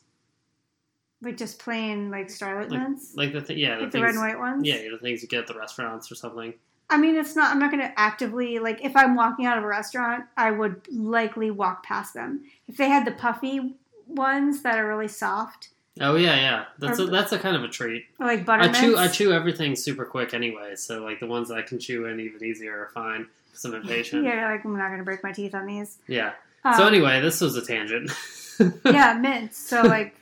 like 1.21 1.38
just 1.38 1.59
plain 1.59 2.11
like 2.11 2.29
starlight 2.29 2.69
Like- 2.69 2.79
mints, 2.81 3.15
Like 3.15 3.33
the 3.33 3.41
th- 3.41 3.57
yeah, 3.59 3.75
the 3.75 3.81
like 3.83 3.91
the 3.91 3.97
things. 3.99 4.03
red 4.03 4.13
and 4.15 4.19
white 4.23 4.39
ones. 4.39 4.67
Yeah, 4.67 4.77
the 4.91 4.97
things 4.99 5.21
you 5.21 5.27
get 5.27 5.39
at 5.41 5.47
the 5.47 5.57
restaurants 5.57 6.11
or 6.11 6.15
something. 6.15 6.53
I 6.89 6.97
mean, 6.97 7.15
it's 7.15 7.35
not. 7.35 7.49
I'm 7.51 7.57
not 7.59 7.71
going 7.71 7.81
to 7.81 7.99
actively 7.99 8.59
like. 8.59 8.83
If 8.85 8.95
I'm 8.95 9.15
walking 9.15 9.47
out 9.47 9.57
of 9.57 9.63
a 9.63 9.67
restaurant, 9.67 10.25
I 10.38 10.51
would 10.51 10.81
likely 10.91 11.49
walk 11.49 11.83
past 11.83 12.13
them. 12.13 12.43
If 12.67 12.77
they 12.77 12.89
had 12.89 13.05
the 13.05 13.11
puffy 13.11 13.75
ones 14.07 14.61
that 14.61 14.77
are 14.77 14.88
really 14.88 15.07
soft, 15.07 15.69
Oh 16.01 16.15
yeah, 16.15 16.36
yeah. 16.36 16.65
That's 16.77 16.99
a, 16.99 17.05
that's 17.05 17.31
a 17.31 17.39
kind 17.39 17.55
of 17.55 17.63
a 17.63 17.69
treat. 17.69 18.05
like 18.19 18.45
butter 18.45 18.63
I 18.63 18.67
chew. 18.71 18.97
I 18.97 19.08
chew 19.08 19.31
everything 19.31 19.75
super 19.75 20.03
quick 20.05 20.34
anyway, 20.34 20.75
so 20.75 21.03
like 21.03 21.19
the 21.19 21.27
ones 21.27 21.47
that 21.49 21.58
I 21.58 21.62
can 21.62 21.79
chew 21.79 22.05
in 22.08 22.19
even 22.19 22.43
easier 22.43 22.77
are 22.81 22.89
fine 22.93 23.27
because 23.49 23.65
I'm 23.65 23.75
impatient. 23.75 24.23
Yeah, 24.25 24.51
like 24.51 24.65
I'm 24.65 24.77
not 24.77 24.88
going 24.88 24.99
to 24.99 25.05
break 25.05 25.23
my 25.23 25.31
teeth 25.31 25.55
on 25.55 25.65
these. 25.65 25.97
Yeah. 26.08 26.34
Um, 26.65 26.73
So 26.75 26.88
anyway, 26.88 27.21
this 27.21 27.39
was 27.41 27.55
a 27.55 27.65
tangent. 27.65 28.12
yeah, 28.86 29.13
mints. 29.13 29.58
So 29.58 29.81
like, 29.84 30.15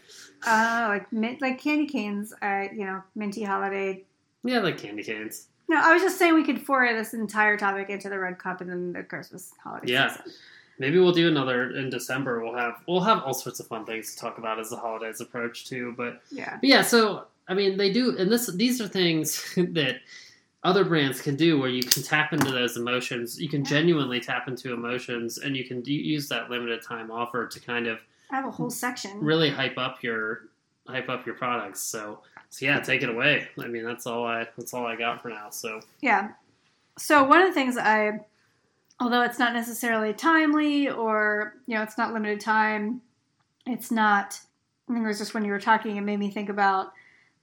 uh, 0.45 0.85
like 0.89 1.11
mint, 1.11 1.41
like 1.41 1.59
candy 1.59 1.87
canes. 1.87 2.33
Uh, 2.41 2.65
you 2.71 2.85
know, 2.85 3.01
minty 3.15 3.43
holiday. 3.43 4.03
yeah, 4.43 4.59
like 4.59 4.77
candy 4.77 5.03
canes. 5.03 5.47
No, 5.69 5.79
I 5.81 5.93
was 5.93 6.03
just 6.03 6.19
saying 6.19 6.35
we 6.35 6.43
could 6.43 6.61
foray 6.61 6.93
this 6.93 7.13
entire 7.15 7.57
topic 7.57 7.89
into 7.89 8.09
the 8.09 8.19
red 8.19 8.37
cup 8.37 8.61
and 8.61 8.69
then 8.69 8.93
the 8.93 9.01
Christmas 9.01 9.53
holiday 9.63 9.91
Yeah. 9.93 10.09
season. 10.17 10.33
Maybe 10.83 10.99
we'll 10.99 11.13
do 11.13 11.29
another 11.29 11.77
in 11.77 11.89
December. 11.89 12.43
We'll 12.43 12.57
have 12.57 12.81
we'll 12.89 12.99
have 12.99 13.23
all 13.23 13.33
sorts 13.33 13.61
of 13.61 13.67
fun 13.67 13.85
things 13.85 14.13
to 14.13 14.19
talk 14.19 14.37
about 14.37 14.59
as 14.59 14.69
the 14.69 14.75
holidays 14.75 15.21
approach 15.21 15.65
too. 15.65 15.93
But 15.95 16.21
Yeah. 16.29 16.57
But 16.59 16.69
yeah, 16.69 16.81
so 16.81 17.27
I 17.47 17.53
mean, 17.53 17.77
they 17.77 17.89
do, 17.89 18.17
and 18.17 18.29
this 18.29 18.47
these 18.47 18.81
are 18.81 18.87
things 18.89 19.53
that 19.55 20.01
other 20.65 20.83
brands 20.83 21.21
can 21.21 21.37
do 21.37 21.57
where 21.57 21.69
you 21.69 21.83
can 21.83 22.03
tap 22.03 22.33
into 22.33 22.51
those 22.51 22.75
emotions. 22.75 23.39
You 23.39 23.47
can 23.47 23.63
genuinely 23.63 24.19
tap 24.19 24.49
into 24.49 24.73
emotions, 24.73 25.37
and 25.37 25.55
you 25.55 25.63
can 25.63 25.79
do, 25.79 25.93
use 25.93 26.27
that 26.27 26.49
limited 26.49 26.81
time 26.81 27.11
offer 27.11 27.47
to 27.47 27.59
kind 27.61 27.87
of 27.87 27.99
I 28.29 28.35
have 28.35 28.45
a 28.45 28.51
whole 28.51 28.69
section. 28.69 29.21
really 29.21 29.49
hype 29.49 29.77
up 29.77 30.03
your 30.03 30.49
hype 30.85 31.07
up 31.07 31.25
your 31.25 31.35
products. 31.35 31.81
So, 31.81 32.19
so 32.49 32.65
yeah, 32.65 32.81
take 32.81 33.03
it 33.03 33.09
away. 33.09 33.47
I 33.57 33.67
mean, 33.67 33.85
that's 33.85 34.05
all 34.05 34.25
I 34.25 34.49
that's 34.57 34.73
all 34.73 34.85
I 34.85 34.97
got 34.97 35.21
for 35.21 35.29
now. 35.29 35.49
So 35.49 35.79
Yeah. 36.01 36.31
So 36.97 37.23
one 37.23 37.41
of 37.41 37.47
the 37.47 37.53
things 37.53 37.77
I, 37.77 38.19
although 38.99 39.21
it's 39.23 39.39
not 39.39 39.53
necessarily 39.53 40.13
timely 40.13 40.89
or 40.89 41.55
you 41.67 41.75
know 41.75 41.83
it's 41.83 41.97
not 41.97 42.13
limited 42.13 42.39
time, 42.39 43.01
it's 43.65 43.91
not. 43.91 44.39
I 44.89 44.93
think 44.93 45.05
it 45.05 45.07
was 45.07 45.19
just 45.19 45.33
when 45.33 45.45
you 45.45 45.51
were 45.51 45.59
talking, 45.59 45.95
it 45.95 46.01
made 46.01 46.19
me 46.19 46.29
think 46.29 46.49
about 46.49 46.91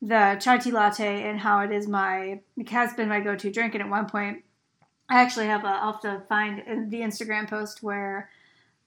the 0.03 0.39
chai 0.41 0.59
tea 0.59 0.71
latte 0.71 1.29
and 1.29 1.39
how 1.39 1.61
it 1.61 1.71
is 1.71 1.87
my 1.87 2.41
it 2.57 2.69
has 2.69 2.95
been 2.95 3.09
my 3.09 3.21
go-to 3.21 3.51
drink. 3.51 3.75
And 3.75 3.83
at 3.83 3.89
one 3.89 4.07
point, 4.07 4.45
I 5.09 5.21
actually 5.21 5.47
have 5.47 5.65
a 5.65 5.69
I'll 5.69 5.93
have 5.93 6.01
to 6.03 6.23
find 6.29 6.61
in 6.61 6.91
the 6.91 7.01
Instagram 7.01 7.49
post 7.49 7.83
where 7.83 8.31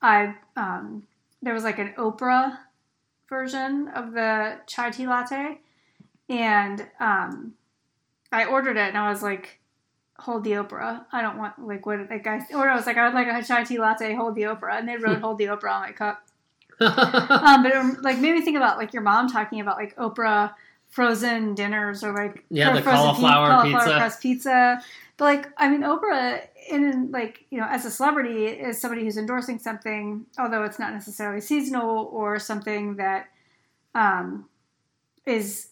I 0.01 0.35
um, 0.55 1.03
there 1.41 1.53
was 1.53 1.63
like 1.63 1.79
an 1.79 1.93
Oprah 1.97 2.57
version 3.29 3.89
of 3.89 4.13
the 4.13 4.57
chai 4.67 4.89
tea 4.91 5.07
latte, 5.07 5.59
and 6.29 6.87
um, 6.99 7.53
I 8.31 8.45
ordered 8.45 8.77
it 8.77 8.89
and 8.89 8.97
I 8.97 9.09
was 9.09 9.21
like 9.21 9.59
hold 10.19 10.43
the 10.43 10.51
Oprah. 10.51 11.05
I 11.11 11.21
don't 11.21 11.37
want 11.37 11.65
like 11.65 11.85
what 11.85 12.09
like 12.09 12.25
I 12.27 12.45
or 12.53 12.69
I 12.69 12.75
was 12.75 12.85
like 12.85 12.97
I 12.97 13.05
would 13.05 13.13
like 13.13 13.27
a 13.27 13.45
chai 13.45 13.63
tea 13.63 13.79
latte, 13.79 14.13
hold 14.13 14.35
the 14.35 14.43
Oprah, 14.43 14.77
and 14.79 14.87
they 14.87 14.97
wrote 14.97 15.19
hold 15.21 15.37
the 15.37 15.45
Oprah 15.45 15.71
on 15.71 15.81
my 15.81 15.91
cup. 15.91 16.23
Um, 16.79 17.63
but 17.63 17.71
it 17.71 18.01
like 18.01 18.19
made 18.19 18.33
me 18.33 18.41
think 18.41 18.57
about 18.57 18.77
like 18.77 18.93
your 18.93 19.03
mom 19.03 19.29
talking 19.29 19.61
about 19.61 19.77
like 19.77 19.95
Oprah 19.95 20.53
frozen 20.89 21.55
dinners 21.55 22.03
or 22.03 22.13
like 22.13 22.43
Yeah, 22.49 22.73
the 22.73 22.81
frozen 22.81 23.15
cauliflower 23.15 23.63
pizza. 23.63 23.97
crust 23.97 24.21
pizza. 24.21 24.81
But 25.17 25.25
like 25.25 25.49
I 25.57 25.69
mean 25.69 25.81
Oprah 25.81 26.41
in 26.69 27.11
like 27.11 27.45
you 27.51 27.59
know 27.59 27.67
as 27.69 27.85
a 27.85 27.91
celebrity 27.91 28.47
is 28.47 28.81
somebody 28.81 29.03
who's 29.03 29.17
endorsing 29.17 29.59
something, 29.59 30.25
although 30.37 30.63
it's 30.63 30.79
not 30.79 30.93
necessarily 30.93 31.41
seasonal 31.41 32.09
or 32.11 32.39
something 32.39 32.95
that 32.97 33.27
um, 33.95 34.49
is 35.25 35.69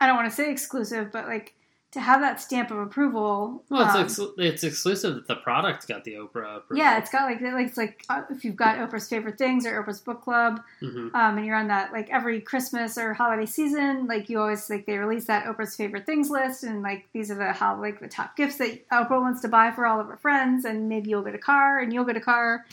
I 0.00 0.06
don't 0.06 0.16
want 0.16 0.28
to 0.28 0.34
say 0.36 0.50
exclusive, 0.50 1.10
but 1.10 1.26
like 1.26 1.54
to 1.96 2.02
have 2.02 2.20
that 2.20 2.40
stamp 2.40 2.70
of 2.70 2.78
approval. 2.78 3.64
well, 3.70 3.82
it's 4.04 4.18
um, 4.18 4.28
ex- 4.36 4.38
it's 4.38 4.64
exclusive 4.64 5.14
that 5.14 5.26
the 5.26 5.36
product 5.36 5.88
got 5.88 6.04
the 6.04 6.12
Oprah. 6.12 6.58
Approval. 6.58 6.76
yeah, 6.76 6.98
it's 6.98 7.10
got 7.10 7.24
like 7.24 7.38
it's 7.40 7.76
like 7.78 8.04
uh, 8.10 8.22
if 8.30 8.44
you've 8.44 8.54
got 8.54 8.76
Oprah's 8.78 9.08
favorite 9.08 9.38
things 9.38 9.64
or 9.66 9.82
Oprah's 9.82 10.00
book 10.00 10.22
club, 10.22 10.60
hmm 10.80 11.08
um, 11.14 11.38
and 11.38 11.46
you're 11.46 11.56
on 11.56 11.68
that 11.68 11.92
like 11.92 12.10
every 12.10 12.40
Christmas 12.40 12.96
or 12.98 13.14
holiday 13.14 13.46
season, 13.46 14.06
like 14.06 14.28
you 14.28 14.38
always 14.38 14.68
like 14.70 14.84
they 14.86 14.98
release 14.98 15.24
that 15.26 15.46
Oprah's 15.46 15.74
favorite 15.74 16.06
things 16.06 16.28
list, 16.30 16.62
and 16.64 16.82
like 16.82 17.06
these 17.12 17.30
are 17.30 17.34
the 17.34 17.52
how 17.52 17.80
like 17.80 17.98
the 18.00 18.08
top 18.08 18.36
gifts 18.36 18.56
that 18.58 18.88
Oprah 18.90 19.20
wants 19.20 19.40
to 19.40 19.48
buy 19.48 19.70
for 19.72 19.86
all 19.86 19.98
of 19.98 20.06
her 20.08 20.16
friends, 20.18 20.64
and 20.66 20.88
maybe 20.88 21.10
you'll 21.10 21.22
get 21.22 21.34
a 21.34 21.38
car, 21.38 21.78
and 21.80 21.92
you'll 21.92 22.04
get 22.04 22.16
a 22.16 22.20
car. 22.20 22.64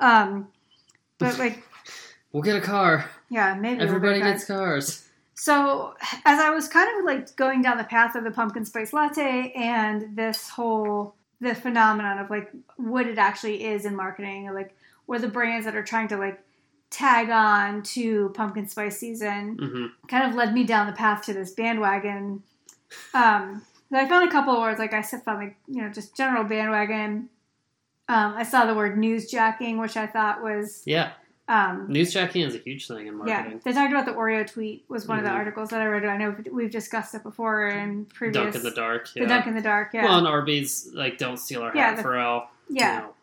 Um, 0.00 0.48
but 1.18 1.38
like 1.38 1.62
We'll 2.32 2.42
get 2.42 2.56
a 2.56 2.62
car. 2.62 3.04
yeah, 3.28 3.54
maybe 3.54 3.82
Everybody 3.82 4.20
get 4.20 4.20
a 4.20 4.22
car. 4.24 4.32
gets 4.32 4.44
cars. 4.46 5.08
So, 5.42 5.94
as 6.24 6.38
I 6.38 6.50
was 6.50 6.68
kind 6.68 6.88
of 7.00 7.04
like 7.04 7.34
going 7.34 7.62
down 7.62 7.76
the 7.76 7.82
path 7.82 8.14
of 8.14 8.22
the 8.22 8.30
pumpkin 8.30 8.64
spice 8.64 8.92
latte 8.92 9.52
and 9.56 10.16
this 10.16 10.48
whole 10.48 11.16
the 11.40 11.52
phenomenon 11.52 12.20
of 12.20 12.30
like 12.30 12.52
what 12.76 13.08
it 13.08 13.18
actually 13.18 13.64
is 13.64 13.84
in 13.84 13.96
marketing, 13.96 14.48
or 14.48 14.54
like 14.54 14.72
or 15.08 15.18
the 15.18 15.26
brands 15.26 15.64
that 15.66 15.74
are 15.74 15.82
trying 15.82 16.06
to 16.06 16.16
like 16.16 16.40
tag 16.90 17.28
on 17.30 17.82
to 17.82 18.28
pumpkin 18.36 18.68
spice 18.68 18.98
season, 18.98 19.58
hmm 19.58 19.86
kind 20.06 20.30
of 20.30 20.36
led 20.36 20.54
me 20.54 20.62
down 20.62 20.86
the 20.86 20.92
path 20.92 21.24
to 21.24 21.32
this 21.32 21.50
bandwagon. 21.50 22.44
Um, 23.12 23.62
I 23.92 24.08
found 24.08 24.28
a 24.28 24.30
couple 24.30 24.54
of 24.54 24.60
words 24.60 24.78
like 24.78 24.94
I 24.94 25.02
said, 25.02 25.24
found 25.24 25.40
like 25.40 25.56
you 25.66 25.82
know 25.82 25.88
just 25.88 26.16
general 26.16 26.44
bandwagon. 26.44 27.30
Um, 28.08 28.34
I 28.36 28.44
saw 28.44 28.64
the 28.64 28.74
word 28.74 28.96
newsjacking, 28.96 29.80
which 29.80 29.96
I 29.96 30.06
thought 30.06 30.40
was 30.40 30.84
Yeah. 30.86 31.14
Um, 31.52 31.86
Newsjacking 31.88 32.46
is 32.46 32.54
a 32.54 32.58
huge 32.58 32.86
thing 32.88 33.06
in 33.08 33.16
marketing. 33.16 33.52
yeah, 33.52 33.58
they 33.64 33.72
talked 33.72 33.92
about 33.92 34.06
the 34.06 34.12
Oreo 34.12 34.50
tweet 34.50 34.84
was 34.88 35.06
one 35.06 35.18
of 35.18 35.24
Mhm. 35.24 35.28
the 35.28 35.34
articles 35.34 35.68
that 35.70 35.82
I 35.82 35.86
read. 35.86 36.04
I 36.04 36.16
know 36.16 36.34
we've 36.50 36.70
discussed 36.70 37.14
it 37.14 37.22
before 37.22 37.66
in 37.66 38.06
previous. 38.06 38.42
Dunk 38.42 38.54
in 38.56 38.62
the 38.62 38.70
dark. 38.70 39.12
The 39.12 39.20
Yeah. 39.20 39.26
dunk 39.28 39.46
in 39.48 39.54
the 39.54 39.60
dark. 39.60 39.90
Yeah. 39.92 40.04
Well, 40.04 40.18
and 40.18 40.26
Arby's 40.26 40.88
like 40.94 41.18
don't 41.18 41.36
steal 41.36 41.62
our 41.62 41.72
Yeah, 41.74 41.88
hat 41.88 41.96
the- 41.96 42.02
for 42.02 42.16
L. 42.16 42.50
yeah. 42.70 42.94
You 42.94 43.00
know. 43.02 43.14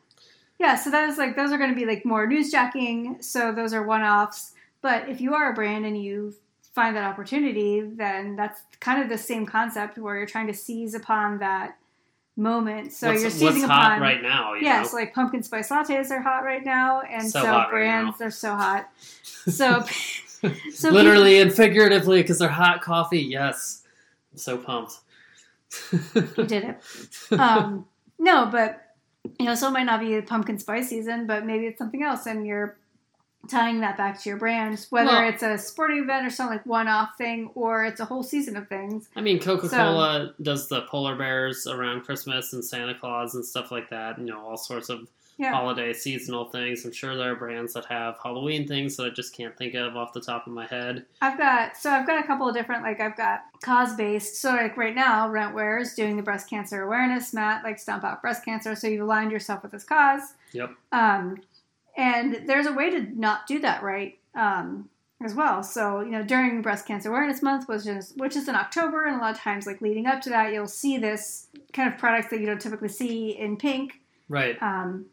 Yeah, 0.60 0.76
so 0.76 0.92
that 0.92 1.10
is 1.10 1.18
like 1.18 1.36
those 1.36 1.52
are 1.52 1.58
going 1.58 1.72
to 1.72 1.76
be 1.76 1.86
like 1.86 2.06
more 2.06 2.28
newsjacking. 2.28 3.24
So 3.24 3.52
those 3.52 3.74
are 3.74 3.82
one 3.82 4.04
offs. 4.04 4.54
But 4.82 5.10
if 5.10 5.20
you 5.22 5.34
are 5.34 5.50
a 5.52 5.54
brand 5.56 5.86
and 5.86 6.00
you 6.02 6.36
find 6.76 6.96
that 6.96 7.04
opportunity, 7.04 7.82
then 7.82 8.36
that's 8.36 8.62
kind 8.80 9.02
of 9.02 9.10
the 9.10 9.18
same 9.18 9.46
concept 9.48 9.98
where 9.98 10.18
you're 10.18 10.28
trying 10.28 10.48
to 10.48 10.54
seize 10.54 10.94
upon 10.94 11.40
that 11.40 11.78
moment. 12.40 12.94
So 12.94 13.10
what's, 13.10 13.22
you're 13.22 13.30
what's 13.30 13.56
seizing 13.56 13.70
hot 13.70 13.92
upon 13.92 14.02
right 14.02 14.22
now? 14.22 14.54
You 14.54 14.64
Yes, 14.64 14.92
know? 14.94 15.00
like 15.00 15.14
pumpkin 15.14 15.44
spice 15.44 15.70
lattes 15.70 16.10
are 16.10 16.22
hot 16.22 16.44
right 16.44 16.64
now, 16.64 17.02
and 17.02 17.24
So 17.24 17.42
so, 17.42 17.46
hot 17.46 17.66
right 17.66 17.72
brands 17.72 18.22
are 18.22 18.32
so 18.32 18.56
hot. 18.56 18.90
So, 19.50 19.82
so 20.74 20.90
literally 20.90 21.40
and 21.40 21.52
figuratively 21.52 22.22
because 22.22 22.40
they're 22.40 22.50
hot 22.50 22.82
coffee. 22.82 23.22
Yes, 23.22 23.84
I'm 24.32 24.38
so 24.38 24.58
pumped. 24.58 25.00
you 25.92 26.46
did 26.46 26.64
it. 26.66 27.40
Um, 27.40 27.86
no, 28.20 28.48
but 28.48 28.96
you 29.40 29.46
know, 29.46 29.56
so 29.56 29.68
it 29.70 29.72
might 29.72 29.86
not 29.86 30.02
be 30.02 30.22
pumpkin 30.22 30.60
spice 30.60 30.90
season, 30.90 31.26
but 31.26 31.46
maybe 31.46 31.68
it's 31.68 31.78
something 31.78 32.04
else, 32.04 32.26
and 32.26 32.46
you're 32.46 32.78
tying 33.48 33.80
that 33.80 33.98
back 33.98 34.22
to 34.22 34.30
your 34.30 34.38
brand, 34.38 34.86
whether 34.90 35.10
Well- 35.10 35.30
it's 35.30 35.42
a 35.44 35.58
sporting 35.58 36.00
event 36.04 36.26
or 36.28 36.30
something 36.30 36.58
like 36.58 36.66
one-off 36.66 37.18
thing, 37.18 37.50
or 37.56 37.86
it's 37.86 38.00
a 38.00 38.06
whole 38.06 38.24
season 38.24 38.56
of 38.58 38.68
things. 38.68 39.10
I 39.16 39.22
mean, 39.22 39.40
Coca 39.40 39.70
Cola 39.70 40.34
does 40.42 40.68
the 40.68 40.82
polar 40.84 41.16
bears 41.16 41.66
around 41.66 42.02
Christmas 42.04 42.54
and 42.54 42.64
Santa 42.64 42.94
Claus 42.96 43.36
and 43.36 43.44
stuff 43.46 43.72
like 43.72 43.90
that. 43.90 44.20
You 44.20 44.26
know, 44.26 44.46
all 44.46 44.58
sorts 44.58 44.90
of 44.90 45.08
Yeah, 45.38 45.54
holiday 45.54 45.94
seasonal 45.94 46.44
things. 46.46 46.84
I'm 46.84 46.92
sure 46.92 47.16
there 47.16 47.32
are 47.32 47.36
brands 47.36 47.72
that 47.74 47.86
have 47.86 48.18
Halloween 48.22 48.68
things 48.68 48.98
that 48.98 49.06
I 49.06 49.10
just 49.10 49.34
can't 49.34 49.56
think 49.58 49.74
of 49.74 49.96
off 49.96 50.12
the 50.12 50.20
top 50.20 50.46
of 50.48 50.52
my 50.54 50.66
head. 50.66 51.06
I've 51.22 51.38
got 51.38 51.78
so 51.78 51.90
I've 51.92 52.06
got 52.06 52.22
a 52.22 52.28
couple 52.28 52.50
of 52.50 52.54
different 52.54 52.84
like 52.84 53.00
I've 53.00 53.16
got 53.16 53.44
cause 53.62 53.96
based. 53.96 54.42
So 54.42 54.52
like 54.52 54.76
right 54.76 54.94
now, 54.94 55.30
Rentwear 55.30 55.80
is 55.82 55.94
doing 55.94 56.18
the 56.18 56.24
breast 56.24 56.50
cancer 56.50 56.82
awareness 56.84 57.34
mat, 57.34 57.64
like 57.64 57.80
Stomp 57.80 58.04
Out 58.04 58.22
Breast 58.22 58.44
Cancer. 58.44 58.76
So 58.76 58.88
you've 58.88 59.02
aligned 59.02 59.32
yourself 59.32 59.64
with 59.64 59.72
this 59.72 59.86
cause. 59.86 60.34
Yep. 60.52 60.72
Um, 60.92 61.38
and 62.00 62.48
there's 62.48 62.66
a 62.66 62.72
way 62.72 62.90
to 62.90 63.02
not 63.20 63.46
do 63.46 63.60
that 63.60 63.84
right 63.84 64.18
um, 64.34 64.90
as 65.22 65.34
well. 65.36 65.62
So 65.62 66.00
you 66.00 66.12
know 66.12 66.24
during 66.24 66.62
Breast 66.62 66.86
Cancer 66.88 67.10
Awareness 67.10 67.42
Month, 67.42 67.68
which 67.68 67.86
is 67.86 68.14
which 68.16 68.36
is 68.36 68.48
in 68.48 68.56
October, 68.56 69.06
and 69.06 69.18
a 69.18 69.20
lot 69.20 69.36
of 69.36 69.40
times 69.40 69.68
like 69.68 69.82
leading 69.82 70.08
up 70.08 70.22
to 70.22 70.30
that, 70.30 70.54
you'll 70.54 70.68
see 70.68 70.98
this 70.98 71.48
kind 71.74 71.92
of 71.92 72.00
products 72.00 72.30
that 72.30 72.40
you 72.40 72.46
don't 72.46 72.62
typically 72.62 72.88
see 72.90 73.32
in 73.38 73.58
pink 73.58 74.00
Right. 74.30 74.62
um, 74.62 75.08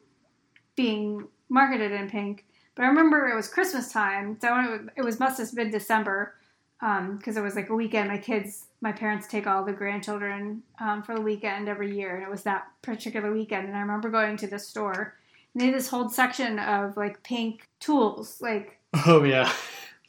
being 0.76 1.26
marketed 1.48 1.90
in 1.92 2.08
pink. 2.08 2.44
But 2.74 2.84
I 2.84 2.88
remember 2.88 3.26
it 3.28 3.34
was 3.34 3.48
Christmas 3.48 3.90
time, 3.90 4.36
so 4.40 4.48
it 4.48 4.70
was, 4.70 4.80
it 4.96 5.02
was 5.02 5.18
must 5.18 5.38
have 5.38 5.54
been 5.54 5.70
December 5.70 6.34
because 6.78 7.38
it 7.38 7.42
was 7.42 7.56
like 7.56 7.70
a 7.70 7.74
weekend. 7.74 8.08
My 8.10 8.18
kids, 8.18 8.66
my 8.82 8.92
parents 8.92 9.26
take 9.26 9.46
all 9.46 9.64
the 9.64 9.72
grandchildren 9.72 10.62
um, 10.78 11.02
for 11.02 11.14
the 11.14 11.22
weekend 11.22 11.68
every 11.68 11.96
year, 11.96 12.14
and 12.14 12.22
it 12.22 12.30
was 12.30 12.42
that 12.42 12.66
particular 12.82 13.32
weekend. 13.32 13.66
And 13.66 13.76
I 13.76 13.80
remember 13.80 14.10
going 14.10 14.36
to 14.36 14.46
the 14.46 14.58
store, 14.58 15.14
they 15.56 15.66
had 15.66 15.74
this 15.74 15.88
whole 15.88 16.08
section 16.08 16.58
of 16.58 16.96
like 16.96 17.22
pink 17.22 17.68
tools. 17.80 18.40
Like 18.40 18.78
Oh 19.06 19.24
yeah. 19.24 19.50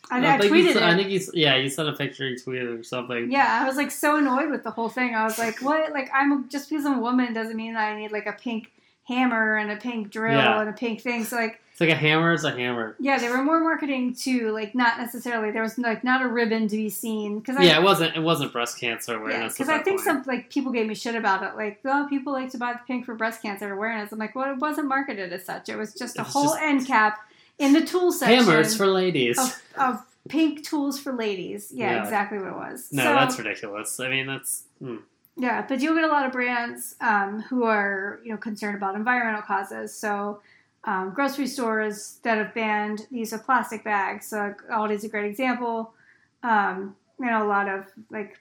I, 0.09 0.35
I, 0.35 0.37
think 0.37 0.53
you 0.53 0.63
tweeted 0.63 0.69
s- 0.69 0.75
it. 0.77 0.83
I 0.83 0.95
think 0.95 1.09
you. 1.09 1.19
Yeah, 1.33 1.55
you 1.57 1.67
sent 1.69 1.89
a 1.89 1.93
picture. 1.93 2.27
You 2.29 2.37
tweeted 2.37 2.79
or 2.79 2.83
something. 2.83 3.29
yeah, 3.29 3.59
I 3.61 3.67
was 3.67 3.75
like 3.75 3.91
so 3.91 4.15
annoyed 4.17 4.49
with 4.49 4.63
the 4.63 4.71
whole 4.71 4.87
thing. 4.87 5.13
I 5.15 5.25
was 5.25 5.37
like, 5.37 5.61
"What? 5.61 5.91
Like, 5.91 6.09
I'm 6.13 6.47
just 6.47 6.69
because 6.69 6.85
I'm 6.85 6.99
a 6.99 7.01
woman 7.01 7.33
doesn't 7.33 7.57
mean 7.57 7.73
that 7.73 7.91
I 7.91 7.99
need 7.99 8.13
like 8.13 8.25
a 8.25 8.31
pink 8.31 8.71
hammer 9.03 9.57
and 9.57 9.69
a 9.69 9.75
pink 9.75 10.09
drill 10.09 10.37
Yeah. 10.37 10.61
and 10.61 10.69
a 10.69 10.73
pink 10.73 11.01
thing." 11.01 11.25
So 11.25 11.35
like, 11.35 11.59
It's 11.77 11.81
like 11.81 11.91
a 11.91 11.95
hammer 11.95 12.33
is 12.33 12.43
a 12.43 12.49
hammer. 12.49 12.95
Yeah, 12.99 13.19
they 13.19 13.29
were 13.29 13.43
more 13.43 13.59
marketing 13.59 14.15
to 14.23 14.49
like 14.49 14.73
not 14.73 14.97
necessarily 14.97 15.51
there 15.51 15.61
was 15.61 15.77
like 15.77 16.03
not 16.03 16.23
a 16.23 16.27
ribbon 16.27 16.67
to 16.69 16.75
be 16.75 16.89
seen 16.89 17.37
because 17.37 17.55
yeah, 17.63 17.77
it 17.79 17.83
wasn't. 17.83 18.15
It 18.15 18.21
wasn't 18.21 18.51
breast 18.51 18.79
cancer 18.79 19.15
awareness. 19.15 19.53
because 19.53 19.69
at 19.69 19.81
I 19.81 19.83
think 19.83 19.97
point. 20.03 20.05
some 20.05 20.23
like 20.25 20.49
people 20.49 20.71
gave 20.71 20.87
me 20.87 20.95
shit 20.95 21.13
about 21.13 21.43
it 21.43 21.55
like 21.55 21.79
oh 21.85 22.07
people 22.09 22.33
like 22.33 22.49
to 22.49 22.57
buy 22.57 22.73
the 22.73 22.79
pink 22.87 23.05
for 23.05 23.13
breast 23.13 23.43
cancer 23.43 23.71
awareness 23.71 24.11
I'm 24.11 24.17
like 24.17 24.33
well 24.33 24.51
it 24.51 24.57
wasn't 24.57 24.87
marketed 24.87 25.31
as 25.31 25.45
such 25.45 25.69
it 25.69 25.75
was 25.77 25.93
just 25.93 26.17
a 26.17 26.21
It's 26.21 26.33
whole 26.33 26.45
just- 26.45 26.61
end 26.63 26.87
cap 26.87 27.19
in 27.59 27.73
the 27.73 27.85
tool 27.85 28.11
section 28.11 28.43
hammers 28.43 28.75
for 28.75 28.87
ladies. 28.87 29.37
of, 29.37 29.61
of 29.77 30.03
pink 30.29 30.63
tools 30.65 30.99
for 30.99 31.13
ladies 31.13 31.71
yeah, 31.71 31.91
Yeah. 31.91 32.03
exactly 32.03 32.39
what 32.39 32.47
it 32.47 32.55
was 32.55 32.89
no, 32.91 33.03
So- 33.03 33.13
that's 33.13 33.37
ridiculous. 33.37 33.99
I 33.99 34.09
mean, 34.09 34.25
that's. 34.25 34.63
Hmm. 34.81 34.95
Yeah, 35.39 35.63
but 35.69 35.79
you'll 35.81 35.93
get 35.93 36.03
a 36.05 36.07
lot 36.07 36.25
of 36.25 36.31
brands 36.31 36.95
um, 37.01 37.41
who 37.41 37.65
are 37.65 38.19
you 38.23 38.31
know 38.31 38.37
concerned 38.37 38.75
about 38.75 38.95
environmental 38.95 39.43
causes. 39.43 39.93
So 39.93 40.39
um, 40.87 41.11
grocery 41.13 41.45
stores 41.45 42.19
that 42.23 42.37
have 42.39 42.53
banned 42.55 43.05
the 43.11 43.19
use 43.19 43.33
of 43.33 43.43
plastic 43.45 43.83
bags. 43.83 44.25
So 44.27 44.37
like, 44.37 44.57
Aldi's 44.69 45.03
a 45.03 45.09
great 45.09 45.29
example. 45.29 45.93
Um, 46.41 46.95
you 47.19 47.27
know, 47.27 47.45
a 47.45 47.49
lot 47.49 47.67
of 47.67 47.85
like 48.09 48.39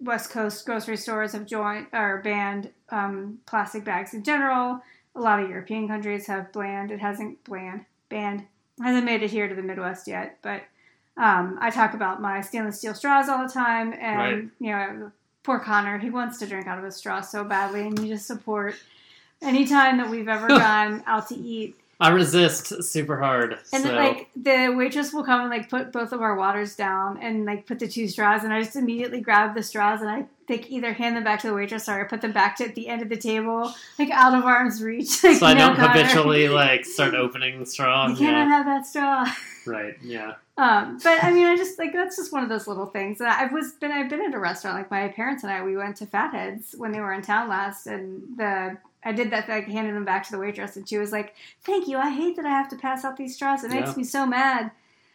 West 0.00 0.30
Coast 0.30 0.66
grocery 0.66 0.98
stores 0.98 1.32
have 1.32 1.46
joined 1.46 1.86
or 1.94 2.20
banned 2.22 2.70
um, 2.90 3.38
plastic 3.46 3.84
bags 3.84 4.12
in 4.12 4.22
general. 4.24 4.82
A 5.14 5.20
lot 5.20 5.40
of 5.40 5.48
European 5.48 5.88
countries 5.88 6.26
have 6.26 6.52
banned. 6.52 6.90
It 6.90 7.00
hasn't 7.00 7.42
banned 7.44 7.86
banned 8.10 8.44
hasn't 8.82 9.06
made 9.06 9.22
it 9.22 9.30
here 9.30 9.48
to 9.48 9.54
the 9.54 9.62
Midwest 9.62 10.06
yet, 10.06 10.38
but. 10.42 10.62
Um, 11.18 11.56
I 11.62 11.70
talk 11.70 11.94
about 11.94 12.20
my 12.20 12.42
stainless 12.42 12.78
steel 12.78 12.92
straws 12.92 13.30
all 13.30 13.42
the 13.42 13.50
time, 13.50 13.94
and 13.98 14.18
Right. 14.18 14.48
you 14.60 14.70
know, 14.70 15.12
poor 15.44 15.58
Connor, 15.58 15.96
he 15.96 16.10
wants 16.10 16.38
to 16.40 16.46
drink 16.46 16.66
out 16.66 16.78
of 16.78 16.84
a 16.84 16.92
straw 16.92 17.22
so 17.22 17.42
badly, 17.42 17.86
and 17.86 17.98
you 17.98 18.08
just 18.08 18.26
support 18.26 18.74
anytime 19.42 19.98
that 19.98 20.10
we've 20.10 20.28
ever 20.28 20.48
gone 20.48 21.02
out 21.06 21.28
to 21.28 21.36
eat. 21.36 21.76
I 21.98 22.10
resist 22.10 22.84
super 22.84 23.18
hard. 23.18 23.54
And 23.72 23.82
so. 23.82 23.88
then 23.88 23.94
like 23.94 24.28
the 24.36 24.74
waitress 24.76 25.14
will 25.14 25.24
come 25.24 25.40
and 25.40 25.48
like 25.50 25.70
put 25.70 25.92
both 25.92 26.12
of 26.12 26.20
our 26.20 26.36
waters 26.36 26.76
down 26.76 27.16
and 27.22 27.46
like 27.46 27.66
put 27.66 27.78
the 27.78 27.88
two 27.88 28.06
straws, 28.06 28.44
and 28.44 28.52
I 28.52 28.62
just 28.62 28.76
immediately 28.76 29.20
grab 29.22 29.54
the 29.54 29.62
straws 29.62 30.02
and 30.02 30.10
I 30.10 30.26
like 30.46 30.70
either 30.70 30.92
hand 30.92 31.16
them 31.16 31.24
back 31.24 31.40
to 31.40 31.46
the 31.48 31.54
waitress 31.54 31.88
or 31.88 31.98
I 31.98 32.04
put 32.04 32.20
them 32.20 32.32
back 32.32 32.56
to 32.58 32.64
at 32.64 32.74
the 32.74 32.88
end 32.88 33.00
of 33.00 33.08
the 33.08 33.16
table, 33.16 33.72
like 33.98 34.10
out 34.10 34.34
of 34.34 34.44
arm's 34.44 34.82
reach. 34.82 35.08
Like, 35.24 35.38
so 35.38 35.46
I 35.46 35.54
no, 35.54 35.68
don't 35.68 35.76
habitually 35.76 36.48
like 36.50 36.84
start 36.84 37.14
opening 37.14 37.60
the 37.60 37.66
straw. 37.66 38.08
You 38.08 38.16
cannot 38.16 38.30
Yeah. 38.46 38.48
have 38.48 38.66
that 38.66 38.86
straw. 38.86 39.32
Right. 39.66 39.94
Yeah. 40.02 40.34
Um, 40.58 40.98
but 41.02 41.24
I 41.24 41.32
mean, 41.32 41.46
I 41.46 41.56
just 41.56 41.78
like 41.78 41.94
that's 41.94 42.16
just 42.16 42.30
one 42.30 42.42
of 42.42 42.50
those 42.50 42.66
little 42.68 42.86
things. 42.86 43.20
And 43.20 43.28
I 43.30 43.46
was 43.46 43.72
been 43.72 43.90
I've 43.90 44.10
been 44.10 44.20
at 44.22 44.34
a 44.34 44.38
restaurant 44.38 44.76
like 44.76 44.90
my 44.90 45.08
parents 45.08 45.42
and 45.44 45.52
I. 45.52 45.62
We 45.62 45.76
went 45.78 45.96
to 45.96 46.06
Fatheads 46.06 46.74
when 46.76 46.92
they 46.92 47.00
were 47.00 47.14
in 47.14 47.22
town 47.22 47.48
last, 47.48 47.86
and 47.86 48.22
the 48.36 48.76
I 49.06 49.12
did 49.12 49.30
that. 49.30 49.48
Like 49.48 49.66
handed 49.68 49.94
them 49.94 50.04
back 50.04 50.24
to 50.26 50.32
the 50.32 50.38
waitress, 50.38 50.76
and 50.76 50.86
she 50.88 50.98
was 50.98 51.12
like, 51.12 51.34
"Thank 51.62 51.88
you. 51.88 51.96
I 51.98 52.10
hate 52.10 52.36
that 52.36 52.44
I 52.44 52.50
have 52.50 52.68
to 52.70 52.76
pass 52.76 53.04
out 53.04 53.16
these 53.16 53.34
straws. 53.34 53.64
It 53.64 53.70
makes 53.70 53.90
Yeah. 53.90 53.96
me 53.96 54.04
so 54.04 54.26
mad." 54.26 54.70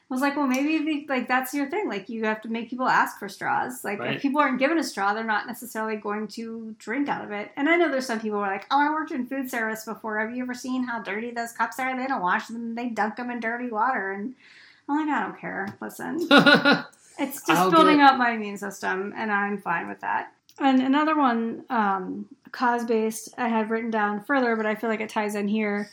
I 0.09 0.13
was 0.13 0.21
like, 0.21 0.35
"Well, 0.35 0.47
maybe 0.47 1.05
like 1.07 1.27
that's 1.29 1.53
your 1.53 1.69
thing. 1.69 1.87
Like 1.87 2.09
you 2.09 2.25
have 2.25 2.41
to 2.41 2.49
make 2.49 2.69
people 2.69 2.87
ask 2.87 3.17
for 3.19 3.29
straws. 3.29 3.83
Like 3.85 3.99
Right. 3.99 4.15
if 4.15 4.21
people 4.21 4.41
aren't 4.41 4.59
given 4.59 4.77
a 4.77 4.83
straw, 4.83 5.13
they're 5.13 5.23
not 5.23 5.47
necessarily 5.47 5.95
going 5.95 6.27
to 6.29 6.75
drink 6.79 7.07
out 7.09 7.23
of 7.23 7.31
it." 7.31 7.51
And 7.55 7.69
I 7.69 7.75
know 7.77 7.89
there's 7.89 8.07
some 8.07 8.19
people 8.19 8.39
who 8.39 8.43
are 8.45 8.51
like, 8.51 8.65
"Oh, 8.71 8.79
I 8.79 8.89
worked 8.89 9.11
in 9.11 9.25
food 9.25 9.49
service 9.49 9.85
before. 9.85 10.19
Have 10.19 10.35
you 10.35 10.43
ever 10.43 10.53
seen 10.53 10.83
how 10.83 10.99
dirty 11.01 11.31
those 11.31 11.51
cups 11.53 11.79
are? 11.79 11.95
They 11.95 12.07
don't 12.07 12.21
wash 12.21 12.47
them. 12.47 12.75
They 12.75 12.89
dunk 12.89 13.15
them 13.17 13.29
in 13.31 13.39
dirty 13.39 13.69
water." 13.69 14.11
And 14.11 14.35
I'm 14.89 15.07
like, 15.07 15.15
I 15.15 15.21
don't 15.23 15.39
care. 15.39 15.67
Listen, 15.79 16.15
it's 17.19 17.45
just 17.45 17.49
I'll 17.51 17.71
building 17.71 17.97
get- 17.97 18.11
up 18.11 18.17
my 18.17 18.31
immune 18.31 18.57
system, 18.57 19.13
and 19.15 19.31
I'm 19.31 19.57
fine 19.59 19.87
with 19.87 19.99
that. 20.01 20.33
And 20.59 20.81
another 20.81 21.15
one, 21.15 21.63
um, 21.69 22.25
cause 22.52 22.86
based, 22.86 23.30
I 23.38 23.47
have 23.47 23.72
written 23.72 23.91
down 23.91 24.24
further, 24.24 24.56
but 24.56 24.66
I 24.66 24.76
feel 24.76 24.89
like 24.89 25.02
it 25.02 25.10
ties 25.10 25.36
in 25.36 25.47
here 25.47 25.89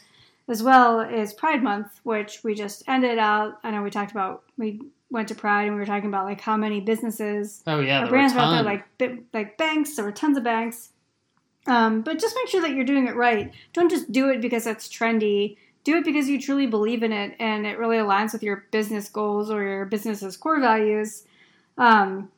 as 0.49 0.63
well, 0.63 1.01
is 1.01 1.33
Pride 1.35 1.63
Month, 1.63 2.01
which 2.05 2.43
we 2.43 2.55
just 2.55 2.83
ended 2.89 3.19
out. 3.19 3.59
I 3.63 3.71
know 3.71 3.83
we 3.83 3.91
talked 3.91 4.11
about, 4.11 4.45
we 4.57 4.81
went 5.11 5.29
to 5.29 5.35
Pride 5.35 5.65
and 5.65 5.75
we 5.75 5.81
were 5.81 5.87
talking 5.87 6.09
about 6.09 6.25
like 6.25 6.41
how 6.41 6.57
many 6.57 6.81
businesses 6.81 7.63
oh 7.67 7.81
yeah. 7.81 7.99
There 7.99 8.07
were 8.07 8.11
brands 8.11 8.35
out 8.35 8.51
there 8.51 8.63
like 8.63 8.85
like 9.33 9.57
banks. 9.57 9.97
There 9.97 10.05
were 10.05 10.13
tons 10.13 10.37
of 10.37 10.45
banks, 10.45 10.91
um, 11.67 12.03
but 12.03 12.19
just 12.19 12.35
make 12.35 12.49
sure 12.49 12.61
that 12.63 12.73
you're 12.73 12.85
doing 12.85 13.07
it 13.07 13.17
right. 13.17 13.53
Don't 13.73 13.91
just 13.91 14.11
do 14.13 14.29
it 14.31 14.41
because 14.41 14.67
it's 14.67 14.89
trendy. 14.89 15.57
Do 15.85 15.97
it 15.97 16.05
because 16.05 16.29
you 16.29 16.41
truly 16.41 16.67
believe 16.67 17.03
in 17.03 17.13
it 17.13 17.35
and 17.39 17.67
it 17.67 17.79
really 17.79 17.97
aligns 17.97 18.33
with 18.33 18.43
your 18.43 18.67
business 18.71 19.09
goals 19.09 19.51
or 19.51 19.63
your 19.63 19.87
business's 19.87 20.37
core 20.37 20.61
values. 20.61 21.25
Um, 21.79 22.31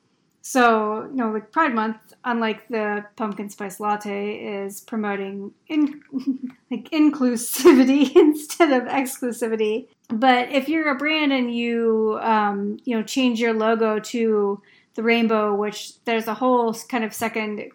so, 0.42 1.04
you 1.10 1.16
know, 1.16 1.30
like 1.30 1.52
Pride 1.52 1.74
Month, 1.74 1.98
unlike 2.24 2.66
the 2.68 3.04
pumpkin 3.16 3.50
spice 3.50 3.78
latte, 3.78 4.36
is 4.36 4.80
promoting 4.80 5.52
in, 5.68 6.02
like 6.70 6.88
inclusivity 6.90 8.10
instead 8.16 8.72
of 8.72 8.88
exclusivity. 8.88 9.88
But 10.08 10.50
if 10.50 10.68
you're 10.68 10.90
a 10.90 10.94
brand 10.96 11.32
and 11.32 11.54
you, 11.54 12.18
um, 12.22 12.78
you 12.84 12.96
know, 12.96 13.02
change 13.02 13.40
your 13.40 13.52
logo 13.52 13.98
to 14.00 14.62
the 14.94 15.02
rainbow, 15.02 15.54
which 15.54 16.02
there's 16.04 16.26
a 16.26 16.34
whole 16.34 16.74
kind 16.74 17.04
of 17.04 17.12
second 17.14 17.70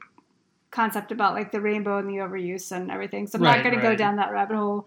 concept 0.71 1.11
about 1.11 1.33
like 1.33 1.51
the 1.51 1.61
rainbow 1.61 1.99
and 1.99 2.09
the 2.09 2.15
overuse 2.15 2.71
and 2.71 2.91
everything. 2.91 3.27
So 3.27 3.37
I'm 3.37 3.43
not 3.43 3.55
Right, 3.55 3.63
going 3.63 3.75
to 3.75 3.81
go 3.81 3.95
down 3.95 4.17
that 4.17 4.31
rabbit 4.31 4.57
hole. 4.57 4.85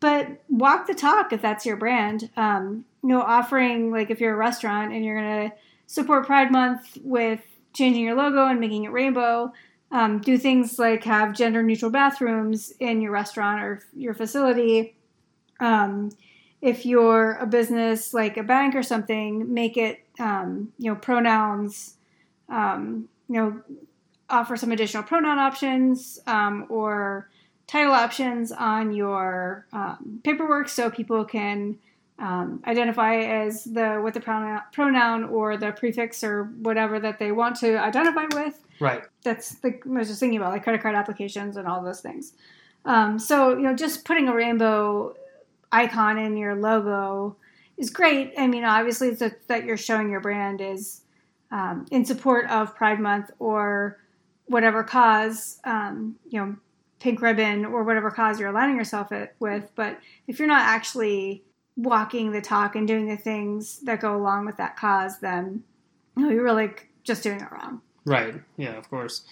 But 0.00 0.42
walk 0.48 0.88
the 0.88 0.94
talk 0.94 1.32
if 1.32 1.40
that's 1.40 1.64
your 1.64 1.76
brand. 1.76 2.28
Um, 2.36 2.84
you 3.02 3.10
know, 3.10 3.22
offering 3.22 3.92
like 3.92 4.10
if 4.10 4.20
you're 4.20 4.34
a 4.34 4.36
restaurant 4.36 4.92
and 4.92 5.04
you're 5.04 5.16
going 5.16 5.50
to 5.50 5.56
support 5.86 6.26
Pride 6.26 6.50
Month 6.50 6.98
with 7.02 7.40
changing 7.74 8.04
your 8.04 8.14
logo 8.14 8.46
and 8.46 8.60
making 8.60 8.84
it 8.84 8.92
rainbow. 8.92 9.52
Um, 9.90 10.20
do 10.20 10.38
things 10.38 10.78
like 10.78 11.04
have 11.04 11.34
gender 11.34 11.62
neutral 11.62 11.90
bathrooms 11.90 12.72
in 12.80 13.00
your 13.00 13.12
restaurant 13.12 13.62
or 13.62 13.82
your 13.94 14.14
facility. 14.14 14.96
Um, 15.60 16.10
if 16.62 16.86
you're 16.86 17.32
a 17.40 17.46
business 17.46 18.14
like 18.14 18.36
a 18.36 18.42
bank 18.42 18.74
or 18.74 18.82
something, 18.82 19.52
make 19.52 19.76
it 19.76 20.04
um, 20.18 20.72
you 20.78 20.90
know 20.90 20.96
pronouns. 20.96 21.96
Um, 22.48 23.08
you 23.28 23.36
know, 23.36 23.62
offer 24.28 24.56
some 24.56 24.72
additional 24.72 25.02
pronoun 25.02 25.38
options 25.38 26.18
um, 26.26 26.66
or 26.68 27.30
title 27.66 27.92
options 27.92 28.52
on 28.52 28.92
your 28.92 29.66
um, 29.72 30.20
paperwork 30.24 30.68
so 30.68 30.90
people 30.90 31.24
can 31.24 31.78
um, 32.18 32.62
identify 32.66 33.16
as 33.16 33.64
the 33.64 34.00
with 34.02 34.14
the 34.14 34.20
pronoun, 34.20 34.60
pronoun 34.72 35.24
or 35.24 35.56
the 35.56 35.72
prefix 35.72 36.22
or 36.22 36.44
whatever 36.44 37.00
that 37.00 37.18
they 37.18 37.32
want 37.32 37.56
to 37.56 37.78
identify 37.78 38.26
with. 38.32 38.62
Right. 38.80 39.02
That's 39.22 39.56
the 39.56 39.78
I 39.84 39.88
was 39.88 40.08
just 40.08 40.20
thinking 40.20 40.38
about 40.38 40.52
like 40.52 40.62
credit 40.62 40.82
card 40.82 40.94
applications 40.94 41.56
and 41.56 41.66
all 41.66 41.82
those 41.82 42.00
things. 42.00 42.34
Um, 42.84 43.18
so 43.18 43.56
you 43.56 43.62
know, 43.62 43.74
just 43.74 44.04
putting 44.04 44.28
a 44.28 44.34
rainbow 44.34 45.14
icon 45.70 46.18
in 46.18 46.36
your 46.36 46.54
logo 46.54 47.36
is 47.76 47.90
great. 47.90 48.34
I 48.36 48.46
mean, 48.46 48.64
obviously, 48.64 49.08
it's 49.08 49.22
a, 49.22 49.32
that 49.48 49.64
you're 49.64 49.76
showing 49.76 50.10
your 50.10 50.20
brand 50.20 50.60
is 50.60 51.02
um, 51.50 51.86
in 51.90 52.04
support 52.04 52.48
of 52.50 52.74
Pride 52.74 53.00
Month 53.00 53.30
or 53.38 53.98
whatever 54.46 54.84
cause, 54.84 55.58
um, 55.64 56.16
you 56.28 56.40
know, 56.40 56.56
pink 57.00 57.20
ribbon 57.20 57.64
or 57.64 57.82
whatever 57.82 58.10
cause 58.10 58.38
you're 58.38 58.50
aligning 58.50 58.76
yourself 58.76 59.10
it, 59.12 59.34
with. 59.40 59.70
But 59.74 59.98
if 60.26 60.38
you're 60.38 60.48
not 60.48 60.62
actually 60.62 61.42
walking 61.76 62.32
the 62.32 62.40
talk 62.40 62.76
and 62.76 62.86
doing 62.86 63.08
the 63.08 63.16
things 63.16 63.78
that 63.80 64.00
go 64.00 64.16
along 64.16 64.46
with 64.46 64.56
that 64.58 64.76
cause, 64.76 65.18
then 65.20 65.62
you 66.16 66.24
know, 66.24 66.30
you're 66.30 66.44
really 66.44 66.70
just 67.04 67.22
doing 67.22 67.40
it 67.40 67.50
wrong. 67.50 67.80
Right. 68.04 68.34
Yeah, 68.56 68.76
of 68.76 68.88
course. 68.90 69.22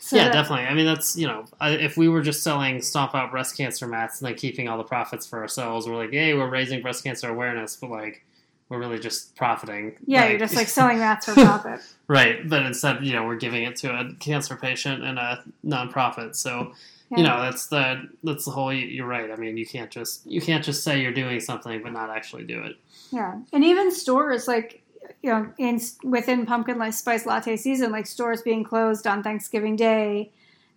So 0.00 0.16
yeah, 0.16 0.24
that- 0.24 0.32
definitely. 0.32 0.64
I 0.66 0.74
mean, 0.74 0.86
that's 0.86 1.16
you 1.16 1.26
know, 1.26 1.44
if 1.60 1.96
we 1.96 2.08
were 2.08 2.22
just 2.22 2.42
selling 2.42 2.80
stomp 2.80 3.14
out 3.14 3.30
breast 3.30 3.56
cancer 3.56 3.86
mats 3.86 4.20
and 4.20 4.28
then 4.28 4.36
keeping 4.36 4.68
all 4.68 4.78
the 4.78 4.84
profits 4.84 5.26
for 5.26 5.40
ourselves, 5.40 5.86
we're 5.86 5.96
like, 5.96 6.10
hey, 6.10 6.32
we're 6.34 6.48
raising 6.48 6.80
breast 6.80 7.04
cancer 7.04 7.28
awareness, 7.28 7.76
but 7.76 7.90
like, 7.90 8.24
we're 8.70 8.78
really 8.78 8.98
just 8.98 9.36
profiting. 9.36 9.96
Yeah, 10.06 10.28
you're 10.28 10.38
just 10.38 10.54
like 10.56 10.68
selling 10.78 10.98
mats 10.98 11.26
for 11.26 11.34
profit. 11.34 11.80
right. 12.08 12.48
But 12.48 12.64
instead, 12.64 13.04
you 13.04 13.12
know, 13.12 13.26
we're 13.26 13.36
giving 13.36 13.64
it 13.64 13.76
to 13.76 13.92
a 13.92 14.14
cancer 14.14 14.56
patient 14.56 15.04
and 15.04 15.18
a 15.18 15.44
nonprofit. 15.66 16.34
So 16.36 16.72
Yeah. 17.10 17.18
you 17.18 17.24
know, 17.24 17.42
that's 17.42 17.66
the 17.66 18.08
that's 18.24 18.44
the 18.46 18.52
whole. 18.52 18.72
You're 18.72 19.06
right. 19.06 19.30
I 19.30 19.36
mean, 19.36 19.56
you 19.58 19.66
can't 19.66 19.90
just 19.90 20.24
you 20.26 20.40
can't 20.40 20.64
just 20.64 20.82
say 20.84 21.02
you're 21.02 21.12
doing 21.12 21.40
something 21.40 21.82
but 21.82 21.92
not 21.92 22.08
actually 22.08 22.44
do 22.44 22.62
it. 22.62 22.76
Yeah, 23.10 23.40
and 23.52 23.64
even 23.64 23.90
stores 23.92 24.46
like 24.46 24.82
you 25.22 25.30
know 25.30 25.52
in 25.58 25.80
within 26.04 26.46
pumpkin 26.46 26.92
spice 26.92 27.26
latte 27.26 27.56
season, 27.56 27.90
like 27.90 28.06
stores 28.06 28.42
being 28.42 28.62
closed 28.62 29.06
on 29.08 29.24
Thanksgiving 29.24 29.74
Day, 29.74 30.30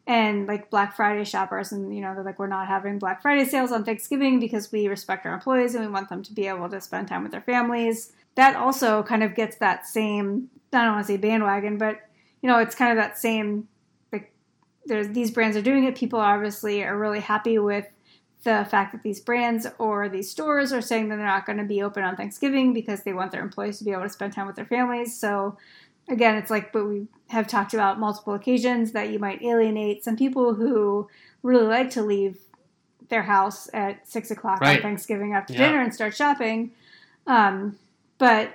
and 0.06 0.47
like 0.47 0.70
Black 0.70 0.95
Friday 0.95 1.24
shoppers, 1.24 1.72
and 1.72 1.95
you 1.95 2.01
know 2.01 2.14
they're 2.14 2.24
like 2.24 2.39
we're 2.39 2.47
not 2.47 2.68
having 2.68 2.99
Black 2.99 3.22
Friday 3.22 3.45
sales 3.45 3.72
on 3.72 3.84
Thanksgiving 3.84 4.39
because 4.39 4.72
we 4.72 4.88
respect 4.88 5.26
our 5.26 5.34
employees 5.34 5.76
and 5.76 5.86
we 5.86 5.91
want 5.91 6.10
them 6.10 6.24
to 6.24 6.34
be 6.34 6.47
able 6.47 6.70
to 6.70 6.82
spend 6.82 7.08
time 7.08 7.24
with 7.24 7.32
their 7.32 7.41
families. 7.41 8.12
That 8.36 8.56
also 8.56 9.04
kind 9.04 9.24
of 9.24 9.36
gets 9.36 9.58
that 9.58 9.86
same 9.88 10.49
I 10.74 10.86
don't 10.86 10.95
want 10.95 11.08
to 11.08 11.14
say 11.14 11.18
bandwagon, 11.18 11.78
but 11.78 12.01
you 12.41 12.49
know 12.49 12.60
it's 12.60 12.76
kind 12.76 12.91
of 12.91 12.97
that 12.97 13.18
same 13.18 13.68
like 14.12 14.34
there's 14.86 15.10
these 15.10 15.32
brands 15.32 15.56
are 15.56 15.62
doing 15.62 15.86
it. 15.86 15.95
People 15.95 16.20
obviously 16.20 16.84
are 16.84 16.97
really 16.97 17.22
happy 17.22 17.58
with 17.60 17.88
the 18.43 18.68
fact 18.70 18.91
that 18.91 19.04
these 19.04 19.22
brands 19.22 19.66
or 19.80 20.10
these 20.10 20.30
stores 20.30 20.74
are 20.74 20.82
saying 20.82 21.10
that 21.10 21.16
they're 21.16 21.26
not 21.26 21.45
going 21.45 21.58
to 21.58 21.64
be 21.64 21.82
open 21.82 22.04
on 22.04 22.16
Thanksgiving 22.16 22.74
because 22.74 23.04
they 23.04 23.14
want 23.14 23.32
their 23.32 23.41
employees 23.41 23.78
to 23.78 23.86
be 23.86 23.91
able 23.91 24.04
to 24.04 24.10
spend 24.10 24.34
time 24.34 24.47
with 24.47 24.56
their 24.56 24.66
families. 24.66 25.18
So, 25.18 25.58
again, 26.08 26.36
it's 26.36 26.51
like 26.51 26.74
what 26.74 26.88
we 26.88 27.08
have 27.30 27.47
talked 27.47 27.74
about 27.74 27.99
multiple 27.99 28.34
occasions 28.34 28.91
that 28.91 29.10
you 29.10 29.20
might 29.20 29.41
alienate 29.41 30.04
some 30.04 30.16
people 30.16 30.54
who 30.54 31.08
really 31.41 31.66
like 31.68 31.89
to 31.91 32.01
leave 32.01 32.39
their 33.10 33.24
house 33.24 33.70
at 33.74 34.08
six 34.08 34.32
o'clock 34.32 34.62
on 34.62 34.82
Thanksgiving 34.82 35.34
after 35.34 35.54
Yeah. 35.54 35.68
dinner 35.68 35.82
and 35.82 35.93
start 35.93 36.16
shopping. 36.16 36.72
Um, 37.28 37.78
but 38.18 38.54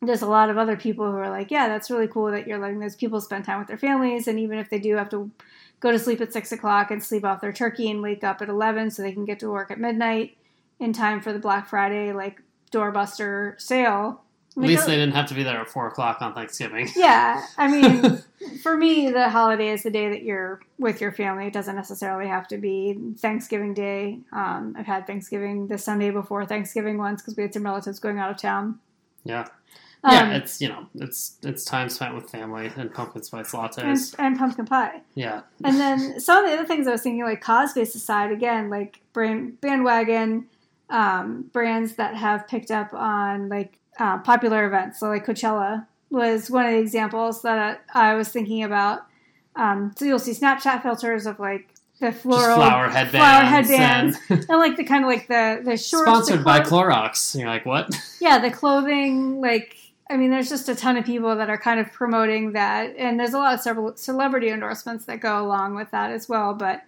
there's 0.00 0.22
a 0.22 0.26
lot 0.28 0.50
of 0.50 0.58
other 0.58 0.76
people 0.76 1.10
who 1.10 1.16
are 1.16 1.30
like, 1.30 1.50
yeah, 1.50 1.68
that's 1.68 1.90
really 1.90 2.06
cool 2.06 2.30
that 2.30 2.46
you're 2.46 2.58
letting 2.58 2.78
those 2.78 2.94
people 2.96 3.20
spend 3.20 3.44
time 3.44 3.58
with 3.58 3.68
their 3.68 3.78
families. 3.78 4.28
And 4.28 4.38
even 4.38 4.58
if 4.58 4.70
they 4.70 4.78
do 4.78 4.94
have 4.96 5.08
to 5.10 5.30
go 5.80 5.90
to 5.90 5.98
sleep 5.98 6.20
at 6.20 6.32
six 6.32 6.52
o'clock 6.52 6.90
and 6.90 7.02
sleep 7.02 7.24
off 7.24 7.40
their 7.40 7.52
turkey 7.52 7.90
and 7.90 8.02
wake 8.02 8.22
up 8.22 8.40
at 8.42 8.48
11 8.48 8.90
so 8.90 9.02
they 9.02 9.12
can 9.12 9.24
get 9.24 9.40
to 9.40 9.50
work 9.50 9.70
at 9.70 9.80
midnight 9.80 10.36
in 10.78 10.92
time 10.92 11.20
for 11.20 11.32
the 11.32 11.38
Black 11.38 11.68
Friday, 11.68 12.12
like 12.12 12.42
doorbuster 12.72 13.60
sale. 13.60 14.22
At 14.62 14.68
least 14.68 14.86
they 14.86 14.96
didn't 14.96 15.14
have 15.14 15.26
to 15.28 15.34
be 15.34 15.42
there 15.42 15.60
at 15.60 15.68
four 15.68 15.86
o'clock 15.86 16.20
on 16.20 16.34
Thanksgiving. 16.34 16.88
Yeah, 16.96 17.44
I 17.56 17.68
mean, 17.68 18.22
for 18.62 18.76
me, 18.76 19.10
the 19.10 19.28
holiday 19.28 19.68
is 19.68 19.82
the 19.82 19.90
day 19.90 20.08
that 20.08 20.22
you're 20.22 20.60
with 20.78 21.00
your 21.00 21.12
family. 21.12 21.46
It 21.46 21.52
doesn't 21.52 21.76
necessarily 21.76 22.28
have 22.28 22.48
to 22.48 22.58
be 22.58 22.98
Thanksgiving 23.18 23.72
Day. 23.72 24.18
Um, 24.32 24.74
I've 24.76 24.86
had 24.86 25.06
Thanksgiving 25.06 25.68
the 25.68 25.78
Sunday 25.78 26.10
before 26.10 26.44
Thanksgiving 26.44 26.98
once 26.98 27.22
because 27.22 27.36
we 27.36 27.44
had 27.44 27.54
some 27.54 27.64
relatives 27.64 27.98
going 27.98 28.18
out 28.18 28.30
of 28.30 28.36
town. 28.36 28.80
Yeah. 29.24 29.46
Um, 30.04 30.12
yeah, 30.12 30.36
it's 30.36 30.60
you 30.60 30.68
know, 30.68 30.86
it's 30.94 31.36
it's 31.42 31.64
time 31.64 31.88
spent 31.88 32.14
with 32.14 32.30
family 32.30 32.70
and 32.76 32.92
pumpkin 32.92 33.22
spice 33.22 33.50
lattes. 33.52 34.14
and 34.18 34.38
pumpkin 34.38 34.64
pie. 34.64 35.00
Yeah, 35.14 35.42
And 35.64 35.78
then 35.80 36.20
some 36.20 36.44
of 36.44 36.50
the 36.50 36.56
other 36.56 36.66
things 36.66 36.86
I 36.86 36.92
was 36.92 37.02
thinking, 37.02 37.24
like 37.24 37.42
cosplace 37.42 37.94
aside, 37.94 38.30
again, 38.30 38.70
like 38.70 39.00
brand 39.12 39.60
bandwagon 39.60 40.46
um, 40.90 41.50
brands 41.52 41.96
that 41.96 42.14
have 42.14 42.48
picked 42.48 42.70
up 42.70 42.94
on 42.94 43.48
like 43.48 43.77
uh, 43.98 44.18
popular 44.18 44.66
events. 44.66 45.00
So 45.00 45.08
like 45.08 45.26
Coachella 45.26 45.86
was 46.10 46.50
one 46.50 46.66
of 46.66 46.72
the 46.72 46.78
examples 46.78 47.42
that 47.42 47.82
I 47.94 48.14
was 48.14 48.28
thinking 48.28 48.62
about. 48.64 49.00
Um, 49.56 49.92
so 49.96 50.04
you'll 50.04 50.18
see 50.18 50.32
Snapchat 50.32 50.82
filters 50.82 51.26
of 51.26 51.38
like 51.40 51.68
the 52.00 52.10
just 52.10 52.22
floral 52.22 52.56
flower 52.56 52.88
headbands. 52.88 53.16
flower 53.16 53.42
headbands, 53.44 54.18
and- 54.28 54.38
and 54.48 54.58
like 54.58 54.76
the 54.76 54.84
kind 54.84 55.04
of 55.04 55.10
like 55.10 55.26
the 55.26 55.60
the 55.64 55.76
shorts. 55.76 56.08
sponsored 56.08 56.40
the 56.40 56.44
by 56.44 56.60
clo- 56.60 56.82
Clorox. 56.84 57.34
And 57.34 57.40
you're 57.42 57.50
like, 57.50 57.66
what? 57.66 57.92
yeah, 58.20 58.38
the 58.38 58.50
clothing, 58.52 59.40
like 59.40 59.74
I 60.10 60.16
mean, 60.16 60.30
there's 60.30 60.48
just 60.48 60.68
a 60.70 60.74
ton 60.76 60.96
of 60.96 61.04
people 61.04 61.34
that 61.36 61.50
are 61.50 61.58
kind 61.58 61.80
of 61.80 61.92
promoting 61.92 62.52
that, 62.52 62.94
and 62.96 63.18
there's 63.18 63.34
a 63.34 63.38
lot 63.38 63.52
of 63.54 63.60
several 63.60 63.96
celebrity 63.96 64.48
endorsements 64.48 65.04
that 65.06 65.20
go 65.20 65.44
along 65.44 65.74
with 65.74 65.90
that 65.90 66.12
as 66.12 66.28
well. 66.28 66.54
But 66.54 66.82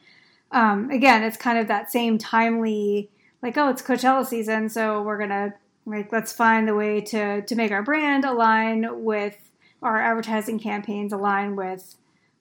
um, 0.53 0.91
again, 0.91 1.23
it's 1.25 1.37
kind 1.37 1.59
of 1.59 1.67
that 1.69 1.91
same 1.93 2.17
timely, 2.17 3.11
like, 3.43 3.57
oh, 3.59 3.69
it's 3.69 3.83
Coachella 3.83 4.25
season, 4.25 4.69
so 4.69 5.03
we're 5.03 5.19
gonna 5.19 5.55
like 5.87 6.12
let's 6.12 6.33
find 6.33 6.68
the 6.68 6.74
way 6.74 7.01
to 7.01 7.43
to 7.43 7.55
make 7.55 7.72
our 7.72 7.83
brand 7.83 8.24
align 8.24 9.03
with 9.05 9.37
our 9.83 10.01
advertising 10.01 10.59
campaigns 10.59 11.12
align 11.12 11.57
with 11.57 11.95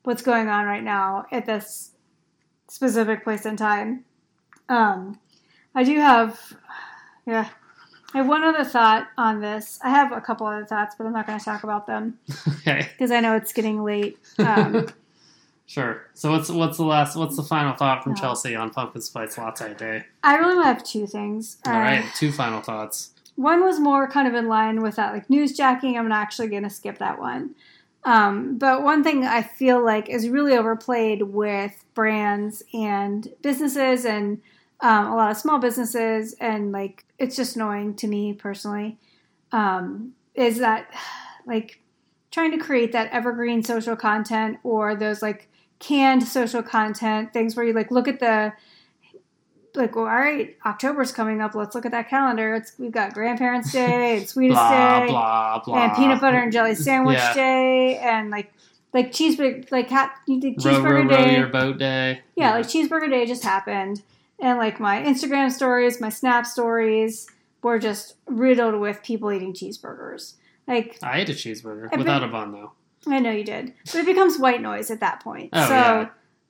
what's 0.04 0.22
going 0.22 0.48
on 0.48 0.66
right 0.66 0.84
now 0.84 1.26
at 1.32 1.46
this 1.46 1.92
specific 2.68 3.24
place 3.24 3.46
and 3.46 3.58
time. 3.58 4.04
Um, 4.68 5.20
I 5.74 5.84
do 5.84 5.98
have, 6.00 6.54
yeah. 7.26 7.50
I 8.14 8.18
have 8.18 8.28
one 8.28 8.44
other 8.44 8.64
thought 8.64 9.08
on 9.18 9.40
this. 9.40 9.80
I 9.84 9.90
have 9.90 10.12
a 10.12 10.20
couple 10.22 10.48
other 10.48 10.66
thoughts, 10.66 10.96
but 10.98 11.06
I'm 11.08 11.14
not 11.14 11.28
going 11.28 11.38
to 11.40 11.46
talk 11.46 11.64
about 11.64 11.86
them 11.88 12.18
okay, 12.48 12.88
because 12.92 13.12
I 13.12 13.20
know 13.20 13.36
it's 13.36 13.54
getting 13.54 13.84
late. 13.84 14.18
Um, 14.40 14.88
sure. 15.68 16.08
So 16.16 16.32
what's 16.32 16.50
what's 16.50 16.78
the 16.78 16.84
last? 16.86 17.16
What's 17.16 17.36
the 17.36 17.44
final 17.44 17.76
thought 17.76 18.04
from 18.04 18.14
Uh, 18.14 18.16
Chelsea 18.16 18.56
on 18.56 18.72
pumpkin 18.72 19.02
spice 19.02 19.38
latte 19.38 19.74
day? 19.76 20.06
I 20.24 20.38
really 20.38 20.64
have 20.64 20.84
two 20.84 21.06
things. 21.08 21.58
All 21.68 21.74
Uh, 21.74 21.78
right, 21.80 22.06
two 22.16 22.32
final 22.32 22.62
thoughts. 22.62 23.12
One 23.40 23.64
was 23.64 23.80
more 23.80 24.06
kind 24.06 24.28
of 24.28 24.34
in 24.34 24.50
line 24.50 24.82
with 24.82 24.98
that, 24.98 25.14
like 25.14 25.30
newsjacking. 25.30 25.98
I'm 25.98 26.12
actually 26.12 26.50
going 26.50 26.64
to 26.64 26.70
skip 26.70 26.98
that 26.98 27.20
one. 27.20 27.56
Um, 28.04 28.58
but 28.58 28.84
one 28.84 29.02
thing 29.02 29.24
I 29.24 29.44
feel 29.44 29.82
like 29.82 30.10
is 30.10 30.28
really 30.28 30.58
overplayed 30.58 31.22
with 31.22 31.86
brands 31.94 32.64
and 32.74 33.26
businesses 33.42 34.04
and 34.04 34.42
um, 34.82 35.08
a 35.08 35.16
lot 35.16 35.32
of 35.32 35.38
small 35.38 35.58
businesses, 35.58 36.34
and 36.42 36.74
like 36.74 37.06
it's 37.18 37.38
just 37.38 37.56
annoying 37.56 37.96
to 37.96 38.08
me 38.08 38.34
personally, 38.34 38.98
um, 39.54 40.12
is 40.36 40.58
that 40.58 40.94
like 41.46 41.80
trying 42.32 42.52
to 42.52 42.58
create 42.58 42.92
that 42.92 43.10
evergreen 43.14 43.64
social 43.64 43.96
content 43.96 44.58
or 44.64 44.96
those 44.96 45.22
like 45.22 45.48
canned 45.80 46.24
social 46.28 46.62
content 46.62 47.32
things 47.32 47.56
where 47.56 47.66
you 47.66 47.72
like 47.72 47.90
look 47.90 48.10
at 48.10 48.20
the 48.20 48.52
like 49.80 49.96
well 49.96 50.06
all 50.06 50.12
right 50.12 50.56
october's 50.66 51.12
coming 51.12 51.42
up 51.42 51.56
let's 51.56 51.74
look 51.74 51.86
at 51.86 51.92
that 51.92 52.08
calendar 52.10 52.54
it's 52.56 52.74
we've 52.78 52.92
got 52.92 53.14
grandparents 53.14 53.72
day 53.72 54.18
and 54.20 54.30
sweetest 54.30 54.56
Blah 54.60 55.00
day 55.00 55.08
blah 55.08 55.62
blah. 55.66 55.84
and 55.86 55.96
peanut 55.96 56.22
butter 56.22 56.38
and 56.38 56.52
jelly 56.52 56.76
sandwich 56.88 57.18
Yeah. 57.18 57.34
day 57.34 57.98
and 57.98 58.30
like 58.30 58.54
like 58.94 59.12
cheeseburger 59.12 59.72
like 59.72 59.90
you 60.28 60.40
did 60.40 60.64
row, 60.64 60.72
row, 60.72 60.80
cheeseburger 60.80 61.10
row 61.12 61.24
day 61.26 61.38
your 61.38 61.48
boat 61.48 61.78
day. 61.78 62.22
yeah, 62.36 62.52
like 62.54 62.66
cheeseburger 62.66 63.10
day 63.10 63.26
just 63.28 63.44
happened, 63.44 64.02
and 64.40 64.58
like 64.58 64.80
my 64.80 65.04
Instagram 65.04 65.52
stories, 65.52 66.02
my 66.02 66.10
Snap 66.10 66.46
stories 66.48 67.28
were 67.62 67.78
just 67.78 68.16
riddled 68.26 68.80
with 68.82 69.04
people 69.04 69.32
eating 69.32 69.54
cheeseburgers. 69.54 70.34
Like 70.68 70.98
I 71.04 71.20
ate 71.20 71.30
a 71.30 71.34
cheeseburger 71.34 71.86
Every- 71.92 72.00
without 72.00 72.24
a 72.24 72.28
bun 72.30 72.52
though. 72.52 72.72
I 73.08 73.20
know 73.20 73.30
you 73.32 73.44
did, 73.44 73.74
but 73.86 73.96
it 73.96 74.06
becomes 74.08 74.40
white 74.40 74.62
noise 74.62 74.90
at 74.90 75.00
that 75.02 75.22
point. 75.24 75.52
Oh, 75.54 75.68
so. 75.68 75.74
yeah. 75.76 76.10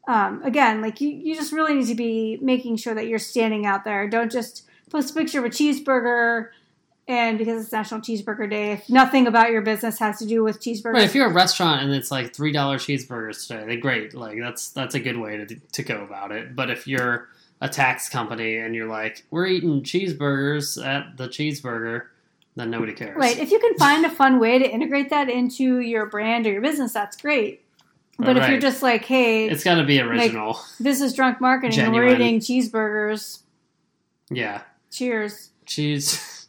Um, 0.09 0.41
again, 0.43 0.81
like 0.81 1.01
you, 1.01 1.09
you 1.09 1.35
just 1.35 1.51
really 1.51 1.75
need 1.75 1.85
to 1.85 1.93
be 1.93 2.39
making 2.41 2.77
sure 2.77 2.95
that 2.95 3.05
you're 3.05 3.19
standing 3.19 3.67
out 3.67 3.83
there. 3.83 4.09
Don't 4.09 4.31
just 4.31 4.67
post 4.89 5.11
a 5.11 5.13
picture 5.13 5.37
of 5.37 5.45
a 5.45 5.49
cheeseburger, 5.49 6.47
and 7.07 7.37
because 7.37 7.61
it's 7.61 7.71
National 7.71 8.01
Cheeseburger 8.01 8.49
Day, 8.49 8.71
if 8.71 8.89
nothing 8.89 9.27
about 9.27 9.51
your 9.51 9.61
business 9.61 9.99
has 9.99 10.17
to 10.17 10.25
do 10.25 10.43
with 10.43 10.59
cheeseburgers, 10.59 10.93
Right, 10.93 11.03
if 11.03 11.13
you're 11.13 11.29
a 11.29 11.33
restaurant 11.33 11.83
and 11.83 11.93
it's 11.93 12.09
like 12.09 12.33
three 12.33 12.51
dollar 12.51 12.77
cheeseburgers 12.77 13.47
today, 13.47 13.67
they 13.67 13.77
great. 13.77 14.15
Like 14.15 14.39
that's 14.39 14.71
that's 14.71 14.95
a 14.95 14.99
good 14.99 15.17
way 15.17 15.37
to 15.37 15.45
to 15.45 15.83
go 15.83 16.03
about 16.03 16.31
it. 16.31 16.55
But 16.55 16.71
if 16.71 16.87
you're 16.87 17.29
a 17.61 17.69
tax 17.69 18.09
company 18.09 18.57
and 18.57 18.73
you're 18.73 18.87
like, 18.87 19.25
we're 19.29 19.45
eating 19.45 19.83
cheeseburgers 19.83 20.83
at 20.83 21.17
the 21.17 21.27
cheeseburger, 21.27 22.05
then 22.55 22.71
nobody 22.71 22.93
cares. 22.93 23.15
Right. 23.15 23.37
If 23.37 23.51
you 23.51 23.59
can 23.59 23.75
find 23.75 24.03
a 24.07 24.09
fun 24.09 24.39
way 24.39 24.57
to 24.57 24.67
integrate 24.67 25.11
that 25.11 25.29
into 25.29 25.81
your 25.81 26.07
brand 26.07 26.47
or 26.47 26.51
your 26.51 26.61
business, 26.63 26.93
that's 26.93 27.15
great. 27.15 27.63
But 28.19 28.37
if 28.37 28.49
you're 28.49 28.59
just 28.59 28.83
like, 28.83 29.05
hey, 29.05 29.47
It's 29.47 29.63
got 29.63 29.75
to 29.75 29.85
be 29.85 29.99
original. 30.01 30.59
this 30.79 30.99
is 30.99 31.13
drunk 31.13 31.39
marketing 31.39 31.79
and 31.79 31.93
we're 31.93 32.09
eating 32.09 32.39
cheeseburgers, 32.39 33.43
yeah. 34.29 34.61
cheers, 34.91 35.51
Cheese. 35.65 36.47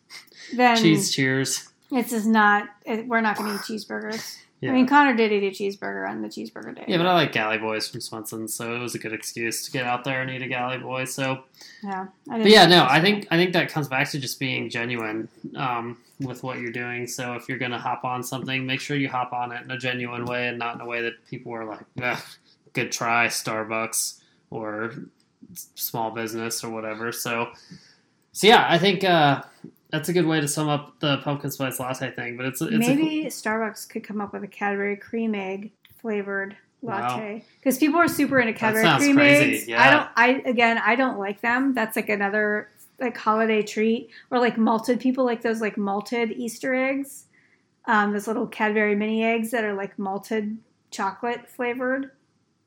then 0.55 0.77
cheese 0.77 1.13
cheers. 1.13 1.69
it's 1.93 2.11
just 2.11 2.27
not, 2.27 2.69
it, 2.85 3.07
we're 3.07 3.21
not 3.21 3.37
going 3.37 3.51
to 3.51 3.55
eat 3.55 3.61
cheeseburgers. 3.61 4.39
Yeah. 4.61 4.71
I 4.71 4.75
mean, 4.75 4.87
Connor 4.87 5.17
did 5.17 5.33
eat 5.33 5.45
a 5.45 5.51
cheeseburger 5.51 6.09
on 6.09 6.21
the 6.21 6.29
cheeseburger 6.29 6.77
day. 6.77 6.85
yeah, 6.87 6.99
but 6.99 7.07
I 7.07 7.15
like 7.15 7.33
Galley 7.33 7.57
Boys 7.57 7.89
from 7.89 8.03
Swenson, 8.03 8.47
so 8.47 8.75
it 8.75 8.79
was 8.79 8.95
a 8.95 8.99
good 8.99 9.15
excuse 9.15 9.65
to 9.65 9.71
get 9.71 9.87
out 9.87 10.05
there 10.05 10.21
and 10.21 10.31
eat 10.31 10.43
a 10.43 10.49
Galley 10.49 10.77
Boy. 10.77 11.07
So, 11.07 11.45
yeah. 11.83 12.09
I 12.29 12.39
but 12.39 12.51
yeah, 12.51 12.67
no, 12.67 12.87
I 12.89 13.01
think 13.01 13.27
I 13.31 13.37
think 13.37 13.55
that 13.55 13.71
comes 13.71 13.89
back 13.89 14.11
to 14.11 14.19
just 14.19 14.39
being 14.39 14.69
genuine 14.69 15.29
um, 15.57 15.97
with 16.21 16.43
what 16.43 16.59
you're 16.59 16.73
doing. 16.73 17.07
So 17.07 17.35
if 17.35 17.49
you're 17.49 17.59
gonna 17.59 17.79
hop 17.79 18.05
on 18.05 18.23
something, 18.23 18.67
make 18.67 18.81
sure 18.81 18.99
you 18.99 19.09
hop 19.09 19.33
on 19.33 19.51
it 19.51 19.65
in 19.65 19.71
a 19.71 19.79
genuine 19.79 20.27
way 20.27 20.49
and 20.49 20.59
not 20.59 20.75
in 20.75 20.83
a 20.83 20.87
way 20.87 21.01
that 21.03 21.15
people 21.27 21.53
are 21.53 21.65
like, 21.65 22.21
"Good 22.75 22.93
try, 22.93 23.29
Starbucks," 23.29 24.21
or 24.51 24.93
small 25.75 26.11
business 26.11 26.63
or 26.63 26.69
whatever. 26.71 27.13
So, 27.13 27.49
so 28.33 28.47
yeah, 28.47 28.67
I 28.69 28.77
think 28.77 29.05
uh, 29.05 29.43
that's 29.93 30.09
a 30.09 30.13
good 30.13 30.27
way 30.27 30.41
to 30.41 30.49
sum 30.49 30.69
up 30.69 30.99
the 31.01 31.19
pumpkin 31.19 31.51
spice 31.51 31.79
latte 31.81 32.11
thing. 32.13 32.37
But 32.37 32.47
it's 32.47 32.61
it's 32.63 32.73
a- 32.73 32.79
Maybe 32.79 33.25
Starbucks 33.27 33.89
could 33.89 34.05
come 34.05 34.21
up 34.21 34.33
with 34.33 34.43
a 34.45 34.49
Cadbury 34.49 34.97
cream 34.97 35.35
egg 35.35 35.73
flavored 36.01 36.57
latte 36.83 37.45
because 37.59 37.77
people 37.79 38.01
are 38.01 38.09
super 38.09 38.41
into 38.41 38.53
Cadbury 38.55 38.85
cream 38.99 39.17
crazy, 39.17 39.57
eggs. 39.59 39.69
yeah. 39.69 39.83
I 39.83 39.91
don't. 39.91 40.09
I 40.45 40.49
again, 40.49 40.79
I 40.79 40.95
don't 40.97 41.19
like 41.19 41.41
them. 41.41 41.75
That's 41.75 41.97
like 41.97 42.09
another 42.09 42.69
like 42.99 43.17
holiday 43.17 43.63
treat 43.63 44.11
or 44.31 44.39
like 44.39 44.57
malted. 44.59 45.01
People 45.01 45.25
like 45.25 45.43
those 45.43 45.61
like 45.61 45.77
malted 45.77 46.33
Easter 46.33 46.75
eggs. 46.75 47.25
Um, 47.87 48.13
those 48.13 48.27
little 48.27 48.47
Cadbury 48.47 48.95
mini 48.95 49.25
eggs 49.25 49.51
that 49.53 49.65
are 49.65 49.73
like 49.75 49.99
malted 49.99 50.59
chocolate 50.91 51.49
flavored. 51.49 52.11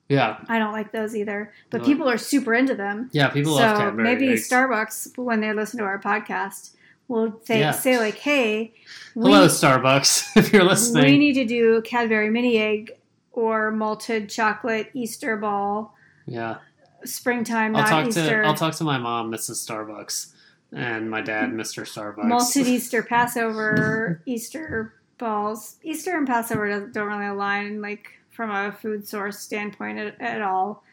yeah, 0.09 0.37
I 0.49 0.57
don't 0.59 0.73
like 0.73 0.91
those 0.91 1.15
either, 1.15 1.53
but 1.69 1.81
No. 1.81 1.87
people 1.87 2.09
are 2.09 2.17
super 2.17 2.53
into 2.53 2.73
them. 2.75 3.09
yeah. 3.13 3.29
People 3.29 3.53
so 3.55 3.61
love 3.63 3.77
Cadbury 3.77 4.03
maybe 4.03 4.29
eggs. 4.29 4.49
Starbucks, 4.49 5.17
when 5.17 5.39
they 5.39 5.53
listen 5.53 5.77
to 5.79 5.85
our 5.85 5.99
podcast, 5.99 6.75
will 7.07 7.39
say, 7.43 7.59
Yeah. 7.59 7.71
say 7.71 7.97
like, 7.97 8.15
"Hey, 8.17 8.73
Hello, 9.13 9.47
Starbucks, 9.47 10.25
if 10.37 10.51
you're 10.53 10.63
listening. 10.63 11.05
we 11.05 11.17
need 11.17 11.33
to 11.33 11.45
do 11.45 11.81
Cadbury 11.83 12.29
mini 12.29 12.57
egg 12.57 12.91
or 13.31 13.71
malted 13.71 14.29
chocolate 14.29 14.89
Easter 14.93 15.37
ball, 15.37 15.95
yeah. 16.25 16.57
springtime, 17.03 17.75
I'll 17.75 17.87
talk 17.87 18.07
Easter. 18.07 18.41
to 18.43 18.47
I'll 18.47 18.53
talk 18.55 18.75
to 18.75 18.83
my 18.83 18.97
mom, 18.97 19.31
Mrs. 19.31 19.67
Starbucks, 19.67 20.31
and 20.71 21.09
my 21.09 21.21
dad, 21.21 21.49
Mr. 21.51 21.83
Starbucks. 21.83 22.25
malted 22.25 22.67
Easter 22.75 23.03
Passover 23.03 24.21
Easter 24.25 24.93
balls. 25.17 25.75
Easter 25.83 26.17
and 26.17 26.27
Passover 26.27 26.69
don't, 26.69 26.93
don't 26.93 27.07
really 27.07 27.25
align 27.27 27.81
like 27.81 28.07
from 28.31 28.49
a 28.49 28.71
food 28.71 29.07
source 29.07 29.39
standpoint 29.39 29.99
at, 29.99 30.19
at 30.21 30.41
all. 30.41 30.83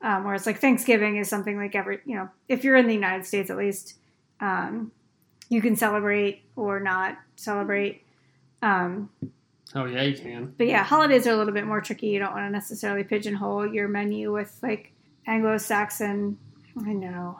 Um, 0.00 0.24
whereas 0.24 0.46
like 0.46 0.60
Thanksgiving 0.60 1.16
is 1.16 1.28
something 1.28 1.56
like 1.56 1.74
every 1.74 1.98
you 2.04 2.16
know 2.16 2.28
if 2.48 2.64
you're 2.64 2.76
in 2.76 2.86
the 2.86 2.94
United 2.94 3.26
States 3.26 3.50
at 3.50 3.56
least, 3.56 3.94
um, 4.40 4.92
you 5.48 5.60
can 5.62 5.76
celebrate 5.76 6.42
or 6.56 6.80
not 6.80 7.16
celebrate. 7.36 8.02
Um, 8.62 9.10
Oh 9.74 9.84
yeah, 9.84 10.02
you 10.02 10.16
can. 10.16 10.54
but 10.56 10.66
yeah, 10.66 10.82
holidays 10.82 11.26
are 11.26 11.32
a 11.32 11.36
little 11.36 11.52
bit 11.52 11.66
more 11.66 11.80
tricky. 11.82 12.06
You 12.06 12.18
don't 12.20 12.32
want 12.32 12.46
to 12.46 12.50
necessarily 12.50 13.04
pigeonhole 13.04 13.66
your 13.66 13.86
menu 13.86 14.32
with 14.32 14.58
like 14.62 14.92
Anglo-Saxon. 15.26 16.38
I 16.86 16.92
know. 16.92 17.38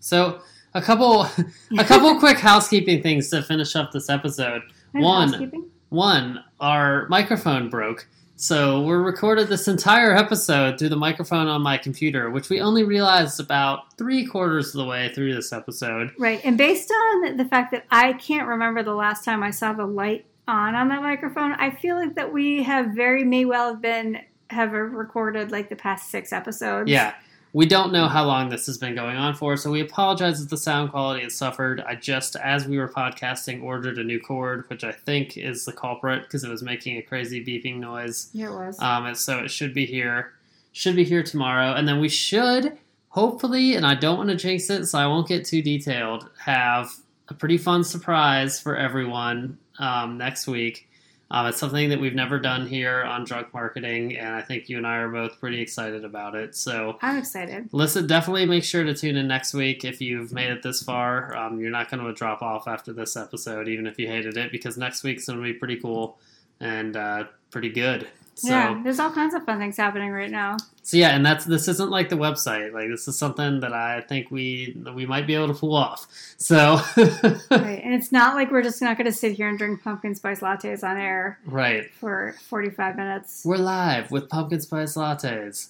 So 0.00 0.40
a 0.74 0.82
couple 0.82 1.22
a 1.78 1.84
couple 1.84 2.18
quick 2.18 2.38
housekeeping 2.38 3.02
things 3.02 3.28
to 3.30 3.42
finish 3.42 3.76
up 3.76 3.92
this 3.92 4.10
episode. 4.10 4.62
And 4.94 5.04
One. 5.04 5.28
housekeeping. 5.28 5.70
One, 5.90 6.42
our 6.58 7.06
microphone 7.08 7.68
broke. 7.68 8.08
So 8.42 8.80
we 8.80 8.94
recorded 8.94 9.46
this 9.46 9.68
entire 9.68 10.16
episode 10.16 10.76
through 10.76 10.88
the 10.88 10.96
microphone 10.96 11.46
on 11.46 11.62
my 11.62 11.78
computer, 11.78 12.28
which 12.28 12.48
we 12.48 12.60
only 12.60 12.82
realized 12.82 13.38
about 13.38 13.96
three 13.96 14.26
quarters 14.26 14.74
of 14.74 14.80
the 14.80 14.84
way 14.84 15.12
through 15.14 15.32
this 15.32 15.52
episode. 15.52 16.10
Right, 16.18 16.40
and 16.42 16.58
based 16.58 16.90
on 16.90 17.36
the 17.36 17.44
fact 17.44 17.70
that 17.70 17.84
I 17.88 18.14
can't 18.14 18.48
remember 18.48 18.82
the 18.82 18.96
last 18.96 19.24
time 19.24 19.44
I 19.44 19.52
saw 19.52 19.74
the 19.74 19.86
light 19.86 20.26
on 20.48 20.74
on 20.74 20.88
that 20.88 21.02
microphone, 21.02 21.52
I 21.52 21.70
feel 21.70 21.94
like 21.94 22.16
that 22.16 22.32
we 22.32 22.64
have 22.64 22.86
very 22.96 23.22
may 23.22 23.44
well 23.44 23.74
have 23.74 23.80
been 23.80 24.18
have 24.50 24.72
recorded 24.72 25.52
like 25.52 25.68
the 25.68 25.76
past 25.76 26.10
six 26.10 26.32
episodes. 26.32 26.90
Yeah. 26.90 27.14
We 27.54 27.66
don't 27.66 27.92
know 27.92 28.08
how 28.08 28.24
long 28.24 28.48
this 28.48 28.64
has 28.66 28.78
been 28.78 28.94
going 28.94 29.16
on 29.16 29.34
for, 29.34 29.58
so 29.58 29.70
we 29.70 29.80
apologize 29.80 30.40
if 30.40 30.48
the 30.48 30.56
sound 30.56 30.90
quality 30.90 31.22
has 31.22 31.36
suffered. 31.36 31.82
I 31.82 31.94
just, 31.96 32.34
as 32.36 32.66
we 32.66 32.78
were 32.78 32.88
podcasting, 32.88 33.62
ordered 33.62 33.98
a 33.98 34.04
new 34.04 34.18
cord, 34.18 34.64
which 34.68 34.84
I 34.84 34.92
think 34.92 35.36
is 35.36 35.66
the 35.66 35.72
culprit 35.72 36.22
because 36.22 36.44
it 36.44 36.50
was 36.50 36.62
making 36.62 36.96
a 36.96 37.02
crazy 37.02 37.44
beeping 37.44 37.78
noise. 37.78 38.30
yeah, 38.32 38.48
it 38.48 38.52
was. 38.52 38.80
Um, 38.80 39.06
and 39.06 39.16
so 39.16 39.38
it 39.40 39.50
should 39.50 39.74
be 39.74 39.84
here, 39.84 40.32
should 40.72 40.96
be 40.96 41.04
here 41.04 41.22
tomorrow, 41.22 41.74
and 41.74 41.86
then 41.86 42.00
we 42.00 42.08
should 42.08 42.78
hopefully, 43.12 43.74
and 43.74 43.86
I 43.86 43.94
don't 43.94 44.16
want 44.16 44.30
to 44.30 44.36
jinx 44.36 44.68
it, 44.70 44.86
so 44.86 44.98
I 44.98 45.06
won't 45.06 45.28
get 45.28 45.44
too 45.44 45.62
detailed. 45.62 46.28
Have 46.38 46.90
a 47.28 47.34
pretty 47.34 47.58
fun 47.58 47.84
surprise 47.84 48.58
for 48.58 48.76
everyone 48.76 49.58
um, 49.78 50.18
next 50.18 50.46
week. 50.46 50.88
Um, 51.32 51.46
it's 51.46 51.56
something 51.56 51.88
that 51.88 51.98
we've 51.98 52.14
never 52.14 52.38
done 52.38 52.66
here 52.66 53.02
on 53.02 53.24
Drunk 53.24 53.54
Marketing, 53.54 54.18
and 54.18 54.34
I 54.34 54.42
think 54.42 54.68
you 54.68 54.76
and 54.76 54.86
I 54.86 54.98
are 54.98 55.08
both 55.08 55.40
pretty 55.40 55.62
excited 55.62 56.04
about 56.04 56.34
it. 56.34 56.54
So 56.54 56.98
I'm 57.00 57.16
excited. 57.16 57.70
listen, 57.72 58.06
definitely 58.06 58.44
make 58.44 58.64
sure 58.64 58.84
to 58.84 58.94
tune 58.94 59.16
in 59.16 59.28
next 59.28 59.54
week 59.54 59.82
if 59.82 60.02
you've 60.02 60.30
made 60.30 60.50
it 60.50 60.62
this 60.62 60.82
far. 60.82 61.34
Um, 61.34 61.58
you're 61.58 61.70
not 61.70 61.90
going 61.90 62.04
to 62.04 62.12
drop 62.12 62.42
off 62.42 62.68
after 62.68 62.92
this 62.92 63.16
episode, 63.16 63.66
even 63.66 63.86
if 63.86 63.98
you 63.98 64.08
hated 64.08 64.36
it, 64.36 64.52
because 64.52 64.76
next 64.76 65.02
week's 65.02 65.24
going 65.26 65.38
to 65.38 65.42
be 65.42 65.54
pretty 65.54 65.76
cool 65.76 66.18
and 66.60 66.98
uh, 66.98 67.24
pretty 67.50 67.70
good. 67.70 68.06
So, 68.42 68.48
yeah, 68.48 68.80
there's 68.82 68.98
all 68.98 69.12
kinds 69.12 69.34
of 69.34 69.44
fun 69.44 69.60
things 69.60 69.76
happening 69.76 70.10
right 70.10 70.28
now. 70.30 70.56
so 70.82 70.96
yeah, 70.96 71.14
and 71.14 71.24
that's 71.24 71.44
this 71.44 71.68
isn't 71.68 71.90
like 71.90 72.08
the 72.08 72.16
website. 72.16 72.72
Like 72.72 72.88
this 72.88 73.06
is 73.06 73.16
something 73.16 73.60
that 73.60 73.72
I 73.72 74.00
think 74.00 74.32
we 74.32 74.76
we 74.96 75.06
might 75.06 75.28
be 75.28 75.36
able 75.36 75.46
to 75.46 75.54
pull 75.54 75.76
off. 75.76 76.08
So 76.38 76.80
right, 76.96 77.80
and 77.84 77.94
it's 77.94 78.10
not 78.10 78.34
like 78.34 78.50
we're 78.50 78.64
just 78.64 78.82
not 78.82 78.96
going 78.96 79.06
to 79.06 79.12
sit 79.12 79.34
here 79.34 79.48
and 79.48 79.56
drink 79.56 79.84
pumpkin 79.84 80.16
spice 80.16 80.40
lattes 80.40 80.82
on 80.82 80.96
air 80.96 81.38
right, 81.46 81.88
for 81.94 82.34
45 82.48 82.96
minutes. 82.96 83.42
we're 83.44 83.58
live 83.58 84.10
with 84.10 84.28
pumpkin 84.28 84.60
spice 84.60 84.96
lattes. 84.96 85.68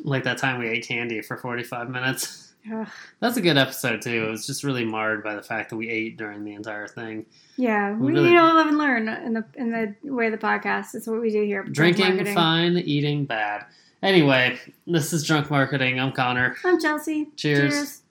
like 0.04 0.24
that 0.24 0.38
time 0.38 0.58
we 0.58 0.68
ate 0.70 0.88
candy 0.88 1.20
for 1.20 1.36
45 1.36 1.90
minutes. 1.90 2.42
Ugh. 2.72 2.88
That's 3.20 3.36
a 3.36 3.40
good 3.40 3.56
episode 3.56 4.02
too. 4.02 4.24
It 4.26 4.30
was 4.30 4.46
just 4.46 4.64
really 4.64 4.84
marred 4.84 5.22
by 5.22 5.34
the 5.34 5.42
fact 5.42 5.70
that 5.70 5.76
we 5.76 5.88
ate 5.88 6.16
during 6.16 6.44
the 6.44 6.52
entire 6.54 6.86
thing. 6.86 7.26
Yeah, 7.56 7.92
We 7.92 8.06
we 8.06 8.12
really- 8.12 8.30
live 8.30 8.66
and 8.66 8.78
learn 8.78 9.08
in 9.08 9.34
the 9.34 9.44
in 9.54 9.70
the 9.70 9.94
way 10.12 10.26
of 10.26 10.32
the 10.32 10.38
podcast. 10.38 10.94
It's 10.94 11.06
what 11.06 11.20
we 11.20 11.30
do 11.30 11.42
here. 11.44 11.62
Drinking 11.64 12.06
marketing. 12.08 12.34
fine, 12.34 12.76
eating 12.78 13.24
bad. 13.24 13.64
Anyway, 14.02 14.58
this 14.86 15.12
is 15.12 15.24
drunk 15.24 15.50
marketing. 15.50 15.98
I'm 15.98 16.12
Connor. 16.12 16.56
I'm 16.64 16.80
Chelsea. 16.80 17.28
Cheers. 17.36 17.72
Cheers. 17.72 18.02